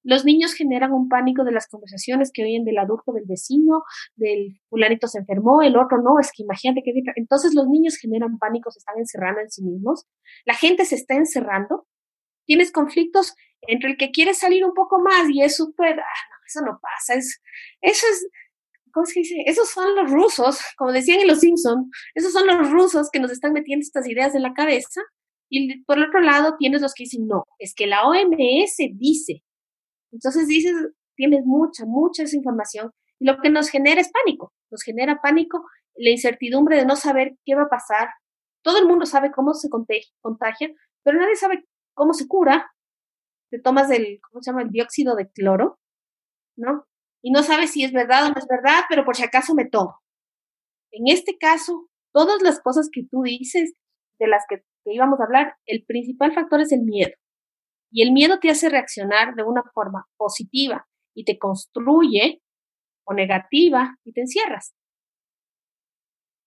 Los 0.04 0.26
niños 0.26 0.54
generan 0.54 0.94
un 0.94 1.10
pánico 1.10 1.44
de 1.44 1.52
las 1.52 1.68
conversaciones 1.68 2.32
que 2.32 2.44
oyen 2.44 2.64
del 2.64 2.78
adulto 2.78 3.12
del 3.14 3.26
vecino, 3.26 3.84
del 4.16 4.60
fulanito 4.70 5.08
se 5.08 5.20
enfermó, 5.20 5.62
el 5.62 5.76
otro 5.76 6.02
no, 6.02 6.20
es 6.20 6.32
que 6.32 6.44
imagínate 6.44 6.82
que... 6.84 6.94
Entonces 7.16 7.54
los 7.56 7.68
niños 7.68 7.98
generan 7.98 8.38
pánico, 8.38 8.72
se 8.72 8.80
están 8.80 8.98
encerrando 9.00 9.42
en 9.42 9.50
sí 9.50 9.64
mismos, 9.64 10.06
la 10.46 10.54
gente 10.54 10.86
se 10.86 10.96
está 10.96 11.16
encerrando, 11.16 11.88
tienes 12.46 12.72
conflictos 12.72 13.36
entre 13.62 13.92
el 13.92 13.98
que 13.98 14.12
quiere 14.12 14.34
salir 14.34 14.64
un 14.64 14.74
poco 14.74 15.00
más 15.02 15.30
y 15.30 15.42
es 15.42 15.58
súper, 15.58 16.00
ah, 16.00 16.37
eso 16.48 16.62
no 16.62 16.80
pasa, 16.82 17.16
es, 17.16 17.42
eso 17.82 18.06
es, 18.12 18.28
¿cómo 18.92 19.06
se 19.06 19.20
dice? 19.20 19.36
Esos 19.46 19.70
son 19.70 19.96
los 19.96 20.12
rusos, 20.12 20.60
como 20.78 20.92
decían 20.92 21.20
en 21.20 21.28
Los 21.28 21.40
Simpson, 21.40 21.90
esos 22.16 22.34
son 22.34 22.48
los 22.48 22.72
rusos 22.72 23.10
que 23.12 23.20
nos 23.20 23.32
están 23.32 23.54
metiendo 23.54 23.84
estas 23.84 24.08
ideas 24.08 24.36
en 24.36 24.44
la 24.44 24.54
cabeza 24.54 25.02
y 25.50 25.84
por 25.84 25.98
el 25.98 26.06
otro 26.06 26.20
lado 26.20 26.56
tienes 26.58 26.82
los 26.82 26.94
que 26.94 27.04
dicen, 27.04 27.28
no, 27.28 27.46
es 27.60 27.74
que 27.74 27.88
la 27.88 28.08
OMS 28.08 28.78
dice. 28.96 29.44
Entonces 30.12 30.48
dices, 30.48 30.74
tienes 31.16 31.46
mucha, 31.46 31.86
mucha 31.86 32.24
esa 32.24 32.36
información 32.36 32.92
y 33.20 33.26
lo 33.26 33.40
que 33.42 33.50
nos 33.50 33.70
genera 33.70 34.02
es 34.02 34.12
pánico. 34.12 34.54
Nos 34.70 34.84
genera 34.84 35.22
pánico 35.22 35.66
la 35.96 36.12
incertidumbre 36.12 36.78
de 36.78 36.86
no 36.86 36.96
saber 36.96 37.36
qué 37.46 37.56
va 37.56 37.64
a 37.64 37.70
pasar. 37.70 38.10
Todo 38.62 38.80
el 38.80 38.88
mundo 38.88 39.06
sabe 39.06 39.32
cómo 39.32 39.54
se 39.54 39.70
contagia, 39.70 40.70
pero 41.04 41.20
nadie 41.20 41.36
sabe 41.36 41.66
cómo 41.94 42.14
se 42.14 42.28
cura. 42.28 42.72
Te 43.50 43.60
tomas 43.60 43.90
el, 43.92 44.20
¿cómo 44.30 44.42
se 44.42 44.52
llama? 44.52 44.64
El 44.64 44.70
dióxido 44.70 45.16
de 45.16 45.30
cloro, 45.30 45.80
¿no? 46.58 46.86
Y 47.22 47.32
no 47.32 47.44
sabes 47.44 47.72
si 47.72 47.84
es 47.84 47.92
verdad 47.92 48.26
o 48.26 48.30
no 48.30 48.36
es 48.38 48.48
verdad, 48.48 48.84
pero 48.90 49.06
por 49.06 49.16
si 49.16 49.24
acaso 49.24 49.54
me 49.54 49.66
tomo. 49.66 50.00
En 50.92 51.08
este 51.08 51.38
caso, 51.38 51.88
todas 52.14 52.42
las 52.42 52.62
cosas 52.62 52.90
que 52.92 53.04
tú 53.10 53.24
dices, 53.24 53.74
de 54.20 54.28
las 54.28 54.44
que 54.50 54.64
íbamos 54.86 55.20
a 55.20 55.26
hablar, 55.26 55.56
el 55.66 55.84
principal 55.86 56.34
factor 56.34 56.62
es 56.62 56.72
el 56.72 56.82
miedo. 56.82 57.12
Y 57.92 58.04
el 58.04 58.12
miedo 58.12 58.40
te 58.40 58.50
hace 58.50 58.70
reaccionar 58.70 59.36
de 59.36 59.44
una 59.44 59.64
forma 59.74 60.06
positiva 60.18 60.88
y 61.16 61.24
te 61.24 61.38
construye 61.38 62.42
o 63.06 63.14
negativa 63.14 63.96
y 64.04 64.14
te 64.14 64.22
encierras. 64.22 64.74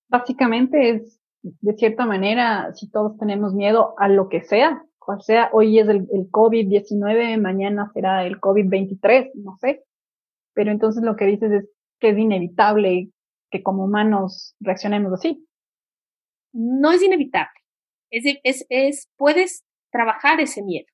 Básicamente 0.08 0.90
es, 0.90 1.20
de 1.42 1.74
cierta 1.74 2.04
manera, 2.04 2.72
si 2.74 2.90
todos 2.90 3.16
tenemos 3.18 3.54
miedo 3.54 3.94
a 3.98 4.08
lo 4.08 4.28
que 4.28 4.42
sea, 4.42 4.82
cual 4.98 5.22
sea, 5.22 5.50
hoy 5.52 5.78
es 5.78 5.88
el, 5.88 6.08
el 6.12 6.30
COVID-19, 6.30 7.40
mañana 7.40 7.90
será 7.94 8.26
el 8.26 8.40
COVID-23, 8.40 9.30
no 9.34 9.56
sé. 9.56 9.84
Pero 10.54 10.70
entonces 10.70 11.02
lo 11.02 11.16
que 11.16 11.26
dices 11.26 11.52
es 11.52 11.68
que 11.98 12.10
es 12.10 12.18
inevitable 12.18 13.10
que 13.50 13.62
como 13.62 13.84
humanos 13.84 14.54
reaccionemos 14.60 15.12
así. 15.12 15.46
No 16.52 16.92
es 16.92 17.02
inevitable. 17.02 17.50
Es, 18.10 18.24
es, 18.42 18.66
es, 18.68 19.08
puedes 19.16 19.64
trabajar 19.90 20.40
ese 20.40 20.62
miedo 20.62 20.86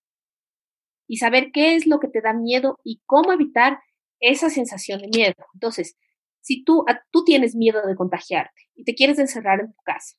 y 1.08 1.18
saber 1.18 1.50
qué 1.52 1.76
es 1.76 1.86
lo 1.86 2.00
que 2.00 2.08
te 2.08 2.20
da 2.20 2.32
miedo 2.32 2.78
y 2.82 3.00
cómo 3.06 3.32
evitar 3.32 3.78
esa 4.20 4.50
sensación 4.50 5.00
de 5.00 5.08
miedo. 5.08 5.34
Entonces, 5.54 5.96
si 6.40 6.64
tú, 6.64 6.84
tú 7.10 7.24
tienes 7.24 7.54
miedo 7.54 7.86
de 7.86 7.96
contagiarte 7.96 8.62
y 8.74 8.84
te 8.84 8.94
quieres 8.94 9.18
encerrar 9.18 9.60
en 9.60 9.72
tu 9.72 9.82
casa, 9.82 10.16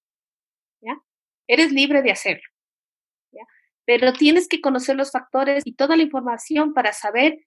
¿ya? 0.82 0.98
Eres 1.48 1.72
libre 1.72 2.02
de 2.02 2.12
hacerlo. 2.12 2.44
Pero 3.86 4.12
tienes 4.12 4.50
que 4.50 4.60
conocer 4.60 4.98
los 4.98 5.12
factores 5.12 5.64
y 5.66 5.74
toda 5.74 5.96
la 5.96 6.04
información 6.04 6.74
para 6.74 6.92
saber 6.92 7.40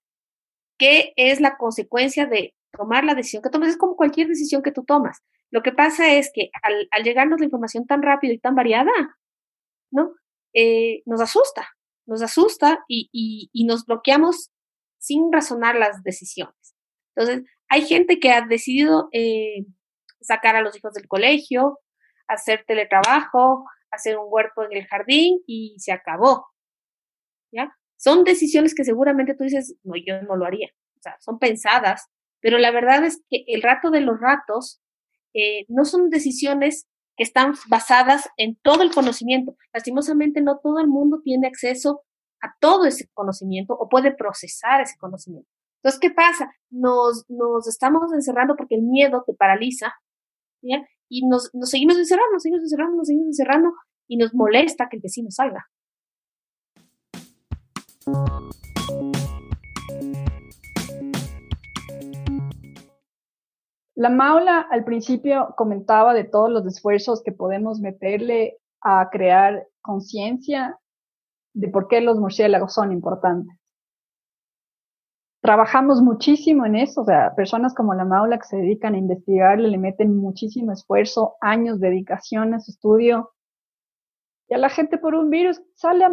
qué 0.81 1.13
es 1.17 1.41
la 1.41 1.59
consecuencia 1.59 2.27
de 2.27 2.55
tomar 2.73 3.05
la 3.05 3.15
decisión 3.15 3.43
que 3.43 3.51
tomas. 3.51 3.69
Es 3.69 3.77
como 3.77 3.95
cualquier 3.95 4.29
decisión 4.29 4.63
que 4.63 4.73
tú 4.73 4.83
tomas. 4.85 5.23
Lo 5.51 5.63
que 5.63 5.73
pasa 5.73 6.13
es 6.15 6.31
que 6.35 6.51
al, 6.63 6.89
al 6.91 7.05
llegarnos 7.05 7.39
la 7.39 7.45
información 7.45 7.87
tan 7.87 8.03
rápido 8.03 8.33
y 8.33 8.39
tan 8.39 8.55
variada, 8.55 8.91
¿no? 9.91 10.15
Eh, 10.55 11.03
nos 11.07 11.21
asusta, 11.21 11.69
nos 12.07 12.23
asusta 12.23 12.85
y, 12.89 13.51
nos 13.67 13.85
bloqueamos 13.85 14.51
sin 14.99 15.33
razonar 15.33 15.77
las 15.77 16.03
decisiones. 16.03 16.75
Entonces, 17.15 17.49
hay 17.69 17.83
gente 17.83 18.19
que 18.19 18.33
ha 18.33 18.43
decidido 18.43 19.09
eh, 19.13 19.65
sacar 20.21 20.57
a 20.57 20.63
los 20.63 20.77
hijos 20.77 20.95
del 20.95 21.07
colegio, 21.07 21.79
hacer 22.27 22.65
teletrabajo, 22.67 23.69
hacer 23.91 24.19
un 24.19 24.27
huerto 24.29 24.65
en 24.65 24.77
el 24.77 24.87
jardín 24.87 25.41
y 25.47 25.77
se 25.79 25.93
acabó. 25.93 26.47
¿Ya? 27.53 27.77
Son 28.01 28.25
decisiones 28.25 28.75
que 28.75 28.85
seguramente 28.85 29.35
tú 29.35 29.45
dices, 29.45 29.77
no, 29.83 29.93
yo 29.95 30.23
no 30.23 30.35
lo 30.35 30.47
haría. 30.47 30.69
O 30.99 31.03
sea, 31.03 31.17
son 31.21 31.39
pensadas, 31.39 32.07
pero 32.41 32.57
la 32.57 32.71
verdad 32.71 33.05
es 33.05 33.23
que 33.29 33.45
el 33.47 33.61
rato 33.61 33.91
de 33.91 34.01
los 34.01 34.19
ratos 34.19 34.81
eh, 35.35 35.67
no 35.69 35.85
son 35.85 36.09
decisiones 36.09 36.87
que 37.19 37.25
están 37.25 37.53
basadas 37.69 38.27
en 38.39 38.57
todo 38.63 38.83
el 38.83 38.91
conocimiento. 38.91 39.55
Lastimosamente 39.75 40.41
no 40.41 40.61
todo 40.63 40.81
el 40.81 40.89
mundo 40.89 41.21
tiene 41.23 41.47
acceso 41.47 42.01
a 42.41 42.55
todo 42.59 42.87
ese 42.87 43.07
conocimiento 43.13 43.75
o 43.75 43.91
puede 43.91 44.15
procesar 44.15 44.81
ese 44.81 44.97
conocimiento. 44.97 45.51
Entonces, 45.83 46.01
¿qué 46.01 46.11
pasa? 46.11 46.51
Nos, 46.71 47.27
nos 47.29 47.69
estamos 47.69 48.11
encerrando 48.15 48.57
porque 48.57 48.77
el 48.77 48.83
miedo 48.83 49.25
te 49.27 49.35
paraliza. 49.35 49.93
Y 50.63 51.27
nos, 51.27 51.51
nos 51.53 51.69
seguimos 51.69 51.99
encerrando, 51.99 52.33
nos 52.33 52.43
seguimos 52.43 52.63
encerrando, 52.63 52.97
nos 52.97 53.07
seguimos 53.09 53.27
encerrando 53.27 53.73
y 54.09 54.17
nos 54.17 54.33
molesta 54.33 54.89
que 54.89 54.97
el 54.97 55.03
vecino 55.03 55.31
salga. 55.31 55.67
La 64.01 64.09
Maula 64.09 64.61
al 64.71 64.85
principio 64.85 65.55
comentaba 65.59 66.15
de 66.15 66.25
todos 66.25 66.49
los 66.49 66.65
esfuerzos 66.65 67.23
que 67.23 67.33
podemos 67.33 67.81
meterle 67.81 68.57
a 68.81 69.11
crear 69.11 69.67
conciencia 69.83 70.79
de 71.53 71.69
por 71.69 71.87
qué 71.87 72.01
los 72.01 72.19
murciélagos 72.19 72.73
son 72.73 72.93
importantes. 72.93 73.55
Trabajamos 75.43 76.01
muchísimo 76.01 76.65
en 76.65 76.77
eso, 76.77 77.03
o 77.03 77.05
sea, 77.05 77.35
personas 77.35 77.75
como 77.75 77.93
la 77.93 78.07
Maula 78.07 78.39
que 78.39 78.47
se 78.47 78.57
dedican 78.57 78.95
a 78.95 78.99
investigarle, 78.99 79.69
le 79.69 79.77
meten 79.77 80.17
muchísimo 80.17 80.73
esfuerzo, 80.73 81.37
años, 81.43 81.79
dedicación 81.79 82.55
a 82.55 82.61
su 82.61 82.71
estudio. 82.71 83.33
Y 84.49 84.55
a 84.55 84.59
la 84.59 84.71
gente 84.71 84.97
por 84.97 85.15
un 85.15 85.29
virus 85.29 85.63
sale 85.75 86.07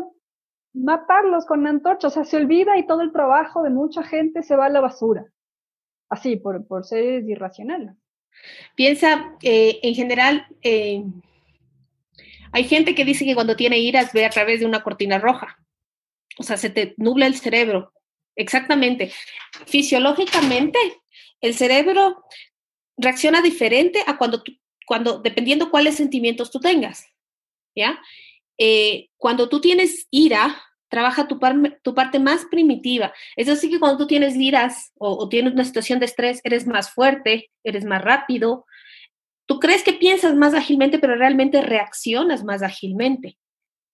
matarlos 0.77 1.45
con 1.45 1.65
antorchas, 1.67 2.13
o 2.13 2.15
sea, 2.15 2.23
se 2.23 2.37
olvida 2.37 2.77
y 2.77 2.85
todo 2.85 3.01
el 3.01 3.11
trabajo 3.11 3.63
de 3.63 3.69
mucha 3.69 4.03
gente 4.03 4.43
se 4.43 4.55
va 4.55 4.65
a 4.65 4.69
la 4.69 4.81
basura 4.81 5.27
así, 6.09 6.35
por, 6.35 6.65
por 6.67 6.85
ser 6.85 7.23
irracional. 7.27 7.95
Piensa, 8.75 9.35
eh, 9.41 9.79
en 9.83 9.95
general, 9.95 10.47
eh, 10.61 11.03
hay 12.51 12.63
gente 12.63 12.95
que 12.95 13.05
dice 13.05 13.25
que 13.25 13.35
cuando 13.35 13.55
tiene 13.55 13.79
iras 13.79 14.13
ve 14.13 14.25
a 14.25 14.29
través 14.29 14.59
de 14.59 14.65
una 14.65 14.83
cortina 14.83 15.19
roja. 15.19 15.57
O 16.37 16.43
sea, 16.43 16.57
se 16.57 16.69
te 16.69 16.93
nubla 16.97 17.25
el 17.25 17.35
cerebro. 17.35 17.93
Exactamente. 18.35 19.11
Fisiológicamente, 19.65 20.77
el 21.41 21.55
cerebro 21.55 22.23
reacciona 22.95 23.41
diferente 23.41 24.03
a 24.05 24.17
cuando 24.17 24.43
cuando, 24.85 25.19
dependiendo 25.19 25.69
cuáles 25.69 25.95
sentimientos 25.95 26.49
tú 26.51 26.59
tengas. 26.59 27.05
¿Ya? 27.75 27.99
Eh, 28.57 29.09
cuando 29.17 29.49
tú 29.49 29.59
tienes 29.59 30.07
ira, 30.09 30.63
trabaja 30.89 31.27
tu, 31.27 31.39
parte 31.39 32.19
más 32.19 32.45
primitiva. 32.45 33.13
Es 33.35 33.49
así 33.49 33.69
que 33.69 33.79
cuando 33.79 33.97
tú 33.97 34.07
tienes 34.07 34.35
iras 34.35 34.91
o, 34.97 35.27
tienes 35.29 35.53
una 35.53 35.65
situación 35.65 35.99
de 35.99 36.05
estrés, 36.05 36.41
eres 36.43 36.65
más 36.67 36.91
fuerte, 36.91 37.51
eres 37.63 37.85
más 37.85 38.01
rápido. 38.01 38.65
Tú 39.45 39.59
crees 39.59 39.83
que 39.83 39.93
piensas 39.93 40.35
más 40.35 40.53
ágilmente, 40.53 40.99
pero 40.99 41.15
realmente 41.15 41.61
reaccionas 41.61 42.43
más 42.43 42.61
ágilmente. 42.63 43.37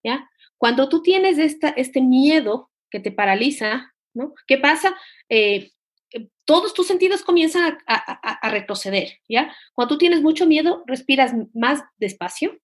¿ya? 0.03 0.29
Cuando 0.57 0.89
tú 0.89 1.01
tienes 1.01 1.37
esta, 1.37 1.69
este 1.69 2.01
miedo 2.01 2.69
que 2.89 2.99
te 2.99 3.11
paraliza, 3.11 3.93
¿no? 4.13 4.33
¿Qué 4.47 4.57
pasa? 4.57 4.95
Eh, 5.29 5.71
todos 6.45 6.73
tus 6.73 6.85
sentidos 6.85 7.23
comienzan 7.23 7.79
a, 7.87 7.95
a, 7.95 8.49
retroceder, 8.49 9.19
¿ya? 9.27 9.55
Cuando 9.73 9.95
tú 9.95 9.97
tienes 9.97 10.21
mucho 10.21 10.45
miedo, 10.45 10.83
respiras 10.85 11.33
más 11.53 11.81
despacio, 11.97 12.59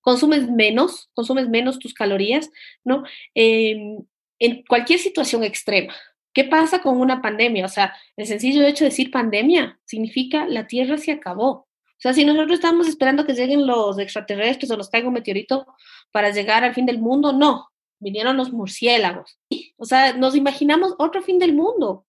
Consumes 0.00 0.48
menos, 0.48 1.10
consumes 1.14 1.48
menos 1.48 1.78
tus 1.78 1.94
calorías, 1.94 2.50
¿no? 2.84 3.04
Em, 3.34 4.04
en 4.38 4.64
cualquier 4.64 4.98
situación 4.98 5.44
extrema. 5.44 5.94
¿Qué 6.34 6.44
pasa 6.44 6.80
con 6.80 6.98
una 6.98 7.20
pandemia? 7.20 7.66
O 7.66 7.68
sea, 7.68 7.94
el 8.16 8.26
sencillo 8.26 8.66
hecho 8.66 8.84
de 8.84 8.90
decir 8.90 9.10
pandemia 9.10 9.78
significa 9.84 10.46
la 10.46 10.66
Tierra 10.66 10.96
se 10.96 11.12
acabó. 11.12 11.50
O 11.50 12.02
sea, 12.02 12.14
si 12.14 12.24
nosotros 12.24 12.54
estamos 12.54 12.88
esperando 12.88 13.26
que 13.26 13.34
lleguen 13.34 13.66
los 13.66 13.98
extraterrestres 13.98 14.70
o 14.70 14.76
nos 14.76 14.90
caiga 14.90 15.08
un 15.08 15.14
meteorito 15.14 15.66
para 16.10 16.30
llegar 16.30 16.64
al 16.64 16.74
fin 16.74 16.86
del 16.86 16.98
mundo, 16.98 17.32
no, 17.32 17.70
vinieron 18.00 18.36
los 18.36 18.52
murciélagos. 18.52 19.38
O 19.76 19.84
sea, 19.84 20.12
nos 20.14 20.34
imaginamos 20.34 20.94
otro 20.98 21.22
fin 21.22 21.38
del 21.38 21.54
mundo. 21.54 22.06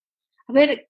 A 0.48 0.54
ver, 0.54 0.89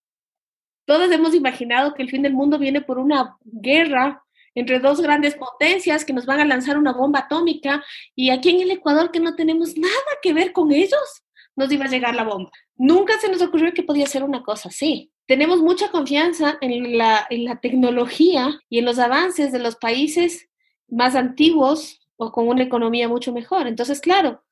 todos 0.86 1.12
hemos 1.12 1.34
imaginado 1.34 1.94
que 1.94 2.04
el 2.04 2.10
fin 2.10 2.22
del 2.22 2.34
mundo 2.34 2.58
viene 2.58 2.82
por 2.82 2.98
una 2.98 3.38
guerra 3.44 4.23
entre 4.56 4.80
dos 4.80 5.02
grandes 5.02 5.36
potencias 5.36 6.06
que 6.06 6.14
nos 6.14 6.26
van 6.26 6.40
a 6.40 6.46
lanzar 6.46 6.78
una 6.78 6.94
bomba 6.94 7.20
atómica 7.20 7.84
y 8.16 8.30
aquí 8.30 8.50
en 8.50 8.62
el 8.62 8.72
Ecuador 8.72 9.12
que 9.12 9.20
no 9.20 9.36
tenemos 9.36 9.78
nada 9.78 9.94
que 10.22 10.34
ver 10.34 10.54
con 10.54 10.72
ellos, 10.72 11.24
nos 11.56 11.72
iba 11.72 11.86
a 11.86 11.90
llegar 11.90 12.16
la 12.16 12.24
bomba. 12.24 12.52
Nunca 12.76 13.20
se 13.20 13.30
nos 13.30 13.42
ocurrió 13.42 13.74
que 13.74 13.84
podía 13.84 14.08
ser 14.08 14.24
una 14.24 14.44
cosa 14.44 14.70
así. 14.70 15.12
Tenemos 15.28 15.62
mucha 15.62 15.90
confianza 15.90 16.58
en 16.62 16.98
la, 16.98 17.26
en 17.30 17.46
la 17.46 17.60
tecnología 17.60 18.60
y 18.70 18.80
en 18.80 18.86
los 18.86 19.00
avances 19.00 19.52
de 19.52 19.60
los 19.60 19.76
países 19.76 20.50
más 20.88 21.16
antiguos 21.16 22.00
o 22.18 22.32
con 22.32 22.48
una 22.48 22.64
economía 22.64 23.08
mucho 23.08 23.32
mejor. 23.32 23.68
Entonces, 23.68 24.02
claro, 24.02 24.44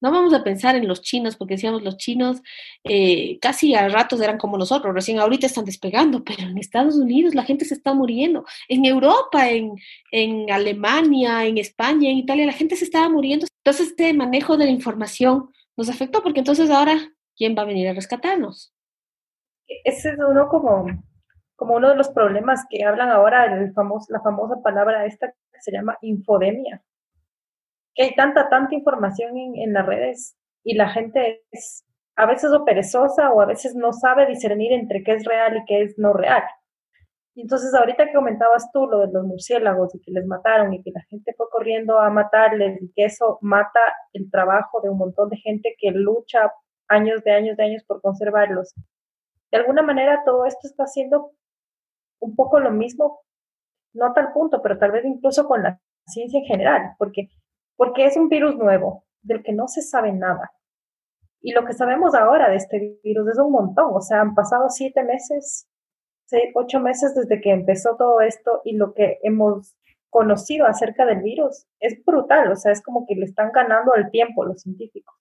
no 0.00 0.10
vamos 0.10 0.32
a 0.32 0.42
pensar 0.42 0.76
en 0.76 0.88
los 0.88 1.02
chinos, 1.02 1.36
porque 1.36 1.54
decíamos 1.54 1.82
los 1.82 1.96
chinos 1.96 2.42
eh, 2.84 3.38
casi 3.40 3.74
a 3.74 3.88
ratos 3.88 4.20
eran 4.20 4.38
como 4.38 4.56
nosotros, 4.56 4.94
recién 4.94 5.18
ahorita 5.18 5.46
están 5.46 5.64
despegando, 5.64 6.24
pero 6.24 6.42
en 6.42 6.58
Estados 6.58 6.96
Unidos 6.96 7.34
la 7.34 7.44
gente 7.44 7.64
se 7.64 7.74
está 7.74 7.94
muriendo, 7.94 8.44
en 8.68 8.84
Europa, 8.84 9.48
en, 9.48 9.72
en 10.10 10.50
Alemania, 10.50 11.44
en 11.44 11.58
España, 11.58 12.10
en 12.10 12.18
Italia, 12.18 12.46
la 12.46 12.52
gente 12.52 12.76
se 12.76 12.84
estaba 12.84 13.08
muriendo. 13.08 13.46
Entonces 13.64 13.88
este 13.88 14.12
manejo 14.14 14.56
de 14.56 14.64
la 14.64 14.70
información 14.70 15.50
nos 15.76 15.88
afectó, 15.88 16.22
porque 16.22 16.40
entonces 16.40 16.70
ahora, 16.70 16.98
¿quién 17.36 17.54
va 17.56 17.62
a 17.62 17.66
venir 17.66 17.88
a 17.88 17.94
rescatarnos? 17.94 18.72
Ese 19.84 20.10
es 20.10 20.18
uno 20.18 20.48
como, 20.48 20.86
como 21.56 21.76
uno 21.76 21.90
de 21.90 21.96
los 21.96 22.08
problemas 22.08 22.64
que 22.68 22.84
hablan 22.84 23.10
ahora, 23.10 23.44
el 23.44 23.72
famoso, 23.72 24.06
la 24.12 24.20
famosa 24.20 24.60
palabra 24.62 25.06
esta 25.06 25.28
que 25.28 25.60
se 25.60 25.72
llama 25.72 25.96
infodemia 26.02 26.82
que 27.94 28.04
hay 28.04 28.14
tanta, 28.14 28.48
tanta 28.48 28.74
información 28.74 29.36
en, 29.36 29.72
las 29.72 29.86
redes 29.86 30.36
y 30.62 30.74
la 30.74 30.90
gente 30.90 31.42
es 31.50 31.84
a 32.16 32.26
veces 32.26 32.52
o 32.52 32.64
perezosa 32.64 33.32
o 33.32 33.40
a 33.40 33.46
veces 33.46 33.74
no 33.74 33.92
sabe 33.92 34.26
discernir 34.26 34.72
entre 34.72 35.02
qué 35.02 35.12
es 35.12 35.24
real 35.24 35.56
y 35.56 35.64
qué 35.64 35.82
es 35.82 35.98
no 35.98 36.12
real. 36.12 36.42
Entonces 37.34 37.72
ahorita 37.74 38.06
que 38.06 38.12
comentabas 38.12 38.70
tú 38.72 38.86
lo 38.86 39.00
de 39.00 39.12
los 39.12 39.24
murciélagos 39.24 39.94
y 39.94 40.00
que 40.00 40.10
les 40.10 40.26
mataron 40.26 40.74
y 40.74 40.82
que 40.82 40.90
la 40.90 41.02
gente 41.08 41.32
fue 41.36 41.46
corriendo 41.50 41.98
a 41.98 42.10
matarles 42.10 42.82
y 42.82 42.92
que 42.92 43.04
eso 43.04 43.38
mata 43.40 43.80
el 44.12 44.30
trabajo 44.30 44.80
de 44.82 44.90
un 44.90 44.98
montón 44.98 45.30
de 45.30 45.38
gente 45.38 45.74
que 45.78 45.90
lucha 45.92 46.52
años 46.88 47.22
de 47.24 47.32
años 47.32 47.56
de 47.56 47.64
años 47.64 47.84
por 47.84 48.02
conservarlos. 48.02 48.74
De 49.50 49.58
alguna 49.58 49.82
manera 49.82 50.22
todo 50.24 50.44
esto 50.44 50.68
está 50.68 50.84
haciendo 50.84 51.32
un 52.20 52.36
poco 52.36 52.60
lo 52.60 52.70
mismo, 52.70 53.20
no 53.94 54.06
a 54.06 54.12
tal 54.12 54.32
punto, 54.32 54.60
pero 54.62 54.78
tal 54.78 54.92
vez 54.92 55.04
incluso 55.04 55.46
con 55.46 55.62
la 55.62 55.80
ciencia 56.06 56.38
en 56.40 56.46
general, 56.46 56.94
porque 56.98 57.28
porque 57.80 58.04
es 58.04 58.14
un 58.18 58.28
virus 58.28 58.56
nuevo 58.56 59.06
del 59.22 59.42
que 59.42 59.54
no 59.54 59.66
se 59.66 59.80
sabe 59.80 60.12
nada. 60.12 60.52
Y 61.40 61.52
lo 61.52 61.64
que 61.64 61.72
sabemos 61.72 62.14
ahora 62.14 62.50
de 62.50 62.56
este 62.56 63.00
virus 63.02 63.26
es 63.28 63.38
un 63.38 63.52
montón, 63.52 63.92
o 63.94 64.02
sea, 64.02 64.20
han 64.20 64.34
pasado 64.34 64.68
siete 64.68 65.02
meses, 65.02 65.66
ocho 66.54 66.78
meses 66.78 67.14
desde 67.14 67.40
que 67.40 67.52
empezó 67.52 67.96
todo 67.96 68.20
esto 68.20 68.60
y 68.64 68.76
lo 68.76 68.92
que 68.92 69.18
hemos 69.22 69.78
conocido 70.10 70.66
acerca 70.66 71.06
del 71.06 71.22
virus 71.22 71.68
es 71.78 72.04
brutal, 72.04 72.52
o 72.52 72.56
sea, 72.56 72.70
es 72.70 72.82
como 72.82 73.06
que 73.06 73.14
le 73.14 73.24
están 73.24 73.50
ganando 73.50 73.94
el 73.94 74.10
tiempo 74.10 74.44
los 74.44 74.60
científicos. 74.60 75.16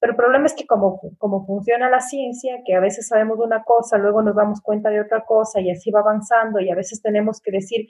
Pero 0.00 0.14
el 0.14 0.16
problema 0.16 0.46
es 0.46 0.54
que 0.54 0.66
como, 0.66 1.00
como 1.16 1.46
funciona 1.46 1.88
la 1.88 2.00
ciencia, 2.00 2.62
que 2.66 2.74
a 2.74 2.80
veces 2.80 3.06
sabemos 3.06 3.38
una 3.38 3.62
cosa, 3.62 3.98
luego 3.98 4.20
nos 4.20 4.34
damos 4.34 4.60
cuenta 4.62 4.90
de 4.90 5.00
otra 5.00 5.24
cosa 5.24 5.60
y 5.60 5.70
así 5.70 5.92
va 5.92 6.00
avanzando 6.00 6.58
y 6.58 6.70
a 6.70 6.74
veces 6.74 7.00
tenemos 7.00 7.40
que 7.40 7.52
decir, 7.52 7.86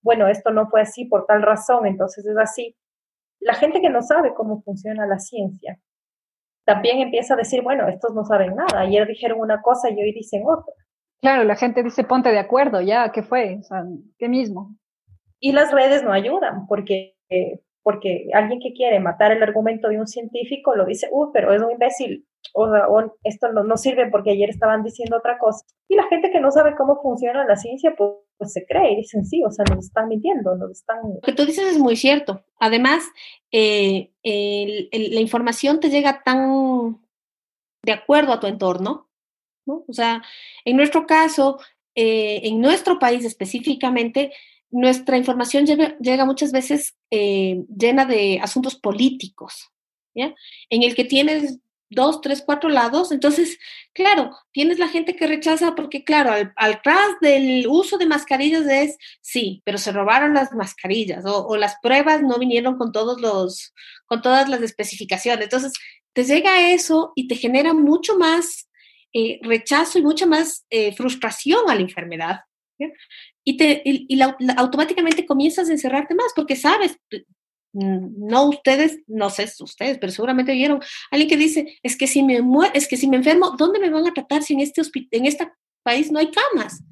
bueno, 0.00 0.26
esto 0.26 0.52
no 0.52 0.70
fue 0.70 0.80
así 0.80 1.04
por 1.04 1.26
tal 1.26 1.42
razón, 1.42 1.86
entonces 1.86 2.24
es 2.24 2.38
así 2.38 2.78
la 3.40 3.54
gente 3.54 3.80
que 3.80 3.90
no 3.90 4.02
sabe 4.02 4.34
cómo 4.34 4.62
funciona 4.62 5.06
la 5.06 5.18
ciencia 5.18 5.78
también 6.64 7.00
empieza 7.00 7.34
a 7.34 7.36
decir, 7.36 7.62
bueno, 7.62 7.88
estos 7.88 8.14
no 8.14 8.24
saben 8.24 8.54
nada, 8.54 8.80
ayer 8.80 9.06
dijeron 9.06 9.40
una 9.40 9.60
cosa 9.60 9.90
y 9.90 10.00
hoy 10.00 10.12
dicen 10.12 10.42
otra. 10.46 10.72
Claro, 11.20 11.42
la 11.44 11.56
gente 11.56 11.82
dice, 11.82 12.04
ponte 12.04 12.30
de 12.30 12.38
acuerdo, 12.38 12.80
ya, 12.80 13.10
¿qué 13.12 13.22
fue? 13.22 13.58
O 13.58 13.62
sea, 13.62 13.84
¿qué 14.18 14.28
mismo? 14.28 14.76
Y 15.40 15.52
las 15.52 15.72
redes 15.72 16.04
no 16.04 16.12
ayudan, 16.12 16.66
porque, 16.68 17.16
porque 17.82 18.28
alguien 18.34 18.60
que 18.60 18.72
quiere 18.72 19.00
matar 19.00 19.32
el 19.32 19.42
argumento 19.42 19.88
de 19.88 19.98
un 19.98 20.06
científico 20.06 20.76
lo 20.76 20.84
dice, 20.86 21.08
uy, 21.10 21.28
pero 21.32 21.52
es 21.52 21.60
un 21.60 21.72
imbécil, 21.72 22.26
o, 22.54 22.64
o 22.64 23.16
esto 23.24 23.52
no, 23.52 23.64
no, 23.64 23.76
sirve 23.76 24.08
porque 24.08 24.30
ayer 24.30 24.48
estaban 24.48 24.82
diciendo 24.82 25.16
otra 25.16 25.38
cosa. 25.38 25.64
Y 25.88 25.96
la 25.96 26.04
gente 26.04 26.30
que 26.30 26.40
no 26.40 26.50
sabe 26.50 26.76
cómo 26.76 27.00
funciona 27.02 27.44
la 27.44 27.56
ciencia, 27.56 27.94
pues, 27.96 28.12
pues, 28.40 28.54
se 28.54 28.64
cree 28.64 28.94
y 28.94 28.96
dicen, 28.96 29.26
sí, 29.26 29.42
o 29.46 29.50
sea, 29.50 29.66
nos 29.66 29.84
están 29.84 30.08
mintiendo, 30.08 30.56
nos 30.56 30.70
están... 30.70 30.96
Lo 31.02 31.20
que 31.20 31.34
tú 31.34 31.44
dices 31.44 31.72
es 31.72 31.78
muy 31.78 31.94
cierto. 31.94 32.42
Además, 32.58 33.04
eh, 33.52 34.10
la 34.24 35.20
información 35.20 35.78
te 35.78 35.90
llega 35.90 36.22
tan 36.24 36.98
de 37.84 37.92
acuerdo 37.92 38.32
a 38.32 38.40
tu 38.40 38.46
entorno, 38.46 39.10
¿no? 39.66 39.84
O 39.86 39.92
sea, 39.92 40.22
en 40.64 40.78
nuestro 40.78 41.06
caso, 41.06 41.58
eh, 41.94 42.40
en 42.44 42.62
nuestro 42.62 42.98
país 42.98 43.26
específicamente, 43.26 44.32
nuestra 44.70 45.18
información 45.18 45.66
llega, 45.66 45.98
llega 45.98 46.24
muchas 46.24 46.50
veces 46.50 46.96
eh, 47.10 47.64
llena 47.68 48.06
de 48.06 48.40
asuntos 48.42 48.74
políticos, 48.74 49.70
¿ya? 50.14 50.34
En 50.70 50.82
el 50.82 50.94
que 50.94 51.04
tienes 51.04 51.58
dos, 51.90 52.20
tres, 52.20 52.42
cuatro 52.44 52.70
lados. 52.70 53.12
Entonces, 53.12 53.58
claro, 53.92 54.30
tienes 54.52 54.78
la 54.78 54.88
gente 54.88 55.16
que 55.16 55.26
rechaza 55.26 55.74
porque, 55.74 56.04
claro, 56.04 56.32
al, 56.32 56.52
al 56.56 56.80
del 57.20 57.66
uso 57.68 57.98
de 57.98 58.06
mascarillas 58.06 58.66
es, 58.66 58.96
sí, 59.20 59.60
pero 59.64 59.76
se 59.76 59.92
robaron 59.92 60.34
las 60.34 60.52
mascarillas 60.52 61.24
o, 61.26 61.56
las 61.56 61.76
pruebas 61.82 62.22
no 62.22 62.38
vinieron 62.38 62.78
con 62.78 62.92
todos 62.92 63.20
los, 63.20 63.74
con 64.06 64.22
todas 64.22 64.48
las 64.48 64.62
especificaciones. 64.62 65.44
Entonces, 65.44 65.72
te 66.12 66.24
llega 66.24 66.70
eso 66.72 67.12
y 67.14 67.28
te 67.28 67.36
genera 67.36 67.74
mucho 67.74 68.16
más 68.16 68.68
eh, 69.12 69.40
rechazo 69.42 69.98
y 69.98 70.02
mucha 70.02 70.26
más 70.26 70.64
eh, 70.70 70.94
frustración 70.94 71.68
a 71.68 71.74
la 71.74 71.80
enfermedad. 71.80 72.40
Y, 73.44 73.56
te, 73.58 73.82
y, 73.84 74.18
automáticamente 74.56 75.26
comienzas 75.26 75.68
a 75.68 75.72
encerrarte 75.72 76.14
más 76.14 76.32
porque 76.34 76.56
sabes, 76.56 76.96
no 77.72 78.48
ustedes, 78.48 78.98
no 79.06 79.30
sé 79.30 79.48
ustedes, 79.60 79.98
pero 79.98 80.12
seguramente 80.12 80.52
vieron 80.52 80.80
alguien 81.10 81.28
que 81.28 81.36
dice, 81.36 81.78
es 81.82 81.96
que 81.96 82.06
si 82.06 82.22
me 82.22 82.40
es 82.74 82.88
que 82.88 82.96
si 82.96 83.06
me 83.08 83.16
enfermo, 83.16 83.54
¿dónde 83.56 83.78
me 83.78 83.90
van 83.90 84.06
a 84.06 84.12
tratar 84.12 84.42
si 84.42 84.54
en 84.54 84.60
este 84.60 84.82
en 85.12 85.26
este 85.26 85.50
país 85.82 86.10
no 86.10 86.18
hay 86.18 86.30
camas? 86.30 86.82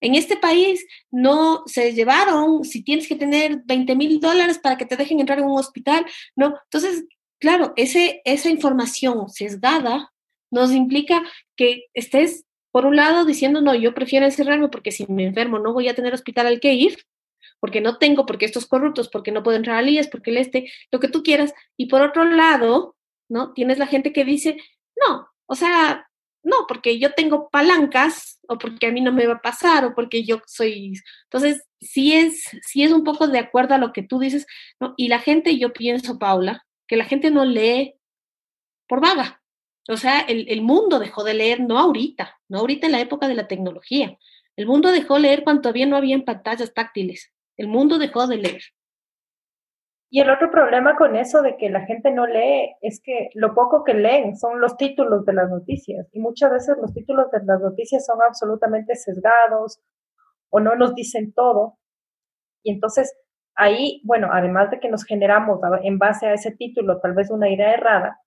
En 0.00 0.14
este 0.14 0.36
país 0.36 0.84
no 1.10 1.62
se 1.66 1.92
llevaron, 1.92 2.64
si 2.64 2.82
tienes 2.82 3.06
que 3.06 3.16
tener 3.16 3.62
20 3.64 3.94
mil 3.96 4.18
dólares 4.18 4.58
para 4.58 4.78
que 4.78 4.86
te 4.86 4.96
dejen 4.96 5.20
entrar 5.20 5.38
en 5.38 5.44
un 5.44 5.58
hospital, 5.58 6.06
no. 6.36 6.54
Entonces, 6.64 7.04
claro, 7.38 7.74
ese, 7.76 8.22
esa 8.24 8.48
información 8.48 9.28
sesgada 9.28 10.10
nos 10.50 10.72
implica 10.72 11.22
que 11.56 11.86
estés, 11.92 12.44
por 12.72 12.86
un 12.86 12.96
lado, 12.96 13.24
diciendo, 13.24 13.60
no, 13.60 13.74
yo 13.74 13.94
prefiero 13.94 14.26
encerrarme 14.26 14.68
porque 14.68 14.90
si 14.90 15.06
me 15.06 15.26
enfermo 15.26 15.58
no 15.58 15.72
voy 15.72 15.88
a 15.88 15.94
tener 15.94 16.14
hospital 16.14 16.46
al 16.46 16.60
que 16.60 16.72
ir, 16.72 16.98
porque 17.60 17.80
no 17.80 17.98
tengo, 17.98 18.26
porque 18.26 18.46
estos 18.46 18.66
corruptos, 18.66 19.08
porque 19.08 19.32
no 19.32 19.42
puedo 19.42 19.56
entrar 19.56 19.76
al 19.76 19.88
IES, 19.88 20.08
porque 20.08 20.30
el 20.30 20.38
este, 20.38 20.72
lo 20.90 20.98
que 20.98 21.08
tú 21.08 21.22
quieras. 21.22 21.52
Y 21.76 21.86
por 21.86 22.02
otro 22.02 22.24
lado, 22.24 22.96
¿no? 23.28 23.52
Tienes 23.52 23.78
la 23.78 23.86
gente 23.86 24.12
que 24.12 24.24
dice, 24.24 24.56
no, 25.06 25.28
o 25.46 25.54
sea, 25.54 26.08
no, 26.42 26.66
porque 26.66 26.98
yo 26.98 27.12
tengo 27.12 27.50
palancas, 27.50 28.40
o 28.48 28.58
porque 28.58 28.86
a 28.86 28.92
mí 28.92 29.00
no 29.00 29.12
me 29.12 29.26
va 29.26 29.34
a 29.34 29.42
pasar, 29.42 29.84
o 29.84 29.94
porque 29.94 30.24
yo 30.24 30.40
soy. 30.46 30.94
Entonces, 31.24 31.62
sí 31.80 32.14
es, 32.14 32.44
sí 32.62 32.82
es 32.82 32.92
un 32.92 33.04
poco 33.04 33.28
de 33.28 33.38
acuerdo 33.38 33.74
a 33.74 33.78
lo 33.78 33.92
que 33.92 34.02
tú 34.02 34.18
dices, 34.18 34.46
¿no? 34.80 34.94
Y 34.96 35.08
la 35.08 35.20
gente, 35.20 35.58
yo 35.58 35.72
pienso, 35.72 36.18
Paula, 36.18 36.66
que 36.88 36.96
la 36.96 37.04
gente 37.04 37.30
no 37.30 37.44
lee 37.44 37.94
por 38.88 39.00
vaga. 39.00 39.42
O 39.88 39.96
sea, 39.96 40.20
el, 40.20 40.48
el 40.48 40.62
mundo 40.62 40.98
dejó 40.98 41.24
de 41.24 41.34
leer, 41.34 41.60
no 41.60 41.78
ahorita, 41.78 42.38
no 42.48 42.60
ahorita 42.60 42.86
en 42.86 42.92
la 42.92 43.00
época 43.00 43.28
de 43.28 43.34
la 43.34 43.48
tecnología. 43.48 44.16
El 44.56 44.66
mundo 44.66 44.92
dejó 44.92 45.14
de 45.14 45.20
leer 45.20 45.44
cuando 45.44 45.62
todavía 45.62 45.86
no 45.86 45.96
había 45.96 46.18
pantallas 46.24 46.72
táctiles. 46.72 47.32
El 47.60 47.68
mundo 47.68 47.98
dejó 47.98 48.26
de 48.26 48.38
leer. 48.38 48.62
Y 50.08 50.22
el 50.22 50.30
otro 50.30 50.50
problema 50.50 50.96
con 50.96 51.14
eso 51.14 51.42
de 51.42 51.58
que 51.58 51.68
la 51.68 51.84
gente 51.84 52.10
no 52.10 52.26
lee 52.26 52.74
es 52.80 53.02
que 53.04 53.28
lo 53.34 53.54
poco 53.54 53.84
que 53.84 53.92
leen 53.92 54.34
son 54.38 54.62
los 54.62 54.78
títulos 54.78 55.26
de 55.26 55.34
las 55.34 55.50
noticias. 55.50 56.08
Y 56.12 56.20
muchas 56.20 56.50
veces 56.52 56.78
los 56.80 56.94
títulos 56.94 57.30
de 57.30 57.44
las 57.44 57.60
noticias 57.60 58.06
son 58.06 58.22
absolutamente 58.26 58.94
sesgados 58.96 59.78
o 60.48 60.58
no 60.58 60.74
nos 60.74 60.94
dicen 60.94 61.34
todo. 61.34 61.76
Y 62.62 62.72
entonces 62.72 63.14
ahí, 63.54 64.00
bueno, 64.04 64.30
además 64.32 64.70
de 64.70 64.80
que 64.80 64.88
nos 64.88 65.04
generamos 65.04 65.60
en 65.82 65.98
base 65.98 66.28
a 66.28 66.32
ese 66.32 66.52
título 66.52 66.98
tal 67.00 67.12
vez 67.12 67.30
una 67.30 67.50
idea 67.50 67.74
errada, 67.74 68.22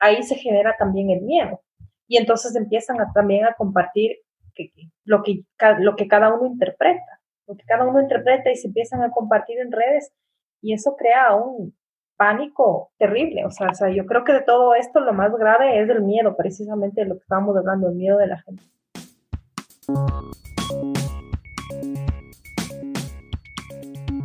ahí 0.00 0.22
se 0.22 0.34
genera 0.34 0.76
también 0.78 1.08
el 1.08 1.22
miedo. 1.22 1.62
Y 2.06 2.18
entonces 2.18 2.54
empiezan 2.54 2.98
también 3.14 3.46
a 3.46 3.54
compartir 3.54 4.18
lo, 5.06 5.22
que, 5.22 5.44
lo 5.78 5.96
que 5.96 6.08
cada 6.08 6.34
uno 6.34 6.46
interpreta 6.46 7.19
que 7.56 7.64
cada 7.64 7.86
uno 7.86 8.00
interpreta 8.00 8.50
y 8.50 8.56
se 8.56 8.68
empiezan 8.68 9.02
a 9.02 9.10
compartir 9.10 9.58
en 9.58 9.72
redes 9.72 10.12
y 10.62 10.74
eso 10.74 10.96
crea 10.96 11.28
aún, 11.28 11.74
pánico 12.16 12.90
terrible. 12.98 13.46
O 13.46 13.50
sea, 13.50 13.68
o 13.70 13.74
sea, 13.74 13.88
yo 13.88 14.04
creo 14.04 14.24
que 14.24 14.32
de 14.32 14.42
todo 14.42 14.74
esto 14.74 15.00
lo 15.00 15.12
más 15.12 15.32
grave 15.36 15.80
es 15.80 15.88
el 15.88 16.02
miedo, 16.02 16.36
precisamente 16.36 17.02
de 17.02 17.08
lo 17.08 17.14
que 17.14 17.22
estábamos 17.22 17.56
hablando, 17.56 17.88
el 17.88 17.94
miedo 17.94 18.18
de 18.18 18.26
la 18.26 18.42
gente. 18.42 18.62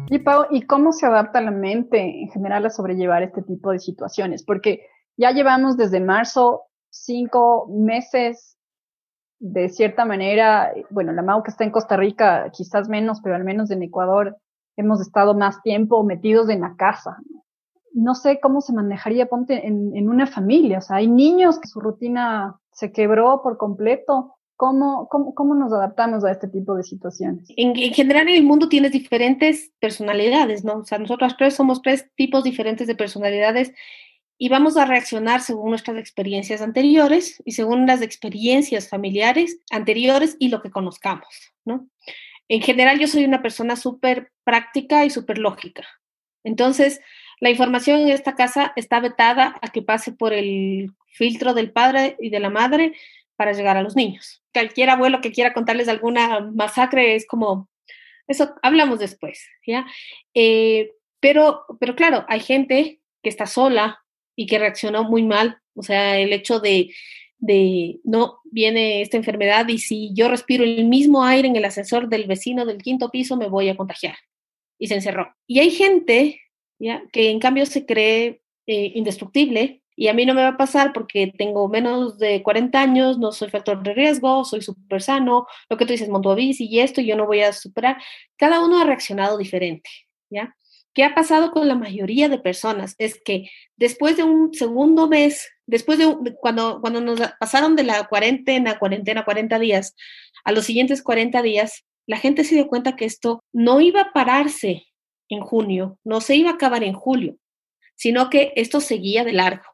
Y 0.10 0.20
Pau, 0.20 0.46
¿y 0.52 0.62
cómo 0.64 0.92
se 0.92 1.06
adapta 1.06 1.42
la 1.42 1.52
mente 1.52 2.00
en 2.00 2.30
general 2.30 2.66
a 2.66 2.70
sobrellevar 2.70 3.24
este 3.24 3.42
tipo 3.42 3.72
de 3.72 3.80
situaciones? 3.80 4.44
Porque 4.44 4.86
ya 5.18 5.32
llevamos 5.32 5.78
desde 5.78 6.00
marzo 6.00 6.64
cinco 6.90 7.68
meses, 7.70 8.55
de 9.40 9.70
cierta 9.70 10.06
manera, 10.06 10.72
bueno, 10.90 11.12
la 11.12 11.22
Mau 11.22 11.44
que 11.44 11.52
está 11.52 11.64
en 11.64 11.72
Costa 11.72 11.98
Rica, 11.98 12.50
quizás 12.52 12.90
menos, 12.90 13.20
pero 13.22 13.36
al 13.36 13.44
menos 13.44 13.72
en 13.72 13.84
Ecuador 13.84 14.38
hemos 14.78 15.02
estado 15.02 15.34
más 15.34 15.62
tiempo 15.62 16.04
metidos 16.04 16.50
en 16.50 16.62
la 16.62 16.76
casa. 16.76 17.18
No 17.94 18.14
sé 18.16 18.40
cómo 18.42 18.62
se 18.62 18.74
manejaría, 18.74 19.28
ponte 19.28 19.68
en, 19.68 19.96
en 19.96 20.10
una 20.10 20.28
familia, 20.28 20.80
o 20.80 20.82
sea, 20.82 20.98
hay 20.98 21.08
niños 21.08 21.60
que 21.60 21.68
su 21.68 21.80
rutina 21.80 22.60
se 22.72 22.92
quebró 22.92 23.42
por 23.42 23.58
completo, 23.58 24.36
¿Cómo, 24.58 25.10
cómo, 25.10 25.36
cómo 25.36 25.54
nos 25.54 25.74
adaptamos 25.74 26.24
a 26.24 26.32
este 26.32 26.48
tipo 26.48 26.76
de 26.76 26.84
situaciones? 26.84 27.46
En, 27.58 27.76
en, 27.76 27.94
general 27.94 28.30
en 28.30 28.36
el 28.36 28.44
mundo 28.44 28.70
tienes 28.70 28.94
diferentes 28.94 29.74
personalidades, 29.82 30.64
¿no? 30.64 30.78
O 30.78 30.86
sea, 30.86 30.98
nosotros 30.98 31.36
tres 31.38 31.56
somos 31.56 31.82
tres 31.82 32.10
tipos 32.16 32.46
diferentes 32.46 32.88
de 32.88 32.96
personalidades 32.96 33.74
y 34.38 34.50
vamos 34.50 34.78
a 34.78 34.86
reaccionar 34.86 35.42
según 35.42 35.70
nuestras 35.70 35.98
experiencias 35.98 36.62
anteriores 36.62 37.42
y 37.46 37.54
según 37.54 37.88
las 37.88 38.02
experiencias 38.02 38.90
familiares 38.90 39.60
anteriores 39.72 40.36
y 40.40 40.50
lo 40.50 40.62
que 40.62 40.72
conozcamos, 40.72 41.54
¿no? 41.64 41.88
En 42.48 42.62
general 42.62 43.00
yo 43.00 43.08
soy 43.08 43.26
una 43.26 43.42
persona 43.42 43.76
súper 43.76 44.32
práctica 44.44 45.06
y 45.06 45.10
súper 45.10 45.38
lógica. 45.40 45.88
Entonces, 46.44 47.02
la 47.40 47.50
información 47.50 48.02
en 48.02 48.10
esta 48.10 48.36
casa 48.36 48.72
está 48.76 49.00
vetada 49.00 49.58
a 49.62 49.72
que 49.72 49.82
pase 49.82 50.12
por 50.12 50.32
el 50.32 50.92
filtro 51.08 51.54
del 51.54 51.72
padre 51.72 52.18
y 52.20 52.30
de 52.30 52.40
la 52.40 52.50
madre 52.50 52.94
para 53.36 53.54
llegar 53.54 53.78
a 53.78 53.82
los 53.82 53.96
niños. 53.96 54.44
Cualquier 54.54 54.90
abuelo 54.90 55.22
que 55.22 55.32
quiera 55.32 55.54
contarles 55.54 55.88
alguna 55.88 56.42
masacre 56.42 57.16
es 57.16 57.26
como, 57.26 57.70
eso 58.28 58.54
hablamos 58.62 59.00
después, 59.00 59.48
¿ya? 59.66 59.86
Eh, 60.34 60.92
pero, 61.20 61.66
pero 61.80 61.96
claro, 61.96 62.26
hay 62.28 62.42
gente 62.42 63.02
que 63.24 63.30
está 63.30 63.48
sola 63.48 64.05
y 64.36 64.48
que 64.48 64.60
reaccionó 64.60 65.04
muy 65.04 65.24
mal, 65.24 65.60
o 65.76 65.84
sea, 65.84 66.20
el 66.20 66.34
hecho 66.34 66.60
de, 66.60 66.94
de, 67.38 68.00
no, 68.04 68.40
viene 68.46 69.02
esta 69.02 69.18
enfermedad 69.18 69.68
y 69.68 69.78
si 69.78 70.12
yo 70.14 70.30
respiro 70.30 70.64
el 70.64 70.86
mismo 70.86 71.24
aire 71.24 71.48
en 71.48 71.56
el 71.56 71.66
ascensor 71.66 72.10
del 72.10 72.28
vecino 72.28 72.66
del 72.66 72.82
quinto 72.82 73.10
piso, 73.10 73.38
me 73.38 73.48
voy 73.48 73.70
a 73.70 73.78
contagiar. 73.78 74.16
Y 74.78 74.88
se 74.88 74.96
encerró. 74.96 75.34
Y 75.48 75.60
hay 75.60 75.72
gente, 75.72 76.42
¿ya? 76.80 77.04
Que 77.12 77.30
en 77.30 77.40
cambio 77.40 77.66
se 77.66 77.86
cree 77.86 78.42
eh, 78.68 78.92
indestructible 78.96 79.82
y 79.96 80.10
a 80.10 80.14
mí 80.14 80.26
no 80.26 80.34
me 80.34 80.42
va 80.42 80.50
a 80.50 80.58
pasar 80.58 80.92
porque 80.92 81.34
tengo 81.38 81.70
menos 81.70 82.18
de 82.18 82.44
40 82.44 82.82
años, 82.82 83.18
no 83.18 83.32
soy 83.32 83.50
factor 83.50 83.82
de 83.82 83.94
riesgo, 83.94 84.44
soy 84.44 84.62
súper 84.62 85.02
sano, 85.02 85.48
lo 85.70 85.78
que 85.78 85.86
tú 85.86 85.94
dices, 85.94 86.10
bici 86.36 86.68
y 86.68 86.80
esto, 86.82 87.02
yo 87.02 87.16
no 87.16 87.26
voy 87.26 87.42
a 87.42 87.54
superar. 87.54 87.98
Cada 88.36 88.64
uno 88.64 88.80
ha 88.80 88.84
reaccionado 88.84 89.38
diferente, 89.38 89.90
¿ya? 90.30 90.56
¿Qué 90.96 91.04
ha 91.04 91.14
pasado 91.14 91.52
con 91.52 91.68
la 91.68 91.76
mayoría 91.76 92.30
de 92.30 92.40
personas? 92.40 92.96
Es 93.00 93.22
que 93.22 93.52
después 93.76 94.16
de 94.16 94.24
un 94.24 94.54
segundo 94.54 95.10
mes, 95.10 95.52
después 95.66 96.00
de, 96.00 96.36
cuando, 96.40 96.80
cuando 96.80 97.02
nos 97.02 97.20
pasaron 97.38 97.76
de 97.76 97.84
la 97.84 98.08
cuarentena, 98.08 98.80
cuarentena, 98.80 99.26
40 99.26 99.60
días, 99.60 99.94
a 100.46 100.54
los 100.54 100.64
siguientes 100.64 101.04
40 101.04 101.42
días, 101.42 101.84
la 102.08 102.18
gente 102.18 102.46
se 102.46 102.56
dio 102.56 102.70
cuenta 102.70 102.96
que 102.96 103.04
esto 103.04 103.44
no 103.52 103.82
iba 103.82 104.00
a 104.02 104.14
pararse 104.14 104.86
en 105.28 105.42
junio, 105.42 106.00
no 106.06 106.22
se 106.22 106.38
iba 106.38 106.52
a 106.52 106.54
acabar 106.54 106.82
en 106.82 106.94
julio, 106.94 107.36
sino 107.96 108.30
que 108.30 108.54
esto 108.56 108.80
seguía 108.80 109.26
de 109.26 109.34
largo. 109.34 109.66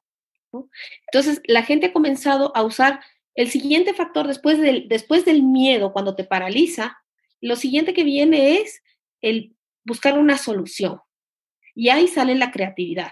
Entonces, 1.06 1.40
la 1.46 1.62
gente 1.62 1.88
ha 1.88 1.94
comenzado 1.94 2.52
a 2.56 2.64
usar 2.64 3.00
el 3.36 3.52
siguiente 3.52 3.94
factor 3.94 4.28
después 4.28 4.60
del, 4.60 4.88
después 4.88 5.24
del 5.24 5.44
miedo, 5.44 5.94
cuando 5.94 6.16
te 6.16 6.24
paraliza, 6.24 6.98
lo 7.42 7.56
siguiente 7.58 7.94
que 7.94 8.04
viene 8.04 8.58
es 8.58 8.82
el 9.22 9.56
buscar 9.84 10.18
una 10.18 10.40
solución. 10.40 11.00
Y 11.76 11.90
ahí 11.90 12.08
sale 12.08 12.36
la 12.36 12.52
creatividad. 12.52 13.12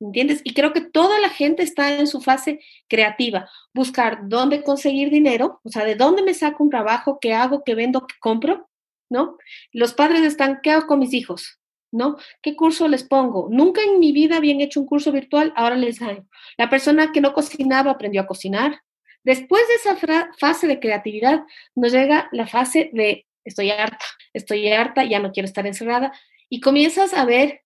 ¿Entiendes? 0.00 0.40
Y 0.44 0.54
creo 0.54 0.72
que 0.72 0.80
toda 0.80 1.20
la 1.20 1.28
gente 1.28 1.62
está 1.62 1.98
en 1.98 2.06
su 2.06 2.22
fase 2.22 2.60
creativa, 2.88 3.50
buscar 3.74 4.20
dónde 4.28 4.62
conseguir 4.62 5.10
dinero, 5.10 5.60
o 5.62 5.68
sea, 5.68 5.84
de 5.84 5.94
dónde 5.94 6.22
me 6.22 6.32
saco 6.32 6.64
un 6.64 6.70
trabajo, 6.70 7.18
qué 7.20 7.34
hago, 7.34 7.62
qué 7.64 7.74
vendo, 7.74 8.06
qué 8.06 8.14
compro, 8.18 8.70
¿no? 9.10 9.36
Los 9.72 9.92
padres 9.92 10.22
están, 10.22 10.60
¿qué 10.62 10.70
hago 10.70 10.86
con 10.86 11.00
mis 11.00 11.12
hijos? 11.12 11.60
¿no? 11.92 12.16
¿Qué 12.42 12.56
curso 12.56 12.88
les 12.88 13.04
pongo? 13.04 13.48
Nunca 13.50 13.82
en 13.82 13.98
mi 13.98 14.12
vida 14.12 14.36
habían 14.36 14.60
hecho 14.60 14.80
un 14.80 14.86
curso 14.86 15.12
virtual, 15.12 15.52
ahora 15.56 15.76
les 15.76 16.00
hago. 16.00 16.26
La 16.56 16.70
persona 16.70 17.12
que 17.12 17.20
no 17.20 17.32
cocinaba 17.32 17.90
aprendió 17.90 18.22
a 18.22 18.26
cocinar. 18.26 18.80
Después 19.24 19.62
de 19.68 19.74
esa 19.74 20.28
fase 20.38 20.66
de 20.66 20.80
creatividad, 20.80 21.42
nos 21.74 21.92
llega 21.92 22.28
la 22.32 22.46
fase 22.46 22.90
de 22.92 23.26
estoy 23.44 23.70
harta, 23.70 24.04
estoy 24.32 24.68
harta, 24.68 25.04
ya 25.04 25.18
no 25.18 25.32
quiero 25.32 25.46
estar 25.46 25.66
encerrada, 25.66 26.12
y 26.48 26.60
comienzas 26.60 27.12
a 27.14 27.24
ver 27.24 27.62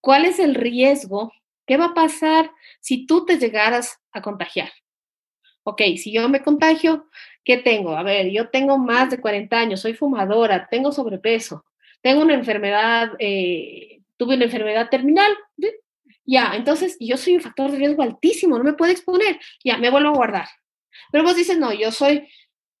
cuál 0.00 0.24
es 0.24 0.38
el 0.38 0.54
riesgo, 0.54 1.32
qué 1.66 1.76
va 1.76 1.86
a 1.86 1.94
pasar 1.94 2.50
si 2.80 3.06
tú 3.06 3.24
te 3.24 3.38
llegaras 3.38 4.00
a 4.12 4.22
contagiar. 4.22 4.70
Ok, 5.64 5.82
si 5.96 6.12
yo 6.12 6.28
me 6.28 6.42
contagio, 6.42 7.08
¿qué 7.44 7.56
tengo? 7.56 7.96
A 7.96 8.02
ver, 8.02 8.30
yo 8.30 8.50
tengo 8.50 8.78
más 8.78 9.10
de 9.10 9.20
40 9.20 9.58
años, 9.58 9.80
soy 9.80 9.94
fumadora, 9.94 10.68
tengo 10.70 10.92
sobrepeso, 10.92 11.64
tengo 12.02 12.22
una 12.22 12.34
enfermedad, 12.34 13.12
eh, 13.18 14.00
tuve 14.16 14.36
una 14.36 14.44
enfermedad 14.44 14.88
terminal, 14.88 15.32
ya, 16.24 16.52
entonces 16.54 16.96
yo 17.00 17.16
soy 17.16 17.36
un 17.36 17.40
factor 17.40 17.70
de 17.70 17.78
riesgo 17.78 18.02
altísimo, 18.02 18.58
no 18.58 18.64
me 18.64 18.74
puedo 18.74 18.92
exponer, 18.92 19.38
ya, 19.64 19.76
me 19.78 19.90
vuelvo 19.90 20.10
a 20.10 20.16
guardar. 20.16 20.48
Pero 21.12 21.24
vos 21.24 21.36
dices, 21.36 21.58
no, 21.58 21.72
yo 21.72 21.92
soy 21.92 22.28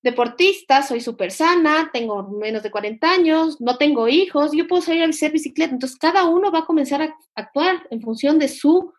deportista, 0.06 0.82
soy 0.82 1.00
súper 1.00 1.30
sana, 1.30 1.90
tengo 1.92 2.28
menos 2.28 2.62
de 2.62 2.70
40 2.70 3.10
años, 3.10 3.60
no 3.60 3.76
tengo 3.76 4.08
hijos, 4.08 4.52
yo 4.52 4.66
puedo 4.66 4.80
salir 4.80 5.02
a 5.02 5.08
hacer 5.08 5.32
bicicleta. 5.32 5.74
Entonces, 5.74 5.98
cada 5.98 6.24
uno 6.24 6.50
va 6.50 6.60
a 6.60 6.66
comenzar 6.66 7.02
a 7.02 7.14
actuar 7.34 7.86
en 7.90 8.00
función 8.00 8.38
de 8.38 8.48
su, 8.48 8.92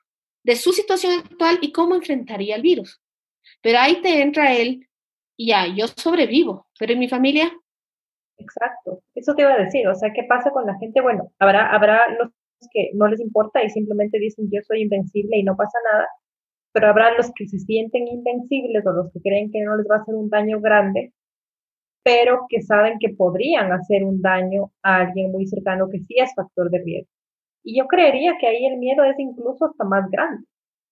de 0.43 0.55
su 0.55 0.71
situación 0.71 1.19
actual 1.19 1.57
y 1.61 1.71
cómo 1.71 1.95
enfrentaría 1.95 2.55
el 2.55 2.61
virus. 2.61 3.01
Pero 3.61 3.79
ahí 3.79 4.01
te 4.01 4.21
entra 4.21 4.53
él, 4.53 4.87
y 5.35 5.47
ya, 5.47 5.67
yo 5.67 5.87
sobrevivo, 5.87 6.67
pero 6.77 6.93
en 6.93 6.99
mi 6.99 7.09
familia 7.09 7.51
Exacto, 8.39 9.01
eso 9.15 9.33
te 9.33 9.41
iba 9.41 9.53
a 9.53 9.63
decir, 9.63 9.87
o 9.87 9.95
sea, 9.95 10.11
¿qué 10.13 10.23
pasa 10.29 10.51
con 10.51 10.65
la 10.65 10.77
gente? 10.77 11.01
Bueno, 11.01 11.31
habrá, 11.39 11.73
habrá 11.73 12.01
los 12.19 12.29
que 12.71 12.91
no 12.93 13.07
les 13.07 13.19
importa 13.19 13.63
y 13.63 13.69
simplemente 13.69 14.19
dicen 14.19 14.47
yo 14.51 14.61
soy 14.67 14.83
invencible 14.83 15.37
y 15.37 15.43
no 15.43 15.55
pasa 15.55 15.77
nada, 15.91 16.07
pero 16.77 16.89
habrá 16.89 17.11
los 17.17 17.31
que 17.33 17.47
se 17.47 17.57
sienten 17.57 18.07
invencibles 18.07 18.85
o 18.85 18.91
los 18.91 19.11
que 19.11 19.19
creen 19.19 19.49
que 19.51 19.63
no 19.63 19.75
les 19.77 19.87
va 19.89 19.95
a 19.95 20.01
hacer 20.01 20.13
un 20.13 20.29
daño 20.29 20.61
grande, 20.61 21.11
pero 22.03 22.45
que 22.47 22.61
saben 22.61 22.99
que 22.99 23.15
podrían 23.15 23.71
hacer 23.71 24.03
un 24.03 24.21
daño 24.21 24.71
a 24.83 24.97
alguien 24.97 25.31
muy 25.31 25.47
cercano 25.47 25.89
que 25.89 26.01
sí 26.01 26.13
es 26.19 26.35
factor 26.35 26.69
de 26.69 26.83
riesgo. 26.83 27.11
Y 27.63 27.79
yo 27.79 27.87
creería 27.87 28.37
que 28.39 28.45
ahí 28.45 28.63
el 28.67 28.77
miedo 28.77 29.03
es 29.05 29.17
incluso 29.17 29.65
hasta 29.65 29.85
más 29.85 30.07
grande, 30.11 30.45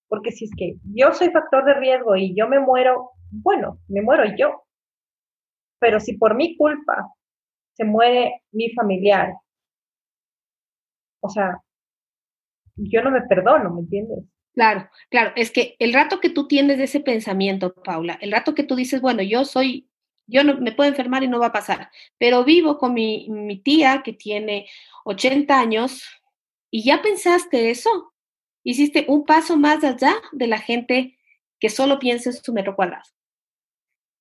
porque 0.07 0.31
si 0.31 0.45
es 0.45 0.51
que 0.57 0.77
yo 0.91 1.13
soy 1.13 1.29
factor 1.29 1.63
de 1.65 1.75
riesgo 1.75 2.15
y 2.15 2.35
yo 2.35 2.47
me 2.47 2.59
muero, 2.59 3.11
bueno, 3.29 3.77
me 3.87 4.01
muero 4.01 4.23
yo, 4.35 4.63
pero 5.77 5.99
si 5.99 6.17
por 6.17 6.33
mi 6.33 6.57
culpa 6.57 7.13
se 7.73 7.85
muere 7.85 8.41
mi 8.51 8.71
familiar. 8.71 9.35
O 11.19 11.29
sea, 11.29 11.61
yo 12.75 13.03
no 13.03 13.11
me 13.11 13.21
perdono, 13.21 13.71
¿me 13.71 13.81
entiendes? 13.81 14.25
Claro, 14.55 14.89
claro, 15.09 15.33
es 15.35 15.51
que 15.51 15.75
el 15.79 15.93
rato 15.93 16.21
que 16.21 16.29
tú 16.29 16.47
tienes 16.47 16.79
ese 16.79 17.01
pensamiento, 17.01 17.73
Paula, 17.73 18.17
el 18.21 18.31
rato 18.31 18.55
que 18.55 18.63
tú 18.63 18.75
dices, 18.75 19.01
bueno, 19.01 19.21
yo 19.21 19.43
soy, 19.43 19.89
yo 20.27 20.45
no 20.45 20.57
me 20.57 20.71
puedo 20.71 20.89
enfermar 20.89 21.23
y 21.23 21.27
no 21.27 21.39
va 21.39 21.47
a 21.47 21.51
pasar, 21.51 21.91
pero 22.17 22.45
vivo 22.45 22.77
con 22.77 22.93
mi, 22.93 23.27
mi 23.29 23.57
tía 23.59 24.01
que 24.01 24.13
tiene 24.13 24.67
80 25.03 25.59
años 25.59 26.03
y 26.71 26.83
ya 26.85 27.01
pensaste 27.01 27.69
eso, 27.69 28.13
hiciste 28.63 29.05
un 29.09 29.25
paso 29.25 29.57
más 29.57 29.83
allá 29.83 30.15
de 30.31 30.47
la 30.47 30.59
gente 30.59 31.17
que 31.59 31.69
solo 31.69 31.99
piensa 31.99 32.29
en 32.29 32.37
su 32.37 32.53
metro 32.53 32.77
cuadrado 32.77 33.03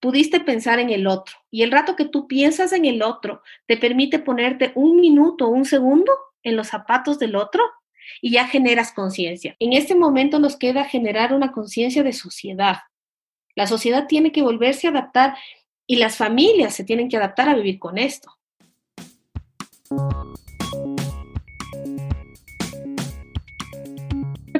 pudiste 0.05 0.39
pensar 0.41 0.80
en 0.80 0.91
el 0.91 1.07
otro. 1.07 1.35
Y 1.51 1.62
el 1.62 1.72
rato 1.72 1.97
que 1.97 2.05
tú 2.05 2.28
piensas 2.28 2.74
en 2.74 2.85
el 2.85 3.03
otro 3.03 3.41
te 3.66 3.78
permite 3.78 4.18
ponerte 4.18 4.70
un 4.74 5.01
minuto, 5.01 5.49
un 5.49 5.64
segundo 5.64 6.12
en 6.43 6.57
los 6.57 6.68
zapatos 6.68 7.18
del 7.18 7.37
otro 7.37 7.62
y 8.20 8.32
ya 8.32 8.46
generas 8.46 8.92
conciencia. 8.92 9.57
En 9.59 9.72
este 9.72 9.94
momento 9.94 10.38
nos 10.38 10.57
queda 10.57 10.84
generar 10.84 11.32
una 11.32 11.52
conciencia 11.52 12.02
de 12.02 12.12
sociedad. 12.12 12.78
La 13.55 13.66
sociedad 13.66 14.07
tiene 14.07 14.32
que 14.32 14.42
volverse 14.42 14.86
a 14.86 14.90
adaptar 14.90 15.36
y 15.86 15.96
las 15.96 16.16
familias 16.16 16.74
se 16.74 16.84
tienen 16.84 17.09
que 17.09 17.16
adaptar 17.16 17.48
a 17.48 17.55
vivir 17.55 17.78
con 17.78 17.98
esto. 17.98 18.32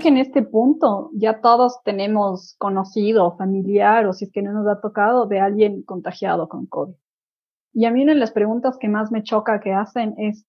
en 0.09 0.19
este 0.19 0.43
punto 0.43 1.11
ya 1.15 1.41
todos 1.41 1.83
tenemos 1.83 2.55
conocido, 2.59 3.37
familiar 3.37 4.07
o 4.07 4.13
si 4.13 4.27
es 4.27 4.33
que 4.33 4.43
no 4.43 4.53
nos 4.53 4.67
ha 4.67 4.81
tocado 4.81 5.27
de 5.27 5.41
alguien 5.41 5.83
contagiado 5.83 6.49
con 6.49 6.67
COVID. 6.67 6.95
Y 7.73 7.87
a 7.87 7.91
mí 7.91 8.03
una 8.03 8.15
de 8.15 8.21
las 8.21 8.33
preguntas 8.33 8.77
que 8.79 8.89
más 8.89 9.11
me 9.11 9.23
choca 9.23 9.61
que 9.61 9.73
hacen 9.73 10.15
es, 10.19 10.47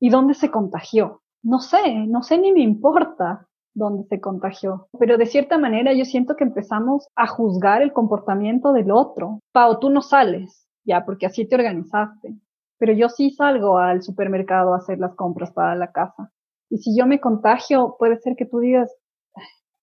¿y 0.00 0.10
dónde 0.10 0.34
se 0.34 0.50
contagió? 0.50 1.22
No 1.44 1.60
sé, 1.60 2.06
no 2.06 2.22
sé 2.22 2.38
ni 2.38 2.52
me 2.52 2.62
importa 2.62 3.46
dónde 3.74 4.04
se 4.08 4.20
contagió. 4.20 4.88
Pero 4.98 5.18
de 5.18 5.26
cierta 5.26 5.58
manera 5.58 5.92
yo 5.92 6.04
siento 6.04 6.36
que 6.36 6.44
empezamos 6.44 7.06
a 7.14 7.26
juzgar 7.26 7.82
el 7.82 7.92
comportamiento 7.92 8.72
del 8.72 8.90
otro. 8.90 9.40
Pau, 9.52 9.78
tú 9.78 9.90
no 9.90 10.00
sales, 10.00 10.66
ya, 10.84 11.04
porque 11.04 11.26
así 11.26 11.46
te 11.46 11.56
organizaste. 11.56 12.34
Pero 12.78 12.92
yo 12.92 13.08
sí 13.08 13.30
salgo 13.30 13.78
al 13.78 14.02
supermercado 14.02 14.74
a 14.74 14.78
hacer 14.78 14.98
las 14.98 15.14
compras 15.14 15.52
para 15.52 15.76
la 15.76 15.92
casa. 15.92 16.32
Y 16.70 16.78
si 16.78 16.96
yo 16.96 17.06
me 17.06 17.20
contagio, 17.20 17.96
puede 17.98 18.18
ser 18.18 18.36
que 18.36 18.46
tú 18.46 18.58
digas, 18.58 18.90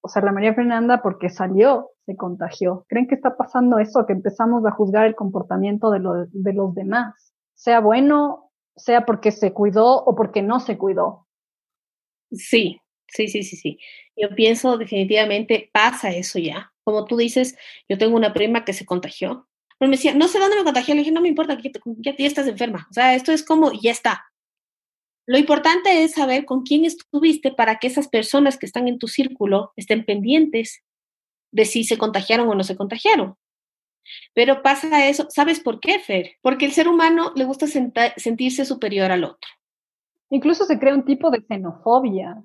o 0.02 0.08
sea, 0.08 0.24
la 0.24 0.32
María 0.32 0.56
Fernanda 0.56 1.02
porque 1.02 1.30
salió, 1.30 1.92
se 2.06 2.16
contagió. 2.16 2.86
¿Creen 2.90 3.08
que 3.08 3.16
está 3.16 3.38
pasando 3.38 3.78
eso? 3.78 4.06
Que 4.08 4.14
empezamos 4.14 4.66
a 4.66 4.72
juzgar 4.72 5.06
el 5.06 5.16
comportamiento 5.16 5.92
de, 5.92 6.00
de 6.32 6.54
los 6.54 6.74
demás, 6.74 7.34
sea 7.54 7.80
bueno, 7.80 8.50
sea 8.76 9.06
porque 9.06 9.32
se 9.32 9.54
cuidó 9.54 10.04
o 10.04 10.16
porque 10.16 10.42
no 10.42 10.60
se 10.60 10.78
cuidó. 10.78 11.21
Sí, 12.32 12.80
sí, 13.08 13.28
sí, 13.28 13.44
sí, 13.44 13.56
sí. 13.58 13.80
Yo 14.16 14.30
pienso 14.36 14.78
definitivamente 14.78 15.70
pasa 15.74 16.10
eso 16.12 16.40
ya. 16.40 16.72
Como 16.84 17.06
tú 17.06 17.18
dices, 17.18 17.56
yo 17.88 17.98
tengo 17.98 18.16
una 18.16 18.34
prima 18.34 18.66
que 18.66 18.74
se 18.74 18.86
contagió. 18.86 19.48
Pero 19.78 19.90
me 19.90 19.98
decía, 19.98 20.14
no 20.14 20.28
sé 20.28 20.40
dónde 20.40 20.58
me 20.58 20.64
contagió. 20.64 20.94
Le 20.94 21.02
dije, 21.02 21.12
no 21.12 21.22
me 21.22 21.28
importa, 21.28 21.58
ya, 21.62 22.16
ya 22.18 22.28
estás 22.28 22.48
enferma. 22.48 22.88
O 22.90 22.94
sea, 22.94 23.16
esto 23.16 23.32
es 23.32 23.44
como, 23.44 23.72
ya 23.72 23.92
está. 23.92 24.26
Lo 25.28 25.38
importante 25.38 26.04
es 26.04 26.14
saber 26.14 26.46
con 26.46 26.64
quién 26.64 26.86
estuviste 26.86 27.52
para 27.52 27.80
que 27.80 27.88
esas 27.88 28.08
personas 28.08 28.58
que 28.58 28.66
están 28.66 28.88
en 28.88 29.00
tu 29.00 29.08
círculo 29.08 29.72
estén 29.76 30.04
pendientes 30.06 30.84
de 31.52 31.66
si 31.66 31.84
se 31.84 31.98
contagiaron 31.98 32.50
o 32.50 32.56
no 32.56 32.64
se 32.64 32.76
contagiaron. 32.76 33.36
Pero 34.34 34.62
pasa 34.62 35.08
eso, 35.08 35.28
¿sabes 35.30 35.60
por 35.60 35.80
qué, 35.80 36.00
Fer? 36.00 36.34
Porque 36.42 36.66
el 36.66 36.72
ser 36.72 36.88
humano 36.88 37.34
le 37.36 37.46
gusta 37.46 37.68
sentirse 37.68 38.66
superior 38.66 39.12
al 39.12 39.24
otro. 39.24 39.50
Incluso 40.32 40.66
se 40.66 40.80
crea 40.80 40.96
un 40.96 41.06
tipo 41.06 41.30
de 41.30 41.42
xenofobia. 41.42 42.42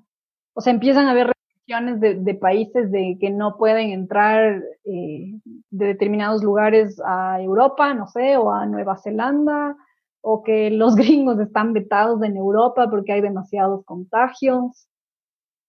O 0.55 0.61
sea, 0.61 0.72
empiezan 0.72 1.07
a 1.07 1.12
haber 1.12 1.28
restricciones 1.28 2.01
de, 2.01 2.34
países 2.34 2.91
de 2.91 3.16
que 3.20 3.30
no 3.30 3.57
pueden 3.57 3.91
entrar 3.91 4.62
eh, 4.84 5.41
de 5.70 5.87
determinados 5.87 6.43
lugares 6.43 7.01
a 7.07 7.41
Europa, 7.41 7.95
no 7.95 8.09
sé, 8.09 8.37
o 8.37 8.53
a 8.53 8.66
Nueva 8.66 8.97
Zelanda, 8.99 9.76
o 10.20 10.43
que 10.43 10.70
los 10.82 10.97
gringos 10.97 11.39
están 11.39 11.72
vetados 11.72 12.22
en 12.22 12.37
Europa 12.37 12.91
porque 12.91 13.12
hay 13.12 13.20
demasiados 13.20 13.84
contagios. 13.84 14.89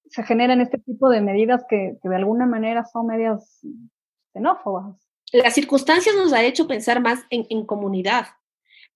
Se 0.09 0.23
generan 0.23 0.61
este 0.61 0.79
tipo 0.79 1.09
de 1.09 1.21
medidas 1.21 1.65
que, 1.69 1.97
de 2.01 2.15
alguna 2.15 2.47
manera 2.47 2.83
son 2.85 3.07
medias 3.07 3.61
xenófobas. 4.33 4.95
Las 5.33 5.53
circunstancias 5.53 6.15
nos 6.15 6.33
ha 6.33 6.43
hecho 6.43 6.67
pensar 6.67 7.01
más 7.01 7.19
en, 7.29 7.65
comunidad, 7.65 8.27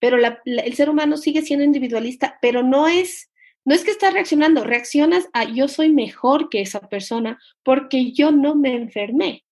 pero 0.02 0.18
el 0.18 0.74
ser 0.74 0.90
humano 0.90 1.16
sigue 1.16 1.44
siendo 1.44 1.64
individualista, 1.64 2.40
pero 2.42 2.64
no 2.64 2.88
es, 2.88 3.32
no 3.64 3.76
es 3.76 3.86
que 3.86 3.92
está 3.92 4.10
reaccionando, 4.10 4.64
reaccionas 4.64 5.30
a 5.32 5.44
yo 5.44 5.68
soy 5.68 5.92
mejor 5.92 6.50
que 6.50 6.62
esa 6.62 6.80
persona 6.90 7.40
porque 7.64 8.12
yo 8.12 8.32
no 8.32 8.56
me 8.56 8.74
enfermé, 8.74 9.46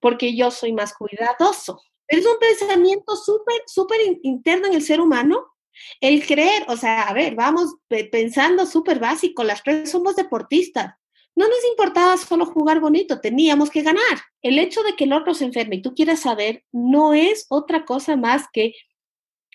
porque 0.00 0.36
yo 0.36 0.50
soy 0.50 0.74
más 0.74 0.92
cuidadoso. 0.92 1.80
Es 2.06 2.26
un 2.26 2.38
pensamiento 2.38 3.16
súper, 3.16 3.62
súper 3.66 3.98
interno 4.22 4.66
en 4.66 4.74
el 4.74 4.82
ser 4.82 5.00
humano 5.00 5.54
el 6.00 6.24
creer, 6.26 6.66
o 6.68 6.76
sea, 6.76 7.04
a 7.04 7.14
ver, 7.14 7.34
vamos 7.34 7.74
pensando 7.88 8.66
súper 8.66 8.98
básico, 9.00 9.42
las 9.42 9.62
tres 9.62 9.90
somos 9.90 10.16
deportistas. 10.16 10.94
No 11.34 11.48
nos 11.48 11.64
importaba 11.68 12.16
solo 12.18 12.46
jugar 12.46 12.78
bonito, 12.78 13.20
teníamos 13.20 13.70
que 13.70 13.82
ganar. 13.82 14.20
El 14.42 14.58
hecho 14.58 14.82
de 14.82 14.94
que 14.94 15.04
el 15.04 15.14
otro 15.14 15.34
se 15.34 15.46
enferme 15.46 15.76
y 15.76 15.82
tú 15.82 15.94
quieras 15.94 16.20
saber 16.20 16.62
no 16.70 17.14
es 17.14 17.46
otra 17.48 17.84
cosa 17.86 18.16
más 18.16 18.44
que 18.52 18.74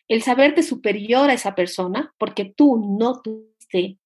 el 0.09 0.21
saberte 0.21 0.63
superior 0.63 1.29
a 1.29 1.33
esa 1.33 1.55
persona 1.55 2.13
porque 2.17 2.45
tú 2.45 2.97
no 2.99 3.21
tuviste, 3.21 3.97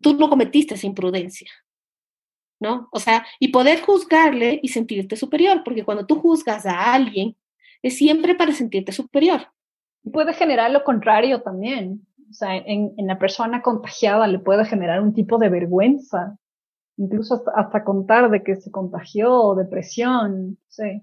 tú 0.00 0.14
no 0.14 0.30
cometiste 0.30 0.74
esa 0.74 0.86
imprudencia. 0.86 1.50
¿No? 2.60 2.88
O 2.92 3.00
sea, 3.00 3.26
y 3.40 3.48
poder 3.48 3.82
juzgarle 3.82 4.60
y 4.62 4.68
sentirte 4.68 5.16
superior, 5.16 5.62
porque 5.64 5.84
cuando 5.84 6.06
tú 6.06 6.20
juzgas 6.20 6.64
a 6.64 6.94
alguien, 6.94 7.36
es 7.82 7.98
siempre 7.98 8.34
para 8.34 8.52
sentirte 8.52 8.92
superior 8.92 9.48
puede 10.10 10.34
generar 10.34 10.70
lo 10.70 10.84
contrario 10.84 11.42
también. 11.42 12.06
O 12.30 12.32
sea, 12.32 12.56
en, 12.56 12.94
la 12.98 13.18
persona 13.18 13.62
contagiada 13.62 14.26
le 14.26 14.38
puede 14.38 14.64
generar 14.64 15.00
un 15.00 15.14
tipo 15.14 15.38
de 15.38 15.48
vergüenza, 15.48 16.36
incluso 16.96 17.42
hasta, 17.54 17.84
contar 17.84 18.30
de 18.30 18.42
que 18.42 18.56
se 18.56 18.70
contagió 18.70 19.54
depresión, 19.54 20.58
sí. 20.68 21.02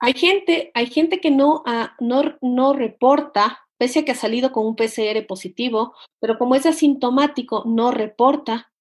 Hay 0.00 0.14
gente, 0.14 0.70
hay 0.74 0.86
gente 0.86 1.20
que 1.20 1.30
no, 1.30 1.62
ah, 1.66 1.94
no, 2.00 2.36
no 2.40 2.72
reporta, 2.72 3.60
pese 3.76 4.00
a 4.00 4.04
que 4.04 4.12
ha 4.12 4.16
salido 4.16 4.50
con 4.50 4.66
un 4.66 4.74
PCR 4.74 5.26
positivo, 5.26 5.94
pero 6.20 6.38
como 6.38 6.54
es 6.54 6.64
asintomático, 6.64 7.64
no 7.66 7.90
reporta, 7.90 8.72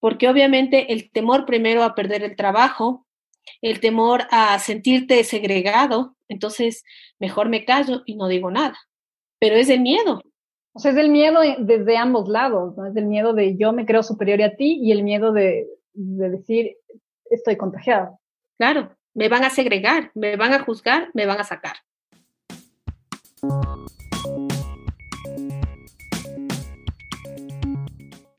porque 0.00 0.28
obviamente 0.28 0.92
el 0.92 1.10
temor 1.10 1.46
primero 1.46 1.82
a 1.82 1.94
perder 1.94 2.22
el 2.22 2.36
trabajo, 2.36 3.06
el 3.62 3.80
temor 3.80 4.24
a 4.30 4.58
sentirte 4.58 5.24
segregado, 5.24 6.14
entonces 6.28 6.84
mejor 7.18 7.48
me 7.48 7.64
callo 7.64 8.02
y 8.04 8.16
no 8.16 8.28
digo 8.28 8.50
nada. 8.50 8.76
Pero 9.38 9.56
es 9.56 9.70
el 9.70 9.80
miedo. 9.80 10.22
O 10.74 10.78
sea, 10.78 10.90
es 10.90 10.98
el 10.98 11.08
miedo 11.08 11.40
desde 11.58 11.96
ambos 11.96 12.28
lados, 12.28 12.76
¿no? 12.76 12.86
Es 12.86 12.96
el 12.96 13.06
miedo 13.06 13.32
de 13.32 13.56
yo 13.56 13.72
me 13.72 13.86
creo 13.86 14.02
superior 14.02 14.42
a 14.42 14.56
ti 14.56 14.78
y 14.82 14.92
el 14.92 15.02
miedo 15.04 15.32
de, 15.32 15.66
de 15.94 16.30
decir 16.30 16.76
estoy 17.30 17.56
contagiado. 17.56 18.18
Claro, 18.58 18.94
me 19.16 19.30
van 19.30 19.44
a 19.44 19.50
segregar, 19.50 20.10
me 20.14 20.36
van 20.36 20.52
a 20.52 20.60
juzgar, 20.60 21.08
me 21.14 21.26
van 21.26 21.40
a 21.40 21.44
sacar. 21.44 21.76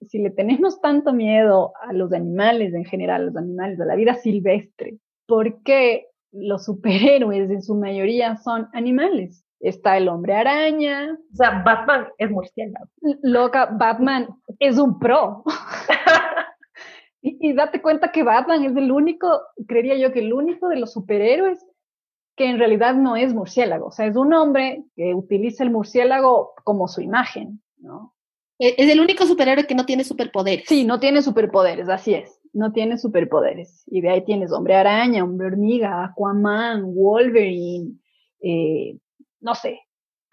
si 0.07 0.19
le 0.19 0.29
tenemos 0.29 0.79
tanto 0.79 1.11
miedo 1.11 1.73
a 1.81 1.91
los 1.91 2.13
animales 2.13 2.73
en 2.73 2.85
general, 2.85 3.23
a 3.23 3.25
los 3.25 3.35
animales, 3.35 3.77
a 3.81 3.85
la 3.85 3.95
vida 3.95 4.13
silvestre, 4.13 4.99
¿por 5.25 5.61
qué 5.63 6.07
los 6.31 6.63
superhéroes 6.63 7.49
en 7.51 7.61
su 7.61 7.75
mayoría 7.75 8.37
son 8.37 8.69
animales? 8.71 9.43
Está 9.59 9.97
el 9.97 10.07
hombre 10.07 10.33
araña. 10.33 11.17
O 11.33 11.35
sea, 11.35 11.61
Batman 11.65 12.07
es 12.17 12.31
murciélago. 12.31 12.87
Loca, 13.21 13.65
Batman 13.77 14.29
es 14.59 14.77
un 14.77 14.97
pro. 14.97 15.43
y, 17.21 17.37
y 17.49 17.53
date 17.53 17.81
cuenta 17.81 18.11
que 18.11 18.23
Batman 18.23 18.63
es 18.63 18.75
el 18.75 18.91
único, 18.91 19.41
creería 19.67 19.97
yo 19.97 20.11
que 20.11 20.19
el 20.19 20.33
único 20.33 20.69
de 20.69 20.77
los 20.77 20.93
superhéroes 20.93 21.65
que 22.37 22.45
en 22.45 22.59
realidad 22.59 22.95
no 22.95 23.15
es 23.15 23.33
murciélago. 23.33 23.87
O 23.87 23.91
sea, 23.91 24.05
es 24.05 24.15
un 24.15 24.31
hombre 24.33 24.85
que 24.95 25.13
utiliza 25.15 25.63
el 25.63 25.71
murciélago 25.71 26.53
como 26.63 26.87
su 26.87 27.01
imagen, 27.01 27.61
¿no? 27.79 28.13
E-, 28.59 28.75
es 28.77 28.89
el 28.91 29.01
único 29.01 29.25
superhéroe 29.25 29.65
que 29.65 29.75
no 29.75 29.85
tiene 29.85 30.03
superpoderes. 30.03 30.65
Sí, 30.67 30.85
no 30.85 30.99
tiene 30.99 31.21
superpoderes, 31.21 31.89
así 31.89 32.13
es. 32.13 32.39
No 32.53 32.71
tiene 32.71 32.97
superpoderes. 32.97 33.83
Y 33.87 34.01
de 34.01 34.09
ahí 34.09 34.23
tienes 34.23 34.51
Hombre 34.51 34.75
Araña, 34.75 35.23
Hombre 35.23 35.47
Hormiga, 35.47 36.05
Aquaman, 36.05 36.93
Wolverine, 36.93 37.99
eh, 38.41 38.97
no 39.41 39.55
sé, 39.55 39.79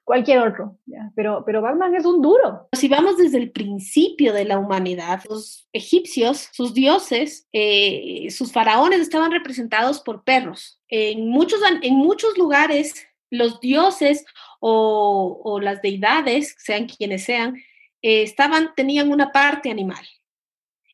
cualquier 0.05 0.39
otro. 0.41 0.79
Pero, 1.17 1.43
pero 1.45 1.63
Batman 1.63 1.95
es 1.95 2.05
un 2.05 2.23
duro. 2.23 2.69
Si 2.73 2.89
vamos 2.89 3.17
desde 3.17 3.39
el 3.39 3.51
principio 3.51 4.33
de 4.33 4.45
la 4.45 4.59
humanidad, 4.59 5.23
los 5.29 5.69
egipcios, 5.73 6.51
sus 6.53 6.75
dioses, 6.75 7.49
eh, 7.53 8.29
sus 8.31 8.53
faraones 8.53 9.01
estaban 9.01 9.33
representados 9.33 10.01
por 10.01 10.23
perros. 10.23 10.81
En 10.89 11.29
muchos, 11.29 11.61
en 11.83 11.95
muchos 11.97 12.39
lugares, 12.39 12.95
los 13.31 13.61
dioses 13.61 14.25
o, 14.61 15.41
o 15.43 15.61
las 15.61 15.83
deidades, 15.83 16.55
sean 16.59 16.87
quienes 16.87 17.25
sean, 17.25 17.57
eh, 18.03 18.23
estaban, 18.23 18.75
tenían 18.77 19.11
una 19.11 19.33
parte 19.33 19.71
animal. 19.71 20.05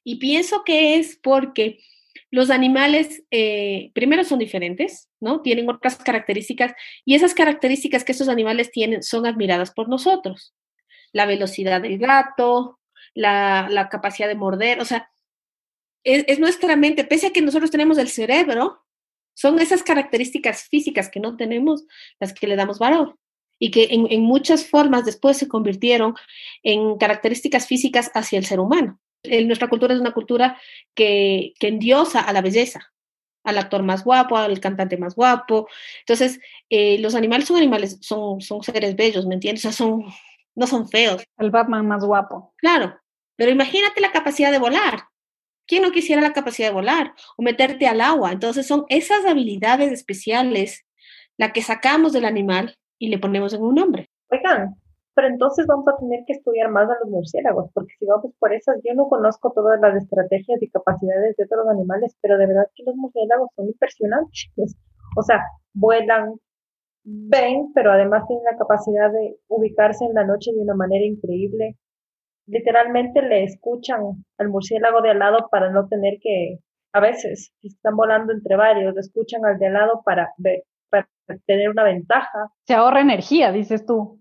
Y 0.04 0.16
pienso 0.16 0.62
que 0.64 0.96
es 0.96 1.18
porque 1.22 1.80
los 2.30 2.50
animales, 2.50 3.24
eh, 3.30 3.90
primero, 3.94 4.24
son 4.24 4.38
diferentes, 4.38 5.08
¿no? 5.20 5.42
Tienen 5.42 5.68
otras 5.68 5.96
características 5.96 6.72
y 7.04 7.14
esas 7.14 7.34
características 7.34 8.04
que 8.04 8.12
estos 8.12 8.28
animales 8.28 8.70
tienen 8.70 9.02
son 9.02 9.26
admiradas 9.26 9.72
por 9.72 9.88
nosotros. 9.88 10.54
La 11.12 11.26
velocidad 11.26 11.80
del 11.80 11.98
gato, 11.98 12.78
la, 13.14 13.88
capacidad 13.90 14.28
de 14.28 14.36
morder, 14.36 14.80
o 14.80 14.84
sea, 14.84 15.10
es, 16.04 16.24
es, 16.28 16.38
nuestra 16.38 16.76
mente, 16.76 17.04
pese 17.04 17.28
a 17.28 17.32
que 17.32 17.42
nosotros 17.42 17.70
tenemos 17.70 17.98
el 17.98 18.08
cerebro, 18.08 18.84
son 19.34 19.58
esas 19.60 19.82
características 19.82 20.64
físicas 20.64 21.08
que 21.08 21.20
no 21.20 21.36
tenemos 21.36 21.84
las 22.20 22.32
que 22.32 22.46
le 22.46 22.56
damos 22.56 22.78
valor 22.78 23.16
y 23.60 23.70
que 23.70 23.88
en, 23.90 24.22
muchas 24.22 24.66
formas 24.66 25.04
después 25.04 25.36
se 25.36 25.46
convirtieron 25.46 26.14
en 26.62 26.96
características 26.96 27.66
físicas 27.66 28.10
hacia 28.14 28.38
el 28.38 28.46
ser 28.46 28.58
humano. 28.58 28.98
Nuestra 29.24 29.68
cultura 29.68 29.94
es 29.94 30.00
una 30.00 30.12
cultura 30.12 30.58
que, 30.94 31.52
que 31.58 31.68
endiosa 31.68 32.20
a 32.20 32.32
la 32.32 32.40
belleza, 32.40 32.92
al 33.44 33.58
actor 33.58 33.82
más 33.82 34.04
guapo, 34.04 34.36
al 34.36 34.60
cantante 34.60 34.96
más 34.96 35.14
guapo. 35.14 35.68
Entonces, 36.00 36.40
eh, 36.68 36.98
los 36.98 37.14
animales 37.14 37.46
son 37.46 37.56
animales, 37.56 37.98
son, 38.00 38.40
son 38.40 38.62
seres 38.62 38.96
bellos, 38.96 39.26
¿me 39.26 39.34
entiendes? 39.34 39.64
O 39.64 39.68
sea, 39.68 39.72
son, 39.72 40.04
no 40.54 40.66
son 40.66 40.88
feos. 40.88 41.22
El 41.38 41.50
Batman 41.50 41.86
más 41.86 42.04
guapo. 42.04 42.54
Claro, 42.56 42.98
pero 43.36 43.50
imagínate 43.50 44.00
la 44.00 44.12
capacidad 44.12 44.50
de 44.50 44.58
volar. 44.58 45.04
¿Quién 45.66 45.82
no 45.82 45.92
quisiera 45.92 46.20
la 46.20 46.32
capacidad 46.32 46.68
de 46.68 46.74
volar 46.74 47.14
o 47.36 47.42
meterte 47.42 47.86
al 47.86 48.00
agua? 48.00 48.32
Entonces 48.32 48.66
son 48.66 48.84
esas 48.88 49.24
habilidades 49.24 49.92
especiales 49.92 50.84
la 51.36 51.52
que 51.52 51.62
sacamos 51.62 52.12
del 52.12 52.24
animal 52.24 52.76
y 52.98 53.08
le 53.08 53.18
ponemos 53.18 53.54
en 53.54 53.62
un 53.62 53.76
nombre. 53.76 54.10
Oigan, 54.30 54.74
pero 55.14 55.28
entonces 55.28 55.66
vamos 55.66 55.86
a 55.88 55.96
tener 55.98 56.20
que 56.26 56.34
estudiar 56.34 56.70
más 56.70 56.88
a 56.88 56.96
los 57.02 57.10
murciélagos, 57.10 57.70
porque 57.74 57.94
si 57.98 58.06
vamos 58.06 58.32
por 58.38 58.52
esas, 58.52 58.76
yo 58.84 58.94
no 58.94 59.08
conozco 59.08 59.52
todas 59.52 59.80
las 59.80 59.96
estrategias 59.96 60.62
y 60.62 60.70
capacidades 60.70 61.36
de 61.36 61.44
otros 61.44 61.68
animales, 61.68 62.16
pero 62.22 62.38
de 62.38 62.46
verdad 62.46 62.68
que 62.74 62.84
los 62.84 62.94
murciélagos 62.96 63.50
son 63.56 63.66
impresionantes. 63.66 64.76
O 65.16 65.22
sea, 65.22 65.42
vuelan, 65.74 66.34
ven, 67.04 67.72
pero 67.74 67.92
además 67.92 68.26
tienen 68.28 68.44
la 68.44 68.56
capacidad 68.56 69.10
de 69.10 69.36
ubicarse 69.48 70.04
en 70.04 70.14
la 70.14 70.24
noche 70.24 70.52
de 70.52 70.60
una 70.60 70.74
manera 70.74 71.04
increíble. 71.04 71.76
Literalmente 72.46 73.22
le 73.22 73.44
escuchan 73.44 74.00
al 74.38 74.48
murciélago 74.48 75.02
de 75.02 75.10
al 75.10 75.18
lado 75.18 75.48
para 75.50 75.70
no 75.70 75.88
tener 75.88 76.18
que, 76.20 76.58
a 76.92 77.00
veces, 77.00 77.52
si 77.60 77.68
están 77.68 77.96
volando 77.96 78.32
entre 78.32 78.56
varios, 78.56 78.94
le 78.94 79.00
escuchan 79.00 79.44
al 79.44 79.58
de 79.58 79.66
al 79.66 79.72
lado 79.74 80.02
para, 80.04 80.32
para 80.88 81.08
tener 81.46 81.68
una 81.70 81.84
ventaja. 81.84 82.50
Se 82.66 82.74
ahorra 82.74 83.00
energía, 83.00 83.50
dices 83.52 83.84
tú. 83.84 84.19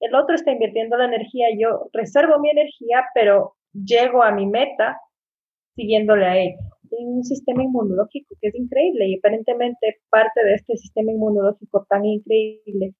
El 0.00 0.14
otro 0.14 0.34
está 0.34 0.52
invirtiendo 0.52 0.96
la 0.96 1.04
energía, 1.06 1.48
yo 1.58 1.88
reservo 1.92 2.38
mi 2.38 2.50
energía, 2.50 3.04
pero 3.14 3.54
llego 3.72 4.22
a 4.22 4.32
mi 4.32 4.46
meta 4.46 4.98
siguiéndole 5.76 6.26
a 6.26 6.36
él 6.36 6.54
tienen 6.90 7.16
un 7.16 7.24
sistema 7.24 7.62
inmunológico 7.62 8.34
que 8.40 8.48
es 8.48 8.54
increíble 8.54 9.08
y 9.08 9.18
aparentemente 9.18 10.00
parte 10.10 10.44
de 10.44 10.54
este 10.54 10.76
sistema 10.76 11.12
inmunológico 11.12 11.86
tan 11.88 12.04
increíble 12.04 12.94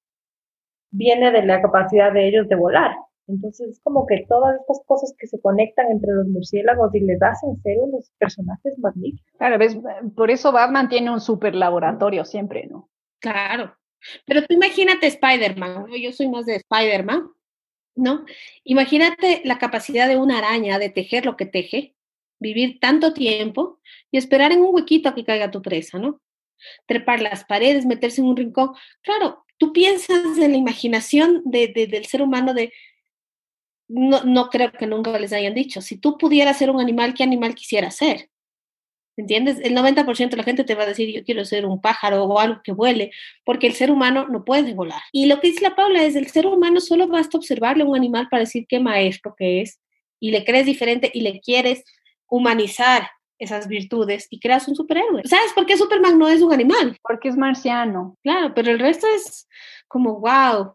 viene 0.93 1.31
de 1.31 1.45
la 1.45 1.61
capacidad 1.61 2.13
de 2.13 2.29
ellos 2.29 2.49
de 2.49 2.57
volar. 2.57 2.93
Entonces 3.27 3.69
es 3.69 3.81
como 3.83 4.07
que 4.07 4.25
todas 4.29 4.61
estas 4.61 4.81
cosas 4.87 5.15
que 5.17 5.27
se 5.27 5.41
conectan 5.41 5.91
entre 5.91 6.13
los 6.15 6.27
murciélagos 6.27 6.93
y 6.95 7.01
les 7.01 7.23
hacen 7.23 7.57
ser 7.63 7.79
unos 7.81 8.11
personajes 8.19 8.77
magníficos. 8.79 9.33
Claro, 9.39 9.59
¿ves? 9.59 9.79
por 10.17 10.31
eso 10.31 10.51
Batman 10.51 10.89
tiene 10.89 11.13
un 11.13 11.21
super 11.21 11.55
laboratorio 11.55 12.25
siempre, 12.25 12.67
¿no? 12.67 12.89
Claro. 13.21 13.73
Pero 14.27 14.47
tú 14.47 14.55
imagínate 14.55 15.07
Spider-Man, 15.07 15.87
yo 16.01 16.13
soy 16.13 16.29
más 16.29 16.47
de 16.47 16.57
Spider-Man, 16.57 17.31
¿no? 17.97 18.25
Imagínate 18.65 19.43
la 19.45 19.59
capacidad 19.59 20.09
de 20.09 20.17
una 20.17 20.39
araña 20.39 20.79
de 20.79 20.91
tejer 20.91 21.27
lo 21.27 21.37
que 21.37 21.47
teje, 21.47 21.95
vivir 22.39 22.81
tanto 22.81 23.13
tiempo 23.13 23.81
y 24.11 24.19
esperar 24.19 24.53
en 24.53 24.61
un 24.61 24.75
huequito 24.75 25.09
a 25.09 25.15
que 25.15 25.25
caiga 25.25 25.51
tu 25.51 25.63
presa, 25.63 25.99
¿no? 25.99 26.21
Trepar 26.87 27.23
las 27.23 27.45
paredes, 27.45 27.87
meterse 27.87 28.21
en 28.21 28.29
un 28.29 28.37
rincón. 28.37 28.71
Claro, 29.03 29.45
tú 29.59 29.73
piensas 29.73 30.39
en 30.39 30.53
la 30.53 30.57
imaginación 30.57 31.43
de, 31.45 31.69
del 31.69 32.07
ser 32.07 32.23
humano 32.23 32.55
de... 32.55 32.73
No, 33.89 34.23
no 34.25 34.51
creo 34.51 34.73
que 34.73 34.87
nunca 34.87 35.19
les 35.19 35.33
hayan 35.33 35.53
dicho, 35.53 35.83
si 35.83 35.97
tú 35.97 36.17
pudieras 36.17 36.59
ser 36.59 36.71
un 36.71 36.81
animal, 36.81 37.13
¿qué 37.13 37.25
animal 37.25 37.57
quisieras 37.57 37.97
ser? 37.97 38.31
¿Entiendes? 39.21 39.59
El 39.63 39.75
90% 39.75 40.31
de 40.31 40.37
la 40.39 40.45
gente 40.45 40.65
te 40.65 40.75
va 40.75 40.85
a 40.85 40.87
decir, 40.87 41.15
yo 41.15 41.23
quiero 41.23 41.45
ser 41.45 41.67
un 41.67 41.79
pájaro 41.79 42.25
o 42.25 42.39
algo 42.41 42.63
que 42.65 42.73
vuele, 42.73 43.11
porque 43.45 43.67
el 43.67 43.75
ser 43.75 43.91
humano 43.91 44.27
no 44.29 44.47
puede 44.47 44.73
volar. 44.73 45.03
Y 45.13 45.27
lo 45.27 45.41
que 45.41 45.49
dice 45.49 45.61
la 45.61 45.77
Paula 45.77 46.03
es, 46.03 46.17
el 46.17 46.29
ser 46.29 46.47
humano 46.47 46.81
solo 46.81 47.07
basta 47.07 47.37
observarle 47.37 47.83
a 47.83 47.87
un 47.87 47.95
animal 47.95 48.29
para 48.31 48.41
decir 48.41 48.65
qué 48.67 48.81
maestro 48.81 49.35
que 49.37 49.61
es, 49.61 49.79
y 50.21 50.31
le 50.31 50.43
crees 50.43 50.65
diferente 50.65 51.11
y 51.13 51.21
le 51.21 51.39
quieres 51.41 51.85
humanizar 52.29 53.11
esas 53.39 53.69
virtudes 53.69 54.27
y 54.31 54.41
creas 54.41 54.67
un 54.69 54.75
superhéroe. 54.75 55.23
¿Sabes 55.27 55.53
por 55.55 55.67
qué 55.67 55.77
Superman 55.77 56.19
no 56.19 56.27
es 56.27 56.41
un 56.41 56.55
animal? 56.55 56.97
Porque 57.03 57.29
es 57.29 57.37
marciano. 57.37 58.17
Claro, 58.23 58.55
pero 58.55 58.71
el 58.71 58.79
resto 58.79 59.07
es 59.15 59.47
como, 59.87 60.19
wow. 60.21 60.75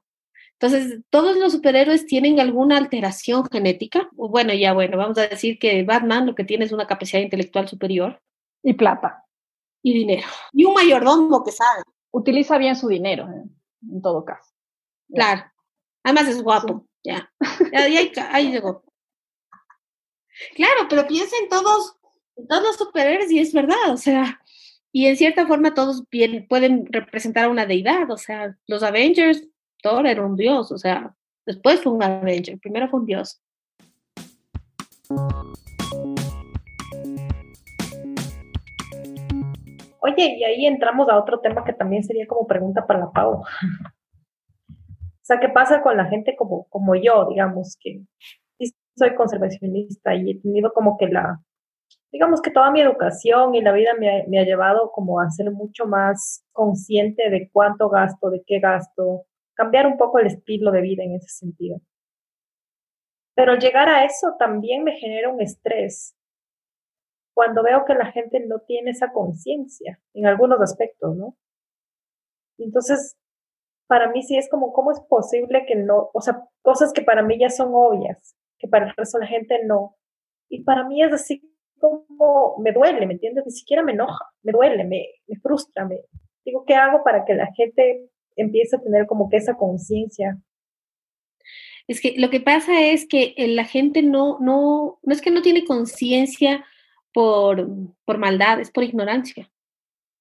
Entonces, 0.59 1.01
todos 1.09 1.35
los 1.37 1.53
superhéroes 1.53 2.05
tienen 2.05 2.39
alguna 2.39 2.77
alteración 2.77 3.43
genética. 3.51 4.07
Bueno, 4.11 4.53
ya 4.53 4.73
bueno, 4.73 4.97
vamos 4.97 5.17
a 5.17 5.27
decir 5.27 5.57
que 5.57 5.81
Batman 5.81 6.27
lo 6.27 6.35
que 6.35 6.43
tiene 6.43 6.65
es 6.65 6.71
una 6.71 6.85
capacidad 6.85 7.23
intelectual 7.23 7.67
superior. 7.67 8.21
Y 8.65 8.73
plata. 8.73 9.23
Y 9.83 9.93
dinero. 9.93 10.27
Y 10.51 10.65
un 10.65 10.73
mayordomo 10.73 11.43
que 11.43 11.51
sabe. 11.51 11.83
Utiliza 12.11 12.57
bien 12.57 12.75
su 12.75 12.87
dinero, 12.87 13.27
en 13.27 14.01
todo 14.01 14.25
caso. 14.25 14.51
Claro. 15.13 15.43
Además 16.03 16.27
es 16.27 16.41
guapo. 16.41 16.87
Ya. 17.03 17.31
Ya, 17.71 17.79
ahí, 17.79 18.11
ahí 18.31 18.51
llegó. 18.51 18.83
Claro, 20.55 20.87
pero 20.89 21.07
piensa 21.07 21.35
en 21.41 21.49
todos, 21.49 21.95
todos 22.49 22.63
los 22.63 22.75
superhéroes 22.75 23.31
y 23.31 23.39
es 23.39 23.53
verdad, 23.53 23.91
o 23.91 23.97
sea, 23.97 24.41
y 24.91 25.07
en 25.07 25.15
cierta 25.15 25.47
forma 25.47 25.73
todos 25.73 26.07
bien, 26.09 26.45
pueden 26.47 26.85
representar 26.91 27.45
a 27.45 27.49
una 27.49 27.65
deidad, 27.65 28.09
o 28.11 28.17
sea, 28.17 28.57
los 28.67 28.83
Avengers, 28.83 29.47
Thor 29.81 30.07
era 30.07 30.25
un 30.25 30.35
dios, 30.35 30.71
o 30.71 30.77
sea, 30.77 31.15
después 31.45 31.81
fue 31.81 31.93
un 31.93 32.03
Avenger, 32.03 32.59
primero 32.59 32.89
fue 32.89 32.99
un 32.99 33.05
dios. 33.05 33.41
Oye, 40.05 40.35
y 40.37 40.43
ahí 40.43 40.67
entramos 40.67 41.09
a 41.09 41.17
otro 41.17 41.39
tema 41.39 41.63
que 41.63 41.73
también 41.73 42.03
sería 42.03 42.27
como 42.27 42.45
pregunta 42.45 42.85
para 42.85 42.99
la 42.99 43.11
Pau. 43.11 43.41
o 43.41 43.45
sea, 45.23 45.39
¿qué 45.39 45.49
pasa 45.49 45.81
con 45.81 45.97
la 45.97 46.05
gente 46.05 46.35
como, 46.35 46.65
como 46.69 46.95
yo, 46.95 47.27
digamos, 47.29 47.75
que 47.79 48.03
soy 48.95 49.15
conservacionista 49.15 50.13
y 50.13 50.29
he 50.29 50.39
tenido 50.39 50.71
como 50.73 50.95
que 50.97 51.07
la, 51.07 51.41
digamos 52.11 52.39
que 52.43 52.51
toda 52.51 52.69
mi 52.69 52.81
educación 52.81 53.55
y 53.55 53.61
la 53.61 53.71
vida 53.71 53.93
me 53.99 54.21
ha, 54.21 54.27
me 54.27 54.39
ha 54.39 54.43
llevado 54.43 54.91
como 54.91 55.19
a 55.19 55.29
ser 55.31 55.51
mucho 55.51 55.87
más 55.87 56.45
consciente 56.51 57.31
de 57.31 57.49
cuánto 57.51 57.89
gasto, 57.89 58.29
de 58.29 58.43
qué 58.45 58.59
gasto, 58.59 59.23
cambiar 59.55 59.87
un 59.87 59.97
poco 59.97 60.19
el 60.19 60.27
estilo 60.27 60.71
de 60.71 60.81
vida 60.81 61.03
en 61.03 61.15
ese 61.15 61.29
sentido. 61.29 61.81
Pero 63.33 63.55
llegar 63.55 63.89
a 63.89 64.05
eso 64.05 64.35
también 64.37 64.83
me 64.83 64.97
genera 64.97 65.29
un 65.29 65.41
estrés 65.41 66.15
cuando 67.35 67.61
veo 67.63 67.83
que 67.85 67.93
la 67.93 68.11
gente 68.13 68.39
no 68.39 68.61
tiene 68.61 68.91
esa 68.91 69.11
conciencia 69.11 69.99
en 70.13 70.25
algunos 70.25 70.59
aspectos, 70.61 71.15
¿no? 71.17 71.35
Entonces, 72.57 73.17
para 73.87 74.09
mí 74.09 74.23
sí 74.23 74.37
es 74.37 74.49
como, 74.49 74.71
¿cómo 74.71 74.91
es 74.91 75.01
posible 75.01 75.65
que 75.67 75.75
no, 75.75 76.09
o 76.13 76.21
sea, 76.21 76.47
cosas 76.61 76.93
que 76.93 77.01
para 77.01 77.21
mí 77.23 77.37
ya 77.37 77.49
son 77.49 77.71
obvias, 77.73 78.37
que 78.57 78.69
para 78.69 78.87
el 78.87 78.93
resto 78.95 79.17
de 79.17 79.25
la 79.25 79.29
gente 79.29 79.59
no. 79.65 79.97
Y 80.47 80.63
para 80.63 80.87
mí 80.87 81.03
es 81.03 81.11
así 81.11 81.41
como 81.77 82.55
me 82.59 82.71
duele, 82.71 83.05
¿me 83.05 83.15
entiendes? 83.15 83.45
Ni 83.45 83.51
siquiera 83.51 83.83
me 83.83 83.91
enoja, 83.91 84.25
me 84.41 84.53
duele, 84.53 84.85
me, 84.85 85.05
me 85.27 85.39
frustra, 85.41 85.89
digo, 86.45 86.63
¿qué 86.65 86.73
hago 86.73 87.03
para 87.03 87.25
que 87.25 87.33
la 87.33 87.51
gente 87.53 88.09
empiece 88.37 88.77
a 88.77 88.81
tener 88.81 89.07
como 89.07 89.29
que 89.29 89.37
esa 89.37 89.55
conciencia? 89.55 90.39
Es 91.87 91.99
que 91.99 92.15
lo 92.17 92.29
que 92.29 92.39
pasa 92.39 92.81
es 92.81 93.05
que 93.05 93.35
la 93.37 93.65
gente 93.65 94.01
no, 94.03 94.39
no, 94.39 94.99
no 95.03 95.13
es 95.13 95.21
que 95.21 95.31
no 95.31 95.41
tiene 95.41 95.65
conciencia 95.65 96.65
por, 97.15 97.65
por 98.03 98.17
maldad, 98.17 98.59
es 98.59 98.71
por 98.71 98.83
ignorancia. 98.83 99.49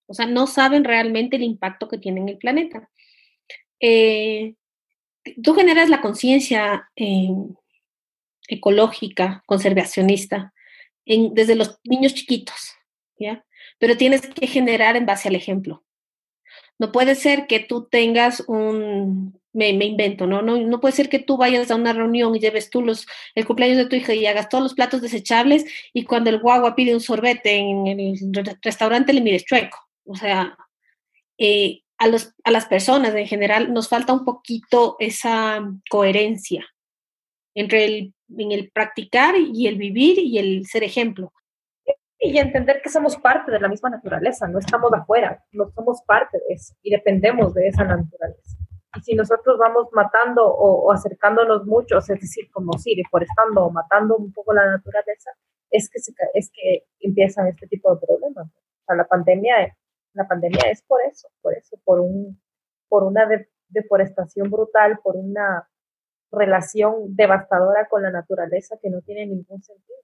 O 0.07 0.15
sea, 0.15 0.27
no 0.27 0.47
saben 0.47 0.85
realmente 0.85 1.35
el 1.35 1.43
impacto 1.43 1.89
que 1.89 1.99
tiene 1.99 2.21
en 2.21 2.29
el 2.29 2.39
planeta. 2.39 2.89
Eh, 3.81 4.55
tú 5.43 5.55
generas 5.55 5.89
la 5.89 6.01
conciencia 6.01 6.89
ecológica, 8.47 9.43
conservacionista, 9.45 10.55
desde 11.05 11.57
los 11.57 11.81
niños 11.83 12.15
chiquitos, 12.15 12.75
¿ya? 13.19 13.45
Pero 13.81 13.97
tienes 13.97 14.29
que 14.29 14.47
generar 14.47 14.95
en 14.95 15.05
base 15.05 15.27
al 15.27 15.35
ejemplo. 15.35 15.85
No 16.79 16.93
puede 16.93 17.17
ser 17.17 17.49
que 17.49 17.59
tú 17.59 17.89
tengas 17.89 18.45
un, 18.47 19.41
me, 19.55 19.69
invento, 19.71 20.27
¿no? 20.27 20.43
¿no? 20.43 20.59
No 20.59 20.81
puede 20.81 20.95
ser 20.95 21.09
que 21.09 21.19
tú 21.19 21.37
vayas 21.39 21.71
a 21.71 21.77
una 21.77 21.93
reunión 21.93 22.37
y 22.37 22.41
lleves 22.41 22.69
tú 22.69 22.83
los, 22.83 23.07
el 23.35 23.47
cumpleaños 23.47 23.79
de 23.79 23.87
tu 23.87 23.97
hija 23.97 24.13
y 24.13 24.27
hagas 24.27 24.49
todos 24.49 24.63
los 24.63 24.75
platos 24.75 25.01
desechables 25.01 25.65
y 25.93 26.05
cuando 26.05 26.29
el 26.29 26.41
guagua 26.41 26.75
pide 26.75 26.95
un 26.95 27.01
sorbete 27.01 27.57
en 27.57 27.87
el 27.87 28.19
restaurante 28.63 29.13
le 29.13 29.23
mires 29.23 29.45
chueco. 29.45 29.79
O 30.05 30.15
sea, 30.15 30.57
eh, 31.39 31.81
a, 31.97 32.09
los, 32.09 32.35
a 32.45 32.51
las 32.51 32.67
personas 32.67 33.15
en 33.15 33.27
general 33.27 33.73
nos 33.73 33.89
falta 33.89 34.13
un 34.13 34.25
poquito 34.25 34.97
esa 34.99 35.63
coherencia 35.89 36.67
entre 37.55 37.85
el 37.85 38.15
en 38.39 38.53
el 38.53 38.71
practicar 38.71 39.35
y 39.37 39.67
el 39.67 39.77
vivir 39.77 40.19
y 40.19 40.39
el 40.39 40.67
ser 40.67 40.85
ejemplo. 40.85 41.33
Y 42.19 42.39
entender 42.39 42.81
que 42.83 42.89
somos 42.89 43.17
parte 43.17 43.53
de 43.53 43.61
la 43.61 43.69
misma 43.69 43.91
naturaleza, 43.91 44.49
no 44.49 44.59
estamos 44.59 44.91
afuera, 44.93 45.45
no 45.53 45.71
somos 45.75 46.01
parte 46.07 46.39
de 46.49 46.55
eso 46.55 46.75
y 46.83 46.91
dependemos 46.91 47.53
de 47.53 47.69
esa 47.69 47.85
naturaleza. 47.85 48.57
Y 48.97 49.01
si 49.03 49.15
nosotros 49.15 49.59
vamos 49.59 49.89
matando 49.93 50.47
o, 50.47 50.93
acercándonos 50.93 51.65
mucho, 51.67 51.99
es 51.99 52.07
decir, 52.07 52.51
como 52.53 52.73
si 52.79 52.95
deforestando 52.95 53.67
o 53.67 53.71
matando 53.71 54.17
un 54.17 54.33
poco 54.33 54.53
la 54.53 54.67
naturaleza, 54.67 55.31
es 55.71 55.91
que, 55.91 55.99
es 56.35 56.51
que 56.53 56.87
empiezan 57.01 57.49
este 57.49 57.67
tipo 57.67 57.95
de 57.95 58.07
problemas. 58.07 58.47
O 58.47 58.85
sea, 58.87 58.97
la 58.97 59.07
pandemia, 59.07 59.77
la 60.13 60.29
pandemia 60.29 60.71
es 60.71 60.83
por 60.83 61.01
eso, 61.03 61.29
por 61.43 61.55
eso, 61.55 61.77
por, 61.85 62.01
un, 62.01 62.41
por 62.89 63.03
una 63.03 63.29
deforestación 63.69 64.51
brutal, 64.51 65.01
por 65.03 65.17
una 65.17 65.69
relación 66.31 67.15
devastadora 67.15 67.89
con 67.89 68.03
la 68.03 68.11
naturaleza 68.11 68.77
que 68.81 68.91
no 68.91 69.01
tiene 69.03 69.27
ningún 69.27 69.63
sentido. 69.63 69.99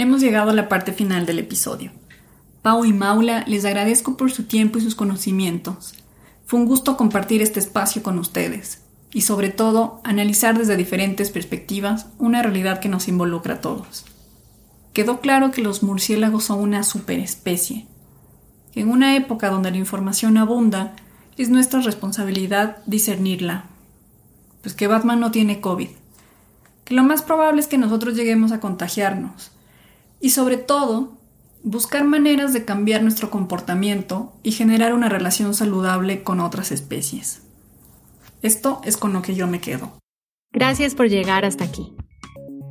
Hemos 0.00 0.22
llegado 0.22 0.48
a 0.48 0.54
la 0.54 0.66
parte 0.70 0.94
final 0.94 1.26
del 1.26 1.40
episodio. 1.40 1.92
Pau 2.62 2.86
y 2.86 2.92
Maula, 2.94 3.44
les 3.46 3.66
agradezco 3.66 4.16
por 4.16 4.32
su 4.32 4.44
tiempo 4.44 4.78
y 4.78 4.80
sus 4.80 4.94
conocimientos. 4.94 5.92
Fue 6.46 6.58
un 6.58 6.64
gusto 6.64 6.96
compartir 6.96 7.42
este 7.42 7.60
espacio 7.60 8.02
con 8.02 8.18
ustedes 8.18 8.80
y 9.12 9.20
sobre 9.20 9.50
todo 9.50 10.00
analizar 10.02 10.56
desde 10.56 10.78
diferentes 10.78 11.28
perspectivas 11.28 12.06
una 12.18 12.42
realidad 12.42 12.80
que 12.80 12.88
nos 12.88 13.08
involucra 13.08 13.56
a 13.56 13.60
todos. 13.60 14.06
Quedó 14.94 15.20
claro 15.20 15.50
que 15.50 15.60
los 15.60 15.82
murciélagos 15.82 16.44
son 16.44 16.60
una 16.60 16.82
superespecie, 16.82 17.86
En 18.74 18.88
una 18.88 19.16
época 19.16 19.50
donde 19.50 19.70
la 19.70 19.76
información 19.76 20.38
abunda, 20.38 20.96
es 21.36 21.50
nuestra 21.50 21.82
responsabilidad 21.82 22.78
discernirla. 22.86 23.66
Pues 24.62 24.74
que 24.74 24.86
Batman 24.86 25.20
no 25.20 25.30
tiene 25.30 25.60
COVID. 25.60 25.90
Que 26.86 26.94
lo 26.94 27.02
más 27.02 27.20
probable 27.20 27.60
es 27.60 27.66
que 27.66 27.76
nosotros 27.76 28.16
lleguemos 28.16 28.50
a 28.50 28.60
contagiarnos. 28.60 29.52
Y 30.20 30.30
sobre 30.30 30.58
todo, 30.58 31.18
buscar 31.62 32.04
maneras 32.04 32.52
de 32.52 32.64
cambiar 32.64 33.02
nuestro 33.02 33.30
comportamiento 33.30 34.32
y 34.42 34.52
generar 34.52 34.94
una 34.94 35.08
relación 35.08 35.54
saludable 35.54 36.22
con 36.22 36.40
otras 36.40 36.72
especies. 36.72 37.42
Esto 38.42 38.80
es 38.84 38.96
con 38.96 39.12
lo 39.12 39.22
que 39.22 39.34
yo 39.34 39.46
me 39.46 39.60
quedo. 39.60 39.92
Gracias 40.52 40.94
por 40.94 41.08
llegar 41.08 41.44
hasta 41.44 41.64
aquí. 41.64 41.94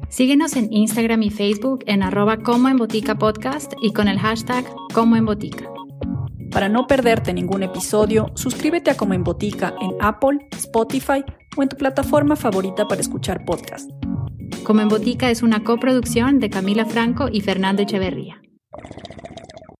Síguenos 0.10 0.56
en 0.56 0.74
Instagram 0.74 1.22
y 1.24 1.30
Facebook 1.30 1.84
en 1.86 2.02
arroba 2.02 2.38
como 2.38 2.68
en 2.68 2.78
botica 2.78 3.16
podcast 3.16 3.74
y 3.82 3.94
con 3.94 4.08
el 4.08 4.20
hashtag 4.20 4.66
como 4.94 5.16
en 5.16 5.26
botica. 5.26 5.70
Para 6.52 6.68
no 6.68 6.88
perderte 6.88 7.32
ningún 7.32 7.62
episodio, 7.62 8.32
suscríbete 8.34 8.90
a 8.90 8.98
Como 8.98 9.14
en 9.14 9.24
Botica 9.24 9.76
en 9.80 9.92
Apple, 10.02 10.40
Spotify 10.52 11.24
o 11.56 11.62
en 11.62 11.70
tu 11.70 11.78
plataforma 11.78 12.36
favorita 12.36 12.88
para 12.88 13.02
escuchar 13.02 13.46
podcast. 13.46 13.88
Como 14.64 14.82
en 14.82 14.90
Botica 14.90 15.30
es 15.30 15.42
una 15.42 15.64
coproducción 15.64 16.40
de 16.40 16.50
Camila 16.50 16.86
Franco 16.86 17.28
y 17.32 17.42
Fernando 17.42 17.82
Echeverría. 17.82 18.42